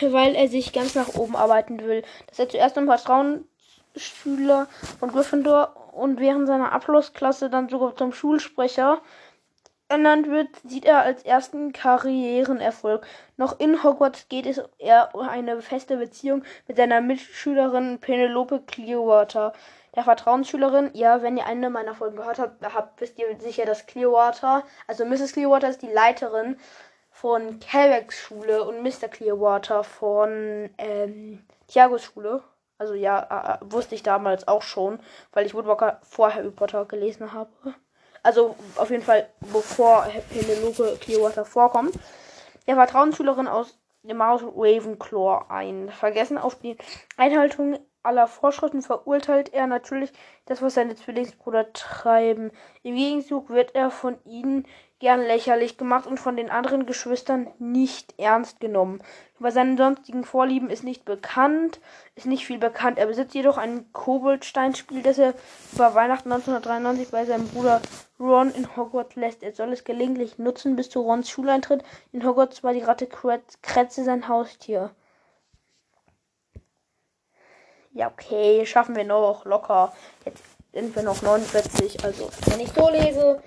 weil 0.00 0.34
er 0.34 0.48
sich 0.48 0.72
ganz 0.72 0.94
nach 0.94 1.14
oben 1.14 1.36
arbeiten 1.36 1.80
will. 1.80 2.02
Dass 2.28 2.38
er 2.38 2.48
zuerst 2.48 2.76
im 2.76 2.86
Vertrauen 2.86 3.46
Schüler 3.96 4.68
von 4.98 5.10
Gryffindor 5.10 5.92
und 5.92 6.18
während 6.18 6.46
seiner 6.46 6.72
Abschlussklasse 6.72 7.50
dann 7.50 7.68
sogar 7.68 7.96
zum 7.96 8.12
Schulsprecher 8.12 9.00
ernannt 9.88 10.28
wird, 10.28 10.48
sieht 10.64 10.84
er 10.84 11.02
als 11.02 11.22
ersten 11.22 11.72
Karrierenerfolg. 11.72 13.06
Noch 13.36 13.60
in 13.60 13.82
Hogwarts 13.82 14.28
geht 14.28 14.46
es 14.46 14.58
um 15.12 15.28
eine 15.28 15.60
feste 15.62 15.98
Beziehung 15.98 16.42
mit 16.66 16.76
seiner 16.76 17.00
Mitschülerin 17.00 17.98
Penelope 18.00 18.62
Clearwater, 18.66 19.52
der 19.94 20.04
Vertrauensschülerin. 20.04 20.90
Ja, 20.94 21.22
wenn 21.22 21.36
ihr 21.36 21.46
eine 21.46 21.70
meiner 21.70 21.94
Folgen 21.94 22.16
gehört 22.16 22.38
habt, 22.38 22.64
habt 22.74 23.00
wisst 23.00 23.18
ihr 23.18 23.26
sicher, 23.40 23.64
dass 23.64 23.86
Clearwater, 23.86 24.64
also 24.86 25.04
Mrs. 25.04 25.32
Clearwater 25.32 25.68
ist 25.68 25.82
die 25.82 25.92
Leiterin 25.92 26.58
von 27.10 27.60
Calvex 27.60 28.18
Schule 28.18 28.64
und 28.64 28.82
Mr. 28.82 29.08
Clearwater 29.08 29.84
von 29.84 30.70
ähm, 30.78 31.44
Tiagos 31.68 32.02
Schule. 32.02 32.42
Also 32.76 32.94
ja, 32.94 33.58
äh, 33.60 33.72
wusste 33.72 33.94
ich 33.94 34.02
damals 34.02 34.48
auch 34.48 34.62
schon, 34.62 34.98
weil 35.32 35.46
ich 35.46 35.54
Woodwalker 35.54 36.00
vor 36.02 36.34
Harry 36.34 36.50
Potter 36.50 36.84
gelesen 36.86 37.32
habe. 37.32 37.50
Also 38.24 38.56
auf 38.76 38.90
jeden 38.90 39.02
Fall, 39.02 39.28
bevor 39.52 40.06
Penelope 40.30 40.98
Clearwater 41.00 41.44
vorkommt. 41.44 41.94
Der 42.66 42.74
Vertrauensschülerin 42.74 43.46
aus 43.46 43.78
dem 44.02 44.22
Haus 44.22 44.42
Ravenclaw 44.42 45.46
ein. 45.50 45.90
Vergessen 45.90 46.36
auf 46.36 46.56
die 46.56 46.76
Einhaltung 47.16 47.78
aller 48.04 48.26
Vorschriften 48.26 48.82
verurteilt 48.82 49.52
er 49.52 49.66
natürlich 49.66 50.12
das, 50.46 50.62
was 50.62 50.74
seine 50.74 50.94
Zwillingsbrüder 50.94 51.72
treiben. 51.72 52.50
Im 52.82 52.96
Gegenzug 52.96 53.50
wird 53.50 53.74
er 53.74 53.90
von 53.90 54.16
ihnen 54.24 54.66
gern 55.00 55.20
lächerlich 55.20 55.76
gemacht 55.76 56.06
und 56.06 56.18
von 56.18 56.36
den 56.36 56.50
anderen 56.50 56.86
Geschwistern 56.86 57.48
nicht 57.58 58.14
ernst 58.18 58.60
genommen. 58.60 59.02
Über 59.38 59.50
seine 59.50 59.76
sonstigen 59.76 60.24
Vorlieben 60.24 60.70
ist 60.70 60.84
nicht 60.84 61.04
bekannt, 61.04 61.80
ist 62.14 62.26
nicht 62.26 62.46
viel 62.46 62.58
bekannt. 62.58 62.98
Er 62.98 63.06
besitzt 63.06 63.34
jedoch 63.34 63.58
ein 63.58 63.92
Koboldsteinspiel, 63.92 65.02
das 65.02 65.18
er 65.18 65.34
über 65.72 65.94
Weihnachten 65.94 66.32
1993 66.32 67.10
bei 67.10 67.24
seinem 67.24 67.48
Bruder 67.48 67.82
Ron 68.18 68.50
in 68.52 68.76
Hogwarts 68.76 69.16
lässt. 69.16 69.42
Er 69.42 69.52
soll 69.52 69.72
es 69.72 69.84
gelegentlich 69.84 70.38
nutzen 70.38 70.76
bis 70.76 70.88
zu 70.88 71.00
Rons 71.00 71.28
Schuleintritt. 71.28 71.82
In 72.12 72.24
Hogwarts 72.24 72.62
war 72.62 72.72
die 72.72 72.82
Ratte 72.82 73.06
Kretze 73.06 74.04
sein 74.04 74.28
Haustier. 74.28 74.90
Ja, 77.94 78.08
okay, 78.08 78.66
schaffen 78.66 78.96
wir 78.96 79.04
noch 79.04 79.44
locker. 79.44 79.92
Jetzt 80.24 80.42
sind 80.72 80.96
wir 80.96 81.04
noch 81.04 81.22
49, 81.22 82.02
also 82.02 82.28
wenn 82.46 82.58
ich 82.58 82.70
so 82.72 82.88
lese, 82.90 83.40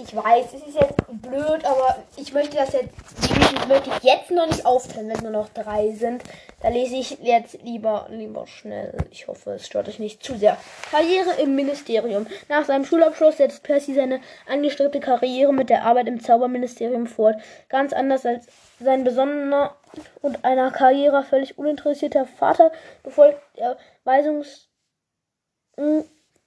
ich 0.00 0.14
weiß, 0.14 0.54
es 0.54 0.62
ist 0.62 0.76
jetzt 0.76 0.94
blöd, 1.08 1.64
aber 1.64 1.96
ich 2.16 2.32
möchte 2.32 2.56
das 2.56 2.72
jetzt, 2.72 2.90
die 3.28 3.68
möchte 3.68 3.90
jetzt 4.02 4.30
noch 4.30 4.46
nicht 4.46 4.64
aufteilen, 4.64 5.08
wenn 5.08 5.18
nur 5.22 5.32
noch 5.32 5.48
drei 5.48 5.90
sind. 5.90 6.22
Da 6.60 6.68
lese 6.68 6.94
ich 6.96 7.18
jetzt 7.22 7.60
lieber, 7.62 8.06
lieber 8.10 8.46
schnell. 8.46 8.96
Ich 9.10 9.26
hoffe, 9.26 9.52
es 9.52 9.66
stört 9.66 9.88
euch 9.88 9.98
nicht 9.98 10.22
zu 10.22 10.36
sehr. 10.36 10.56
Karriere 10.90 11.32
im 11.40 11.56
Ministerium. 11.56 12.26
Nach 12.48 12.64
seinem 12.64 12.84
Schulabschluss 12.84 13.38
setzt 13.38 13.64
Percy 13.64 13.94
seine 13.94 14.20
angestrebte 14.48 15.00
Karriere 15.00 15.52
mit 15.52 15.68
der 15.68 15.84
Arbeit 15.84 16.06
im 16.06 16.20
Zauberministerium 16.20 17.08
fort. 17.08 17.34
Ganz 17.68 17.92
anders 17.92 18.24
als 18.24 18.46
sein 18.78 19.02
besonderer 19.02 19.74
und 20.22 20.44
einer 20.44 20.70
Karriere 20.70 21.24
völlig 21.24 21.58
uninteressierter 21.58 22.26
Vater 22.26 22.70
befolgt 23.02 23.40
er 23.56 23.76
Weisungs, 24.04 24.68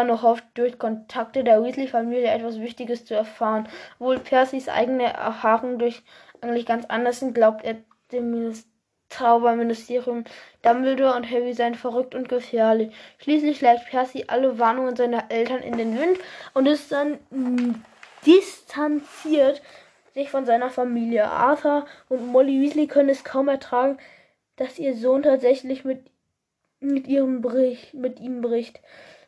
noch 0.05 0.23
hofft, 0.23 0.45
durch 0.55 0.77
Kontakte 0.79 1.45
der 1.45 1.63
Weasley-Familie 1.63 2.31
etwas 2.31 2.59
Wichtiges 2.59 3.05
zu 3.05 3.15
erfahren. 3.15 3.69
Obwohl 4.01 4.19
Percys 4.19 4.69
eigene 4.69 5.13
Erfahrungen 5.13 5.79
durch 5.79 6.03
eigentlich 6.41 6.67
ganz 6.67 6.85
anders 6.87 7.21
sind, 7.21 7.33
glaubt 7.35 7.65
er 7.65 7.77
dem 8.11 8.33
Minister 8.33 8.69
Zauberministerium. 9.09 10.25
Dumbledore 10.63 11.17
und 11.17 11.31
Harry 11.31 11.53
seien 11.53 11.75
verrückt 11.75 12.15
und 12.15 12.29
gefährlich. 12.29 12.93
Schließlich 13.19 13.59
schlägt 13.59 13.87
Percy 13.87 14.25
alle 14.29 14.59
Warnungen 14.59 14.97
seiner 14.97 15.31
Eltern 15.31 15.63
in 15.63 15.79
den 15.79 15.99
Wind 15.99 16.19
und 16.55 16.67
ist 16.67 16.91
dann 16.93 17.19
mh, 17.31 17.75
distanziert 18.27 19.63
sich 20.15 20.31
von 20.31 20.47
seiner 20.47 20.71
Familie. 20.71 21.31
Arthur 21.31 21.87
und 22.09 22.27
Molly 22.27 22.61
Weasley 22.61 22.87
können 22.87 23.11
es 23.11 23.23
kaum 23.23 23.49
ertragen, 23.49 23.99
dass 24.57 24.79
ihr 24.79 24.97
Sohn 24.97 25.23
tatsächlich 25.23 25.85
mit, 25.85 26.11
mit, 26.81 27.07
ihrem 27.07 27.43
Brich, 27.43 27.93
mit 27.95 28.19
ihm 28.21 28.41
bricht. 28.41 28.81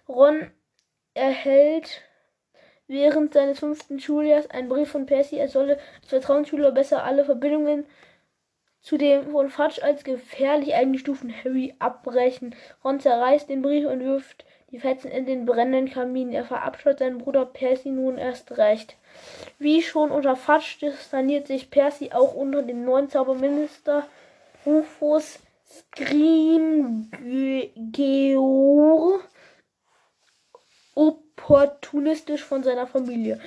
Ron 0.08 0.50
erhält 1.14 2.02
während 2.86 3.34
seines 3.34 3.58
fünften 3.58 4.00
Schuljahres 4.00 4.50
einen 4.50 4.70
Brief 4.70 4.90
von 4.90 5.04
Percy, 5.04 5.36
er 5.36 5.48
solle 5.48 5.78
als 6.00 6.08
Vertrauensschüler 6.08 6.72
besser 6.72 7.04
alle 7.04 7.24
Verbindungen 7.24 7.84
zu 8.80 8.96
dem 8.96 9.30
von 9.30 9.50
Fudge 9.50 9.82
als 9.82 10.04
gefährlich 10.04 10.74
eingestuften 10.74 11.34
Harry 11.44 11.74
abbrechen. 11.78 12.54
Ron 12.84 13.00
zerreißt 13.00 13.48
den 13.48 13.62
Brief 13.62 13.86
und 13.86 14.00
wirft 14.00 14.44
die 14.70 14.78
Fetzen 14.78 15.10
in 15.10 15.26
den 15.26 15.46
brennenden 15.46 15.92
Kamin. 15.92 16.32
Er 16.32 16.44
verabscheut 16.44 16.98
seinen 16.98 17.18
Bruder 17.18 17.46
Percy 17.46 17.90
nun 17.90 18.18
erst 18.18 18.56
recht. 18.58 18.96
Wie 19.58 19.82
schon 19.82 20.10
unter 20.10 20.36
Fudge 20.36 20.76
distanziert 20.80 21.46
sich 21.46 21.70
Percy 21.70 22.12
auch 22.12 22.34
unter 22.34 22.62
dem 22.62 22.84
neuen 22.84 23.08
Zauberminister 23.08 24.06
Rufus 24.66 25.40
Scrimgeour 25.70 27.10
opportunistisch 30.94 32.42
von 32.42 32.62
seiner 32.62 32.86
Familie. 32.86 33.40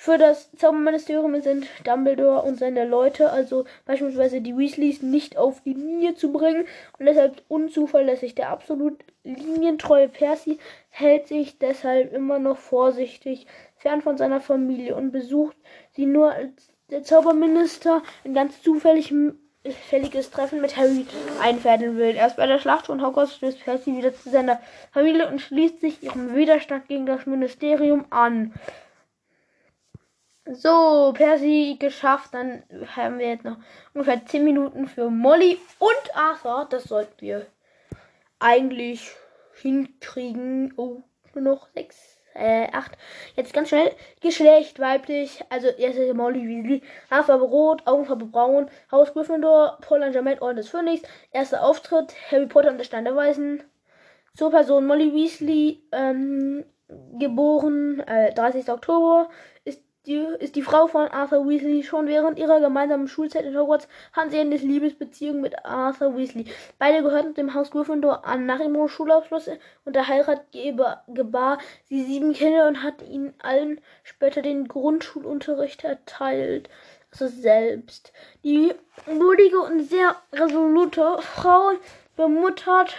Für 0.00 0.16
das 0.16 0.52
Zauberministerium 0.52 1.42
sind 1.42 1.66
Dumbledore 1.82 2.42
und 2.42 2.56
seine 2.56 2.86
Leute, 2.86 3.32
also 3.32 3.64
beispielsweise 3.84 4.40
die 4.40 4.56
Weasleys, 4.56 5.02
nicht 5.02 5.36
auf 5.36 5.60
die 5.62 5.74
Linie 5.74 6.14
zu 6.14 6.30
bringen 6.30 6.66
und 7.00 7.06
deshalb 7.06 7.42
unzuverlässig. 7.48 8.36
Der 8.36 8.50
absolut 8.50 9.04
linientreue 9.24 10.08
Percy 10.08 10.60
hält 10.88 11.26
sich 11.26 11.58
deshalb 11.58 12.12
immer 12.12 12.38
noch 12.38 12.58
vorsichtig 12.58 13.48
fern 13.76 14.00
von 14.00 14.16
seiner 14.16 14.40
Familie 14.40 14.94
und 14.94 15.10
besucht 15.10 15.56
sie 15.90 16.06
nur 16.06 16.30
als 16.30 16.70
der 16.90 17.02
Zauberminister 17.02 18.04
ein 18.24 18.34
ganz 18.34 18.62
zufälliges 18.62 20.30
Treffen 20.30 20.60
mit 20.60 20.76
Harry 20.76 21.06
einfädeln 21.42 21.96
will. 21.96 22.14
Erst 22.14 22.36
bei 22.36 22.46
der 22.46 22.60
Schlacht 22.60 22.86
von 22.86 23.04
Hogwarts 23.04 23.34
stößt 23.34 23.64
Percy 23.64 23.96
wieder 23.96 24.14
zu 24.14 24.30
seiner 24.30 24.60
Familie 24.92 25.28
und 25.28 25.40
schließt 25.40 25.80
sich 25.80 26.04
ihrem 26.04 26.36
Widerstand 26.36 26.86
gegen 26.86 27.04
das 27.04 27.26
Ministerium 27.26 28.04
an. 28.10 28.54
So, 30.50 31.12
Percy 31.14 31.76
geschafft. 31.78 32.32
Dann 32.32 32.62
haben 32.96 33.18
wir 33.18 33.28
jetzt 33.28 33.44
noch 33.44 33.58
ungefähr 33.92 34.24
10 34.24 34.44
Minuten 34.44 34.88
für 34.88 35.10
Molly 35.10 35.58
und 35.78 36.16
Arthur. 36.16 36.66
Das 36.70 36.84
sollten 36.84 37.20
wir 37.20 37.46
eigentlich 38.38 39.10
hinkriegen. 39.60 40.72
Oh, 40.76 41.02
nur 41.34 41.44
noch 41.44 41.68
6, 41.74 42.18
äh, 42.34 42.66
8. 42.72 42.92
Jetzt 43.36 43.52
ganz 43.52 43.68
schnell. 43.68 43.92
Geschlecht 44.22 44.80
weiblich. 44.80 45.44
Also, 45.50 45.68
erst 45.68 45.98
ist 45.98 46.14
Molly 46.14 46.48
Weasley. 46.48 46.82
Haarfarbe 47.10 47.44
rot, 47.44 47.86
Augenfarbe 47.86 48.24
braun. 48.24 48.70
Haus 48.90 49.12
Gryffindor, 49.12 49.76
Paul 49.82 50.10
Germain, 50.12 50.38
Orden 50.40 50.56
des 50.56 50.70
Phönix. 50.70 51.02
Erster 51.30 51.62
Auftritt. 51.62 52.14
Harry 52.30 52.46
Potter 52.46 52.70
und 52.70 52.78
der 52.78 52.84
Stein 52.84 53.04
der 53.04 53.16
Weisen. 53.16 53.62
Zur 54.34 54.50
Person 54.50 54.86
Molly 54.86 55.12
Weasley. 55.12 55.82
Ähm, 55.92 56.64
geboren 57.18 58.00
äh, 58.00 58.32
30. 58.32 58.70
Oktober 58.70 59.28
die, 60.08 60.26
ist 60.40 60.56
die 60.56 60.62
Frau 60.62 60.86
von 60.86 61.08
Arthur 61.08 61.46
Weasley. 61.46 61.82
Schon 61.82 62.06
während 62.06 62.38
ihrer 62.38 62.60
gemeinsamen 62.60 63.08
Schulzeit 63.08 63.44
in 63.44 63.56
Hogwarts 63.56 63.86
hatten 64.12 64.30
sie 64.30 64.38
eine 64.38 64.56
Liebesbeziehung 64.56 65.40
mit 65.40 65.64
Arthur 65.64 66.16
Weasley. 66.16 66.46
Beide 66.78 67.02
gehörten 67.02 67.34
dem 67.34 67.54
Haus 67.54 67.70
Gryffindor 67.70 68.24
an. 68.24 68.46
Nach 68.46 68.58
ihrem 68.58 68.88
Schulabschluss 68.88 69.48
und 69.84 69.94
der 69.94 70.08
Heirat 70.08 70.46
gebar 71.08 71.58
sie 71.84 72.02
sieben 72.04 72.32
Kinder 72.32 72.66
und 72.66 72.82
hat 72.82 73.02
ihnen 73.02 73.34
allen 73.40 73.80
später 74.02 74.42
den 74.42 74.66
Grundschulunterricht 74.66 75.84
erteilt. 75.84 76.68
Also 77.12 77.28
selbst. 77.28 78.12
Die 78.44 78.72
mutige 79.06 79.60
und 79.60 79.82
sehr 79.82 80.16
resolute 80.32 81.18
Frau 81.20 81.72
bemuttert 82.16 82.96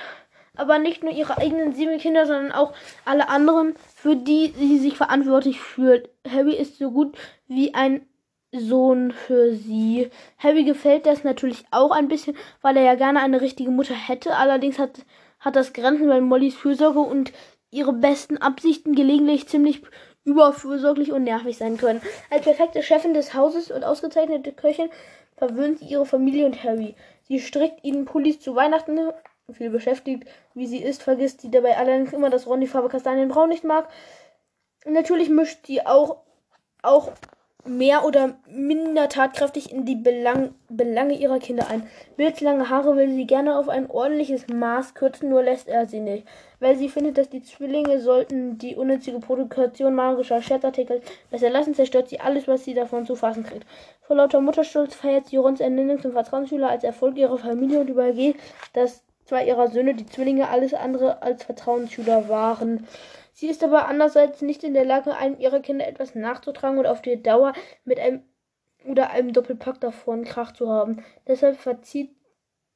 aber 0.59 0.77
nicht 0.77 1.03
nur 1.03 1.13
ihre 1.13 1.37
eigenen 1.37 1.73
sieben 1.73 1.97
Kinder, 1.99 2.25
sondern 2.25 2.51
auch 2.51 2.73
alle 3.05 3.29
anderen, 3.29 3.75
für 4.01 4.15
die 4.15 4.53
sie 4.57 4.77
sich 4.77 4.95
verantwortlich 4.95 5.59
fühlt. 5.59 6.09
Harry 6.25 6.55
ist 6.55 6.77
so 6.77 6.89
gut 6.91 7.17
wie 7.47 7.73
ein 7.73 8.05
Sohn 8.53 9.11
für 9.11 9.53
sie. 9.53 10.09
Harry 10.37 10.63
gefällt 10.63 11.05
das 11.05 11.25
natürlich 11.25 11.65
auch 11.71 11.91
ein 11.91 12.07
bisschen, 12.07 12.37
weil 12.61 12.77
er 12.77 12.83
ja 12.83 12.95
gerne 12.95 13.19
eine 13.19 13.41
richtige 13.41 13.71
Mutter 13.71 13.93
hätte. 13.93 14.37
Allerdings 14.37 14.79
hat, 14.79 15.05
hat 15.41 15.57
das 15.57 15.73
Grenzen, 15.73 16.07
weil 16.07 16.21
Mollys 16.21 16.55
Fürsorge 16.55 17.01
und 17.01 17.33
ihre 17.71 17.91
besten 17.91 18.37
Absichten 18.37 18.95
gelegentlich 18.95 19.49
ziemlich 19.49 19.81
überfürsorglich 20.23 21.11
und 21.11 21.23
nervig 21.23 21.57
sein 21.57 21.77
können. 21.77 22.01
Als 22.29 22.43
perfekte 22.43 22.81
Chefin 22.81 23.13
des 23.13 23.33
Hauses 23.33 23.69
und 23.69 23.83
ausgezeichnete 23.83 24.53
Köchin 24.53 24.89
verwöhnt 25.35 25.79
sie 25.79 25.85
ihre 25.85 26.05
Familie 26.05 26.45
und 26.45 26.63
Harry. 26.63 26.95
Sie 27.27 27.41
strickt 27.41 27.83
ihnen 27.83 28.05
Pullis 28.05 28.39
zu 28.39 28.55
Weihnachten 28.55 28.97
viel 29.53 29.69
beschäftigt, 29.69 30.27
wie 30.53 30.67
sie 30.67 30.81
ist, 30.81 31.03
vergisst 31.03 31.41
sie 31.41 31.51
dabei 31.51 31.77
allerdings 31.77 32.13
immer, 32.13 32.29
dass 32.29 32.47
Ron 32.47 32.61
die 32.61 32.67
Farbe 32.67 32.89
Kastanienbraun 32.89 33.49
nicht 33.49 33.63
mag. 33.63 33.89
Natürlich 34.85 35.29
mischt 35.29 35.65
sie 35.65 35.85
auch, 35.85 36.17
auch 36.81 37.11
mehr 37.65 38.05
oder 38.05 38.37
minder 38.49 39.09
tatkräftig 39.09 39.71
in 39.71 39.85
die 39.85 39.95
Belang 39.95 40.53
Belange 40.69 41.15
ihrer 41.15 41.39
Kinder 41.39 41.67
ein. 41.69 41.87
Blitzlange 42.15 42.69
Haare 42.69 42.95
will 42.95 43.09
sie 43.09 43.25
gerne 43.25 43.57
auf 43.57 43.67
ein 43.69 43.89
ordentliches 43.89 44.47
Maß 44.47 44.93
kürzen, 44.93 45.29
nur 45.29 45.43
lässt 45.43 45.67
er 45.67 45.85
sie 45.85 45.99
nicht. 45.99 46.25
Weil 46.59 46.77
sie 46.77 46.89
findet, 46.89 47.17
dass 47.17 47.29
die 47.29 47.43
Zwillinge 47.43 47.99
sollten 47.99 48.57
die 48.57 48.75
unnützige 48.75 49.19
Produktion 49.19 49.93
magischer 49.93 50.41
Scherzartikel 50.41 51.01
besser 51.31 51.49
lassen, 51.49 51.73
zerstört 51.73 52.09
sie 52.09 52.19
alles, 52.19 52.47
was 52.47 52.63
sie 52.63 52.73
davon 52.73 53.05
zu 53.05 53.15
fassen 53.15 53.43
kriegt. 53.43 53.65
Vor 54.01 54.15
lauter 54.15 54.41
Mutterstolz 54.41 54.95
feiert 54.95 55.27
sie 55.27 55.37
Rons 55.37 55.59
Ernennung 55.59 56.01
zum 56.01 56.13
Vertrauensschüler 56.13 56.69
als 56.69 56.83
Erfolg 56.83 57.17
ihrer 57.17 57.37
Familie 57.37 57.79
und 57.79 57.89
übergeht 57.89 58.37
das 58.73 59.03
zwei 59.29 59.45
ihrer 59.45 59.67
Söhne, 59.69 59.93
die 59.93 60.05
Zwillinge, 60.05 60.49
alles 60.49 60.73
andere 60.73 61.21
als 61.21 61.43
Vertrauensschüler 61.43 62.27
waren. 62.29 62.87
Sie 63.31 63.47
ist 63.47 63.63
aber 63.63 63.87
andererseits 63.87 64.41
nicht 64.41 64.63
in 64.63 64.73
der 64.73 64.85
Lage, 64.85 65.15
einem 65.15 65.39
ihrer 65.39 65.59
Kinder 65.61 65.87
etwas 65.87 66.15
nachzutragen 66.15 66.79
und 66.79 66.87
auf 66.87 67.01
die 67.01 67.21
Dauer 67.21 67.53
mit 67.85 67.99
einem 67.99 68.23
oder 68.85 69.11
einem 69.11 69.33
Doppelpack 69.33 69.79
davon 69.79 70.23
Krach 70.23 70.53
zu 70.53 70.69
haben. 70.69 71.03
Deshalb 71.27 71.57
verzieht 71.57 72.15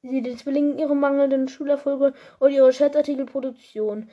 sie 0.02 0.22
den 0.22 0.38
Zwillingen 0.38 0.78
ihre 0.78 0.94
mangelnden 0.94 1.48
Schulerfolge 1.48 2.14
und 2.38 2.52
ihre 2.52 2.72
Scherzartikelproduktion. 2.72 4.10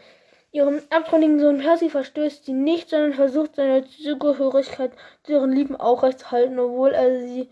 Ihren 0.52 0.82
abtrünnigen 0.90 1.40
Sohn 1.40 1.60
Percy 1.60 1.90
verstößt 1.90 2.46
sie 2.46 2.54
nicht, 2.54 2.90
sondern 2.90 3.14
versucht 3.14 3.56
seine 3.56 3.86
Zugehörigkeit 3.86 4.92
zu 5.24 5.34
ihren 5.34 5.54
Lieben 5.54 5.76
aufrechtzuerhalten, 5.76 6.60
obwohl 6.60 6.92
er 6.92 7.20
sie, 7.20 7.50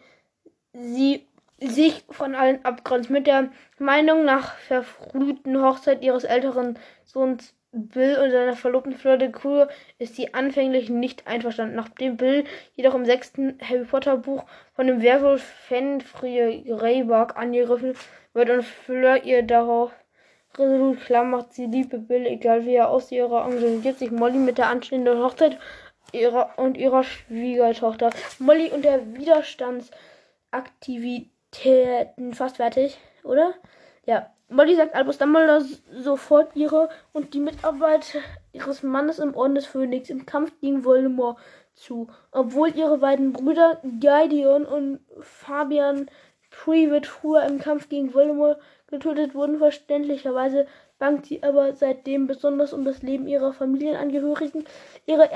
sie 0.74 1.29
sich 1.62 2.04
von 2.10 2.36
allen 2.36 2.64
abgrenzt. 2.66 3.10
Mit 3.10 3.28
der 3.28 3.50
Meinung 3.78 4.26
nach 4.26 4.56
verfrühten 4.56 5.62
Hochzeit 5.62 6.02
ihres 6.02 6.24
älteren 6.24 6.78
Sohns 7.06 7.54
Bill 7.72 8.18
und 8.18 8.32
seiner 8.32 8.56
Verlobten 8.56 8.94
Fleur 8.94 9.20
Cour 9.32 9.70
ist 10.00 10.16
sie 10.16 10.34
anfänglich 10.34 10.90
nicht 10.90 11.28
einverstanden. 11.28 11.76
Nachdem 11.76 12.18
Bill 12.18 12.44
jedoch 12.74 12.96
im 12.96 13.06
sechsten 13.06 13.60
Harry 13.62 13.86
Potter 13.86 14.18
Buch 14.18 14.44
von 14.74 14.88
dem 14.88 15.04
Werwolf 15.04 15.44
Fenrir 15.44 16.64
Greyback 16.64 17.38
angegriffen 17.38 17.94
wird 18.34 18.50
und 18.50 18.64
Fleur 18.64 19.24
ihr 19.24 19.44
darauf 19.44 19.92
resolut 20.58 21.00
klar 21.02 21.24
macht, 21.24 21.54
sie 21.54 21.68
liebe 21.68 22.00
Bill, 22.00 22.26
egal 22.26 22.66
wie 22.66 22.74
er 22.74 22.90
aussieht, 22.90 23.20
engagiert 23.22 24.00
sich 24.00 24.10
Molly 24.10 24.40
mit 24.40 24.58
der 24.58 24.70
anstehenden 24.70 25.20
Hochzeit 25.20 25.60
ihrer 26.12 26.58
und 26.58 26.76
ihrer 26.76 27.04
Schwiegertochter. 27.04 28.10
Molly 28.40 28.72
und 28.72 28.84
der 28.84 29.00
Widerstandsaktivitäten 31.52 32.34
fast 32.34 32.58
fertig, 32.58 32.98
oder? 33.24 33.54
Ja, 34.06 34.32
Molly 34.50 34.76
sagt 34.76 34.96
Albus 34.96 35.18
Dumbledore 35.18 35.64
sofort 35.92 36.56
ihre 36.56 36.90
und 37.14 37.34
die 37.34 37.40
Mitarbeit 37.40 38.18
ihres 38.52 38.84
Mannes 38.84 39.20
im 39.20 39.36
Orden 39.36 39.56
des 39.56 39.66
Phönix 39.66 40.10
im 40.10 40.26
Kampf 40.26 40.52
gegen 40.62 40.84
Voldemort 40.84 41.38
zu, 41.74 42.08
obwohl 42.32 42.76
ihre 42.76 42.98
beiden 42.98 43.34
Brüder 43.34 43.80
Gideon 43.84 44.66
und 44.66 45.00
Fabian 45.22 46.10
Privet 46.50 47.06
früher 47.06 47.44
im 47.44 47.60
Kampf 47.60 47.90
gegen 47.90 48.14
Voldemort 48.14 48.60
getötet 48.88 49.36
wurden. 49.36 49.60
Verständlicherweise 49.60 50.66
bangt 50.98 51.28
sie 51.28 51.44
aber 51.44 51.76
seitdem 51.76 52.26
besonders 52.26 52.74
um 52.74 52.84
das 52.86 53.04
Leben 53.04 53.28
ihrer 53.28 53.54
Familienangehörigen. 53.54 54.66
Ihre 55.06 55.30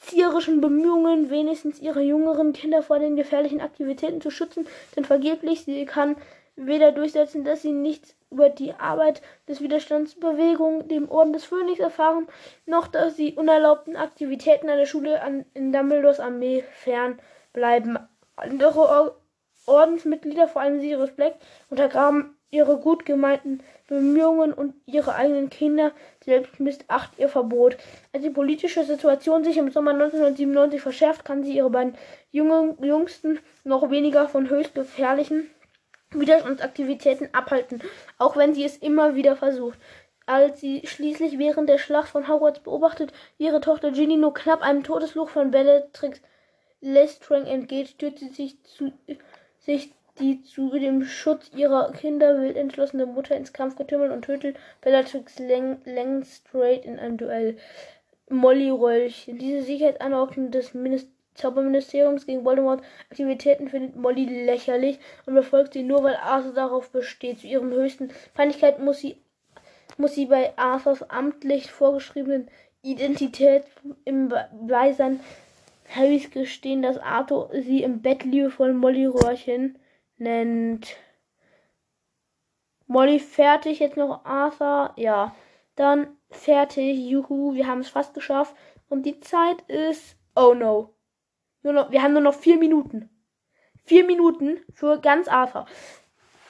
erzieherischen 0.00 0.60
Bemühungen, 0.60 1.30
wenigstens 1.30 1.80
ihre 1.80 2.02
jüngeren 2.02 2.52
Kinder 2.52 2.82
vor 2.82 2.98
den 2.98 3.16
gefährlichen 3.16 3.60
Aktivitäten 3.60 4.20
zu 4.20 4.30
schützen, 4.30 4.66
sind 4.94 5.06
vergeblich. 5.06 5.64
Sie 5.64 5.84
kann 5.84 6.16
weder 6.56 6.92
durchsetzen, 6.92 7.44
dass 7.44 7.62
sie 7.62 7.72
nichts 7.72 8.14
über 8.30 8.48
die 8.48 8.74
Arbeit 8.74 9.22
des 9.48 9.60
Widerstandsbewegung, 9.60 10.88
dem 10.88 11.10
Orden 11.10 11.32
des 11.32 11.44
Phönix 11.44 11.78
erfahren, 11.80 12.26
noch 12.66 12.88
dass 12.88 13.16
sie 13.16 13.34
unerlaubten 13.34 13.96
Aktivitäten 13.96 14.68
an 14.68 14.78
der 14.78 14.86
Schule 14.86 15.22
an, 15.22 15.44
in 15.54 15.72
Dumbledores 15.72 16.20
Armee 16.20 16.64
fern 16.72 17.18
bleiben. 17.52 17.98
Andere 18.36 19.14
Ordensmitglieder, 19.66 20.48
vor 20.48 20.62
allem 20.62 20.80
Sirius 20.80 21.12
Black, 21.12 21.34
untergraben 21.70 22.36
ihre 22.50 22.78
gut 22.78 23.04
gemeinten 23.04 23.60
Bemühungen 23.88 24.52
und 24.52 24.74
ihre 24.86 25.14
eigenen 25.14 25.50
Kinder 25.50 25.92
selbst 26.28 26.60
missacht 26.60 27.18
ihr 27.18 27.28
Verbot. 27.28 27.76
Als 28.12 28.22
die 28.22 28.30
politische 28.30 28.84
Situation 28.84 29.44
sich 29.44 29.56
im 29.56 29.70
Sommer 29.70 29.92
1997 29.92 30.80
verschärft, 30.80 31.24
kann 31.24 31.42
sie 31.42 31.56
ihre 31.56 31.70
beiden 31.70 31.96
jungen, 32.30 32.76
jüngsten 32.82 33.38
noch 33.64 33.90
weniger 33.90 34.28
von 34.28 34.50
höchst 34.50 34.74
gefährlichen 34.74 35.50
Widerstandsaktivitäten 36.10 37.32
abhalten, 37.32 37.82
auch 38.18 38.36
wenn 38.36 38.54
sie 38.54 38.64
es 38.64 38.76
immer 38.76 39.14
wieder 39.14 39.36
versucht. 39.36 39.78
Als 40.26 40.60
sie 40.60 40.82
schließlich 40.86 41.38
während 41.38 41.68
der 41.70 41.78
Schlacht 41.78 42.10
von 42.10 42.28
Hogwarts 42.28 42.60
beobachtet, 42.60 43.12
ihre 43.38 43.62
Tochter 43.62 43.90
Ginny 43.90 44.16
nur 44.16 44.34
knapp 44.34 44.60
einem 44.62 44.82
Todesfluch 44.82 45.30
von 45.30 45.50
Bellatrix 45.50 46.20
Lestrange 46.80 47.48
entgeht, 47.48 47.88
stürzt 47.88 48.20
sie 48.20 48.28
sich, 48.28 48.62
zu, 48.64 48.92
sich 49.58 49.94
die 50.20 50.42
zu 50.42 50.70
dem 50.70 51.04
Schutz 51.04 51.50
ihrer 51.54 51.92
Kinder 51.92 52.40
wild 52.40 52.56
entschlossene 52.56 53.06
Mutter 53.06 53.36
ins 53.36 53.52
Kampfgetümmel 53.52 54.10
und 54.10 54.22
tötet 54.22 54.56
Bellatrix 54.80 55.38
Lestrange 55.38 56.80
in 56.82 56.98
einem 56.98 57.16
Duell. 57.16 57.56
Molly 58.30 58.70
Röllchen. 58.70 59.38
Diese 59.38 59.62
Sicherheitsanordnung 59.62 60.50
des 60.50 60.74
Ministeriums 60.74 61.18
Zauberministeriums 61.38 62.26
gegen 62.26 62.44
Voldemort 62.44 62.82
Aktivitäten 63.10 63.68
findet 63.68 63.96
Molly 63.96 64.24
lächerlich 64.44 64.98
und 65.24 65.34
befolgt 65.34 65.72
sie 65.72 65.84
nur, 65.84 66.02
weil 66.02 66.16
Arthur 66.16 66.52
darauf 66.52 66.90
besteht. 66.90 67.38
Zu 67.38 67.46
ihrem 67.46 67.70
höchsten 67.70 68.10
Peinlichkeit 68.34 68.80
muss 68.80 68.98
sie, 68.98 69.16
muss 69.96 70.14
sie 70.14 70.26
bei 70.26 70.52
Arthurs 70.56 71.08
amtlich 71.08 71.70
vorgeschriebenen 71.70 72.48
Identität 72.82 73.64
im 74.04 74.32
Beisein 74.66 75.20
Harrys 75.88 76.30
gestehen, 76.30 76.82
dass 76.82 76.98
Arthur 76.98 77.50
sie 77.52 77.82
im 77.82 78.02
Bett 78.02 78.24
liebevoll 78.24 78.74
Molly 78.74 79.06
Röhrchen 79.06 79.78
nennt. 80.20 80.96
Molly 82.86 83.20
fertig, 83.20 83.80
jetzt 83.80 83.96
noch 83.96 84.24
Arthur, 84.24 84.92
ja. 84.96 85.34
Dann 85.76 86.16
fertig, 86.30 86.98
juhu, 86.98 87.54
wir 87.54 87.66
haben 87.66 87.80
es 87.80 87.88
fast 87.88 88.14
geschafft. 88.14 88.54
Und 88.88 89.04
die 89.04 89.20
Zeit 89.20 89.60
ist, 89.62 90.16
oh 90.34 90.54
no, 90.54 90.94
nur 91.62 91.72
noch, 91.72 91.90
wir 91.90 92.02
haben 92.02 92.12
nur 92.12 92.22
noch 92.22 92.34
vier 92.34 92.56
Minuten. 92.56 93.10
Vier 93.84 94.04
Minuten 94.04 94.60
für 94.72 95.00
ganz 95.00 95.28
Arthur. 95.28 95.66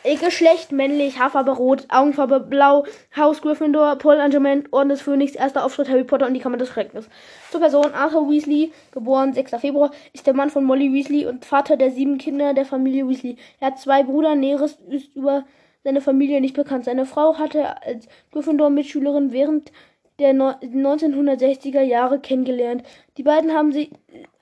Geschlecht 0.02 0.72
männlich, 0.72 1.18
Haarfarbe 1.18 1.50
rot, 1.50 1.86
Augenfarbe 1.88 2.40
blau, 2.40 2.84
Haus 3.16 3.42
Gryffindor, 3.42 3.96
Polangement, 3.96 4.72
Orden 4.72 4.88
des 4.90 5.02
Phönix, 5.02 5.34
erster 5.34 5.64
Auftritt 5.64 5.88
Harry 5.88 6.04
Potter 6.04 6.26
und 6.26 6.34
die 6.34 6.40
Kammer 6.40 6.56
des 6.56 6.68
Schreckens. 6.68 7.08
Zur 7.50 7.60
Person 7.60 7.92
Arthur 7.92 8.28
Weasley, 8.30 8.72
geboren 8.92 9.32
6. 9.32 9.52
Februar, 9.60 9.90
ist 10.12 10.26
der 10.26 10.34
Mann 10.34 10.50
von 10.50 10.64
Molly 10.64 10.92
Weasley 10.92 11.26
und 11.26 11.44
Vater 11.44 11.76
der 11.76 11.90
sieben 11.90 12.18
Kinder 12.18 12.54
der 12.54 12.64
Familie 12.64 13.08
Weasley. 13.08 13.36
Er 13.60 13.68
hat 13.68 13.78
zwei 13.78 14.02
Brüder, 14.02 14.34
Näheres 14.34 14.78
ist 14.88 15.14
über 15.16 15.44
seine 15.84 16.00
Familie 16.00 16.40
nicht 16.40 16.54
bekannt. 16.54 16.84
Seine 16.84 17.06
Frau 17.06 17.38
hatte 17.38 17.82
als 17.82 18.08
Gryffindor-Mitschülerin 18.32 19.32
während 19.32 19.72
der 20.18 20.34
1960er 20.34 21.82
Jahre 21.82 22.18
kennengelernt. 22.18 22.82
Die 23.16 23.22
beiden 23.22 23.52
haben, 23.52 23.72
sie, 23.72 23.90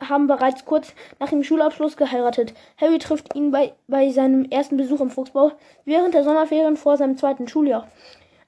haben 0.00 0.26
bereits 0.26 0.64
kurz 0.64 0.94
nach 1.18 1.28
dem 1.28 1.42
Schulabschluss 1.42 1.96
geheiratet. 1.96 2.54
Harry 2.80 2.98
trifft 2.98 3.34
ihn 3.34 3.50
bei, 3.50 3.74
bei 3.86 4.10
seinem 4.10 4.46
ersten 4.46 4.76
Besuch 4.78 5.00
im 5.00 5.10
Fuchsbau 5.10 5.52
während 5.84 6.14
der 6.14 6.24
Sommerferien 6.24 6.76
vor 6.76 6.96
seinem 6.96 7.18
zweiten 7.18 7.46
Schuljahr. 7.46 7.86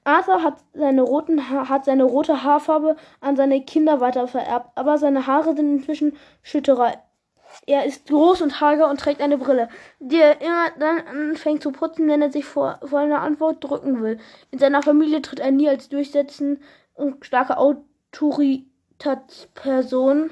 Arthur 0.03 0.41
hat 0.41 0.55
seine, 0.73 1.03
roten 1.03 1.49
hat 1.49 1.85
seine 1.85 2.03
rote 2.03 2.43
Haarfarbe 2.43 2.95
an 3.21 3.35
seine 3.35 3.61
Kinder 3.61 3.99
weiter 3.99 4.27
vererbt, 4.27 4.71
aber 4.75 4.97
seine 4.97 5.27
Haare 5.27 5.55
sind 5.55 5.71
inzwischen 5.71 6.17
schütterer. 6.41 6.93
Er 7.65 7.85
ist 7.85 8.07
groß 8.07 8.41
und 8.41 8.61
hager 8.61 8.89
und 8.89 8.99
trägt 8.99 9.21
eine 9.21 9.37
Brille, 9.37 9.69
die 9.99 10.17
er 10.19 10.39
immer 10.41 10.69
dann 10.79 10.99
anfängt 10.99 11.61
zu 11.61 11.71
putzen, 11.71 12.07
wenn 12.07 12.21
er 12.21 12.31
sich 12.31 12.45
vor, 12.45 12.79
vor 12.83 12.99
einer 12.99 13.21
Antwort 13.21 13.63
drücken 13.63 14.01
will. 14.01 14.19
In 14.51 14.59
seiner 14.59 14.81
Familie 14.81 15.21
tritt 15.21 15.39
er 15.39 15.51
nie 15.51 15.67
als 15.67 15.89
durchsetzen, 15.89 16.59
starke 17.21 17.57
Autoritätsperson 17.57 20.31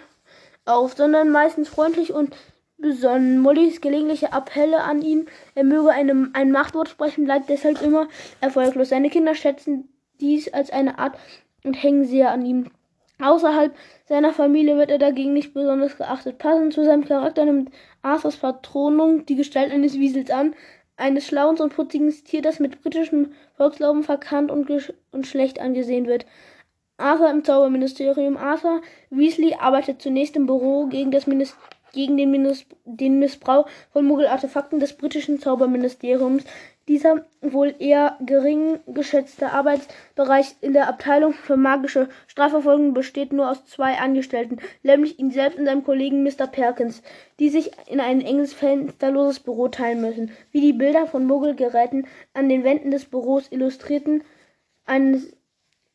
auf, 0.66 0.96
sondern 0.96 1.30
meistens 1.30 1.70
freundlich 1.70 2.14
und 2.14 2.36
besonnen. 2.78 3.40
Mollys 3.40 3.82
gelegentliche 3.82 4.34
Appelle 4.34 4.84
an 4.84 5.02
ihn, 5.02 5.28
er 5.56 5.64
möge 5.64 5.92
einem, 5.92 6.32
ein 6.34 6.52
Machtwort 6.52 6.90
sprechen, 6.90 7.26
bleibt 7.26 7.50
deshalb 7.50 7.82
immer 7.82 8.08
erfolglos. 8.42 8.90
Seine 8.90 9.10
Kinder 9.10 9.36
schätzen 9.36 9.90
dies 10.20 10.54
als 10.54 10.72
eine 10.72 11.00
Art 11.00 11.18
und 11.64 11.82
hängen 11.82 12.06
sehr 12.06 12.32
an 12.32 12.46
ihm. 12.46 12.72
Außerhalb 13.20 13.76
seiner 14.06 14.32
Familie 14.32 14.78
wird 14.78 14.92
er 14.92 15.00
dagegen 15.00 15.34
nicht 15.34 15.54
besonders 15.54 15.98
geachtet. 15.98 16.38
Passend 16.38 16.74
zu 16.74 16.84
seinem 16.84 17.04
Charakter 17.04 17.46
nimmt 17.46 17.72
Arthurs 18.04 18.38
Patronung 18.38 19.26
die 19.26 19.36
Gestalt 19.36 19.72
eines 19.72 19.96
Wiesels 19.96 20.30
an, 20.30 20.54
eines 20.98 21.26
schlauen 21.26 21.58
und 21.58 21.76
putzigen 21.76 22.12
Tier, 22.12 22.44
das 22.44 22.60
mit 22.60 22.84
britischem 22.84 23.32
Volkslauben 23.56 24.04
verkannt 24.04 24.52
und, 24.52 24.70
und 25.12 25.26
schlecht 25.26 25.60
angesehen 25.60 26.06
wird. 26.06 26.28
Arthur 26.98 27.30
im 27.30 27.44
Zauberministerium. 27.44 28.38
Arthur 28.38 28.82
Weasley 29.10 29.56
arbeitet 29.60 30.02
zunächst 30.02 30.36
im 30.36 30.48
Büro 30.48 30.88
gegen, 30.88 31.12
Minis 31.28 31.56
gegen 31.94 32.18
den, 32.18 32.32
Minis 32.32 32.66
den 32.86 33.20
Missbrauch 33.20 33.68
von 33.92 34.06
Muggelartefakten 34.06 34.80
des 34.80 34.94
britischen 34.94 35.40
Zauberministeriums. 35.40 36.44
Dieser 36.88 37.26
wohl 37.42 37.76
eher 37.80 38.18
gering 38.22 38.80
geschätzte 38.88 39.52
Arbeitsbereich 39.52 40.56
in 40.62 40.72
der 40.72 40.88
Abteilung 40.88 41.34
für 41.34 41.58
magische 41.58 42.08
Strafverfolgung 42.28 42.94
besteht 42.94 43.34
nur 43.34 43.52
aus 43.52 43.66
zwei 43.66 43.96
Angestellten, 43.96 44.60
nämlich 44.84 45.20
ihn 45.20 45.32
selbst 45.32 45.60
und 45.60 45.66
seinem 45.66 45.84
Kollegen 45.84 46.24
Mr. 46.24 46.48
Perkins, 46.48 47.04
die 47.40 47.50
sich 47.50 47.72
in 47.88 48.00
ein 48.00 48.22
enges 48.22 48.54
fensterloses 48.54 49.42
Büro 49.42 49.68
teilen 49.68 50.00
müssen. 50.00 50.32
Wie 50.52 50.62
die 50.62 50.74
Bilder 50.74 51.08
von 51.08 51.26
Muggelgeräten 51.26 52.08
an 52.34 52.48
den 52.48 52.64
Wänden 52.64 52.92
des 52.92 53.06
Büros 53.06 53.52
illustrierten, 53.52 54.24
eines 54.86 55.34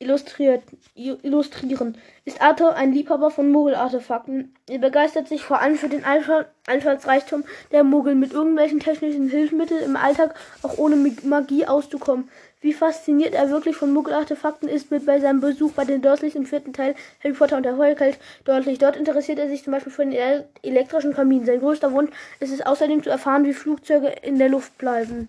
illustriert, 0.02 0.62
illustrieren. 0.94 1.96
Ist 2.24 2.42
Arthur 2.42 2.74
ein 2.74 2.92
Liebhaber 2.92 3.30
von 3.30 3.50
Muggel-Artefakten. 3.50 4.54
Er 4.68 4.78
begeistert 4.78 5.28
sich 5.28 5.42
vor 5.42 5.60
allem 5.60 5.76
für 5.76 5.88
den 5.88 6.04
Einfallsreichtum 6.04 7.44
der 7.72 7.84
Muggel, 7.84 8.14
mit 8.14 8.32
irgendwelchen 8.32 8.80
technischen 8.80 9.28
Hilfsmitteln 9.28 9.82
im 9.82 9.96
Alltag 9.96 10.34
auch 10.62 10.78
ohne 10.78 10.96
Magie 11.24 11.66
auszukommen. 11.66 12.28
Wie 12.60 12.72
fasziniert 12.72 13.34
er 13.34 13.50
wirklich 13.50 13.74
von 13.74 13.92
Muggel-Artefakten 13.92 14.68
ist, 14.68 14.92
wird 14.92 15.04
bei 15.04 15.18
seinem 15.18 15.40
Besuch 15.40 15.72
bei 15.72 15.84
den 15.84 16.00
Dursleys 16.00 16.36
im 16.36 16.46
vierten 16.46 16.72
Teil 16.72 16.94
Harry 17.24 17.34
Potter 17.34 17.56
und 17.56 17.64
der 17.64 17.74
Feuerkelch 17.74 18.16
deutlich. 18.44 18.78
Dort 18.78 18.96
interessiert 18.96 19.40
er 19.40 19.48
sich 19.48 19.64
zum 19.64 19.72
Beispiel 19.72 19.92
für 19.92 20.06
den 20.06 20.44
elektrischen 20.62 21.12
Kamin. 21.12 21.44
Sein 21.44 21.58
größter 21.58 21.92
Wunsch 21.92 22.12
ist 22.38 22.52
es 22.52 22.64
außerdem 22.64 23.02
zu 23.02 23.10
erfahren, 23.10 23.44
wie 23.44 23.52
Flugzeuge 23.52 24.12
in 24.22 24.38
der 24.38 24.48
Luft 24.48 24.78
bleiben. 24.78 25.26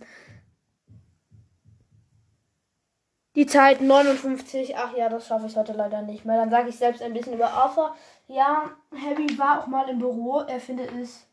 Die 3.36 3.48
Zeit 3.48 3.82
59. 3.82 4.78
Ach 4.78 4.96
ja, 4.96 5.10
das 5.10 5.28
schaffe 5.28 5.48
ich 5.48 5.56
heute 5.56 5.74
leider 5.74 6.04
nicht 6.04 6.24
mehr. 6.24 6.38
Dann 6.38 6.52
sage 6.52 6.70
ich 6.70 6.78
selbst 6.78 7.02
ein 7.02 7.14
bisschen 7.14 7.34
über 7.34 7.50
Arthur. 7.50 7.96
Ja, 8.28 8.70
Harry 8.92 9.38
war 9.40 9.62
auch 9.62 9.68
mal 9.68 9.90
im 9.90 10.00
Büro. 10.00 10.42
Er 10.42 10.60
findet 10.60 10.92
es. 10.92 11.26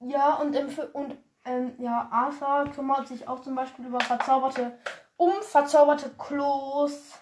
Ja, 0.00 0.34
und, 0.34 0.54
im, 0.54 0.68
und 0.92 1.16
ähm, 1.44 1.74
ja, 1.78 2.08
Arthur 2.10 2.70
kümmert 2.74 3.06
sich 3.06 3.26
auch 3.28 3.40
zum 3.40 3.54
Beispiel 3.54 3.86
über 3.86 4.00
verzauberte, 4.00 4.76
um 5.16 5.32
verzauberte 5.42 6.10
Klos. 6.18 7.12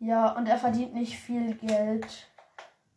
Ja, 0.00 0.32
und 0.32 0.48
er 0.48 0.58
verdient 0.58 0.94
nicht 0.94 1.16
viel 1.16 1.54
Geld. 1.54 2.28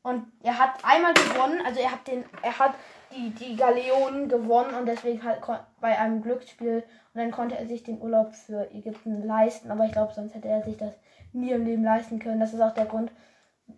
Und 0.01 0.25
er 0.41 0.57
hat 0.57 0.83
einmal 0.83 1.13
gewonnen, 1.13 1.61
also 1.65 1.79
er 1.79 1.91
hat 1.91 2.07
den, 2.07 2.25
er 2.41 2.57
hat 2.57 2.73
die, 3.17 3.31
die 3.31 3.55
Galeonen 3.55 4.29
gewonnen 4.29 4.75
und 4.75 4.85
deswegen 4.85 5.23
halt 5.23 5.41
bei 5.81 5.97
einem 5.97 6.21
Glücksspiel 6.21 6.83
und 7.13 7.21
dann 7.21 7.31
konnte 7.31 7.57
er 7.57 7.65
sich 7.65 7.83
den 7.83 8.01
Urlaub 8.01 8.35
für 8.35 8.69
Ägypten 8.71 9.25
leisten. 9.25 9.71
Aber 9.71 9.85
ich 9.85 9.91
glaube, 9.91 10.13
sonst 10.13 10.35
hätte 10.35 10.47
er 10.47 10.63
sich 10.63 10.77
das 10.77 10.93
nie 11.33 11.51
im 11.51 11.65
Leben 11.65 11.83
leisten 11.83 12.19
können. 12.19 12.39
Das 12.39 12.53
ist 12.53 12.61
auch 12.61 12.73
der 12.73 12.85
Grund. 12.85 13.11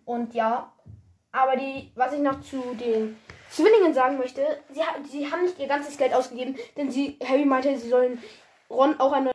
Und 0.04 0.34
ja, 0.34 0.70
aber 1.32 1.56
die, 1.56 1.90
was 1.94 2.12
ich 2.12 2.20
noch 2.20 2.40
zu 2.42 2.60
den 2.74 3.16
Zwillingen 3.50 3.94
sagen 3.94 4.18
möchte, 4.18 4.42
sie, 4.70 4.80
sie 5.08 5.30
haben 5.30 5.42
nicht 5.42 5.58
ihr 5.58 5.68
ganzes 5.68 5.96
Geld 5.96 6.14
ausgegeben, 6.14 6.56
denn 6.76 6.90
sie, 6.90 7.18
Harry 7.24 7.44
meinte, 7.44 7.76
sie 7.76 7.88
sollen 7.88 8.18
Ron 8.68 9.00
auch 9.00 9.12
ein 9.12 9.26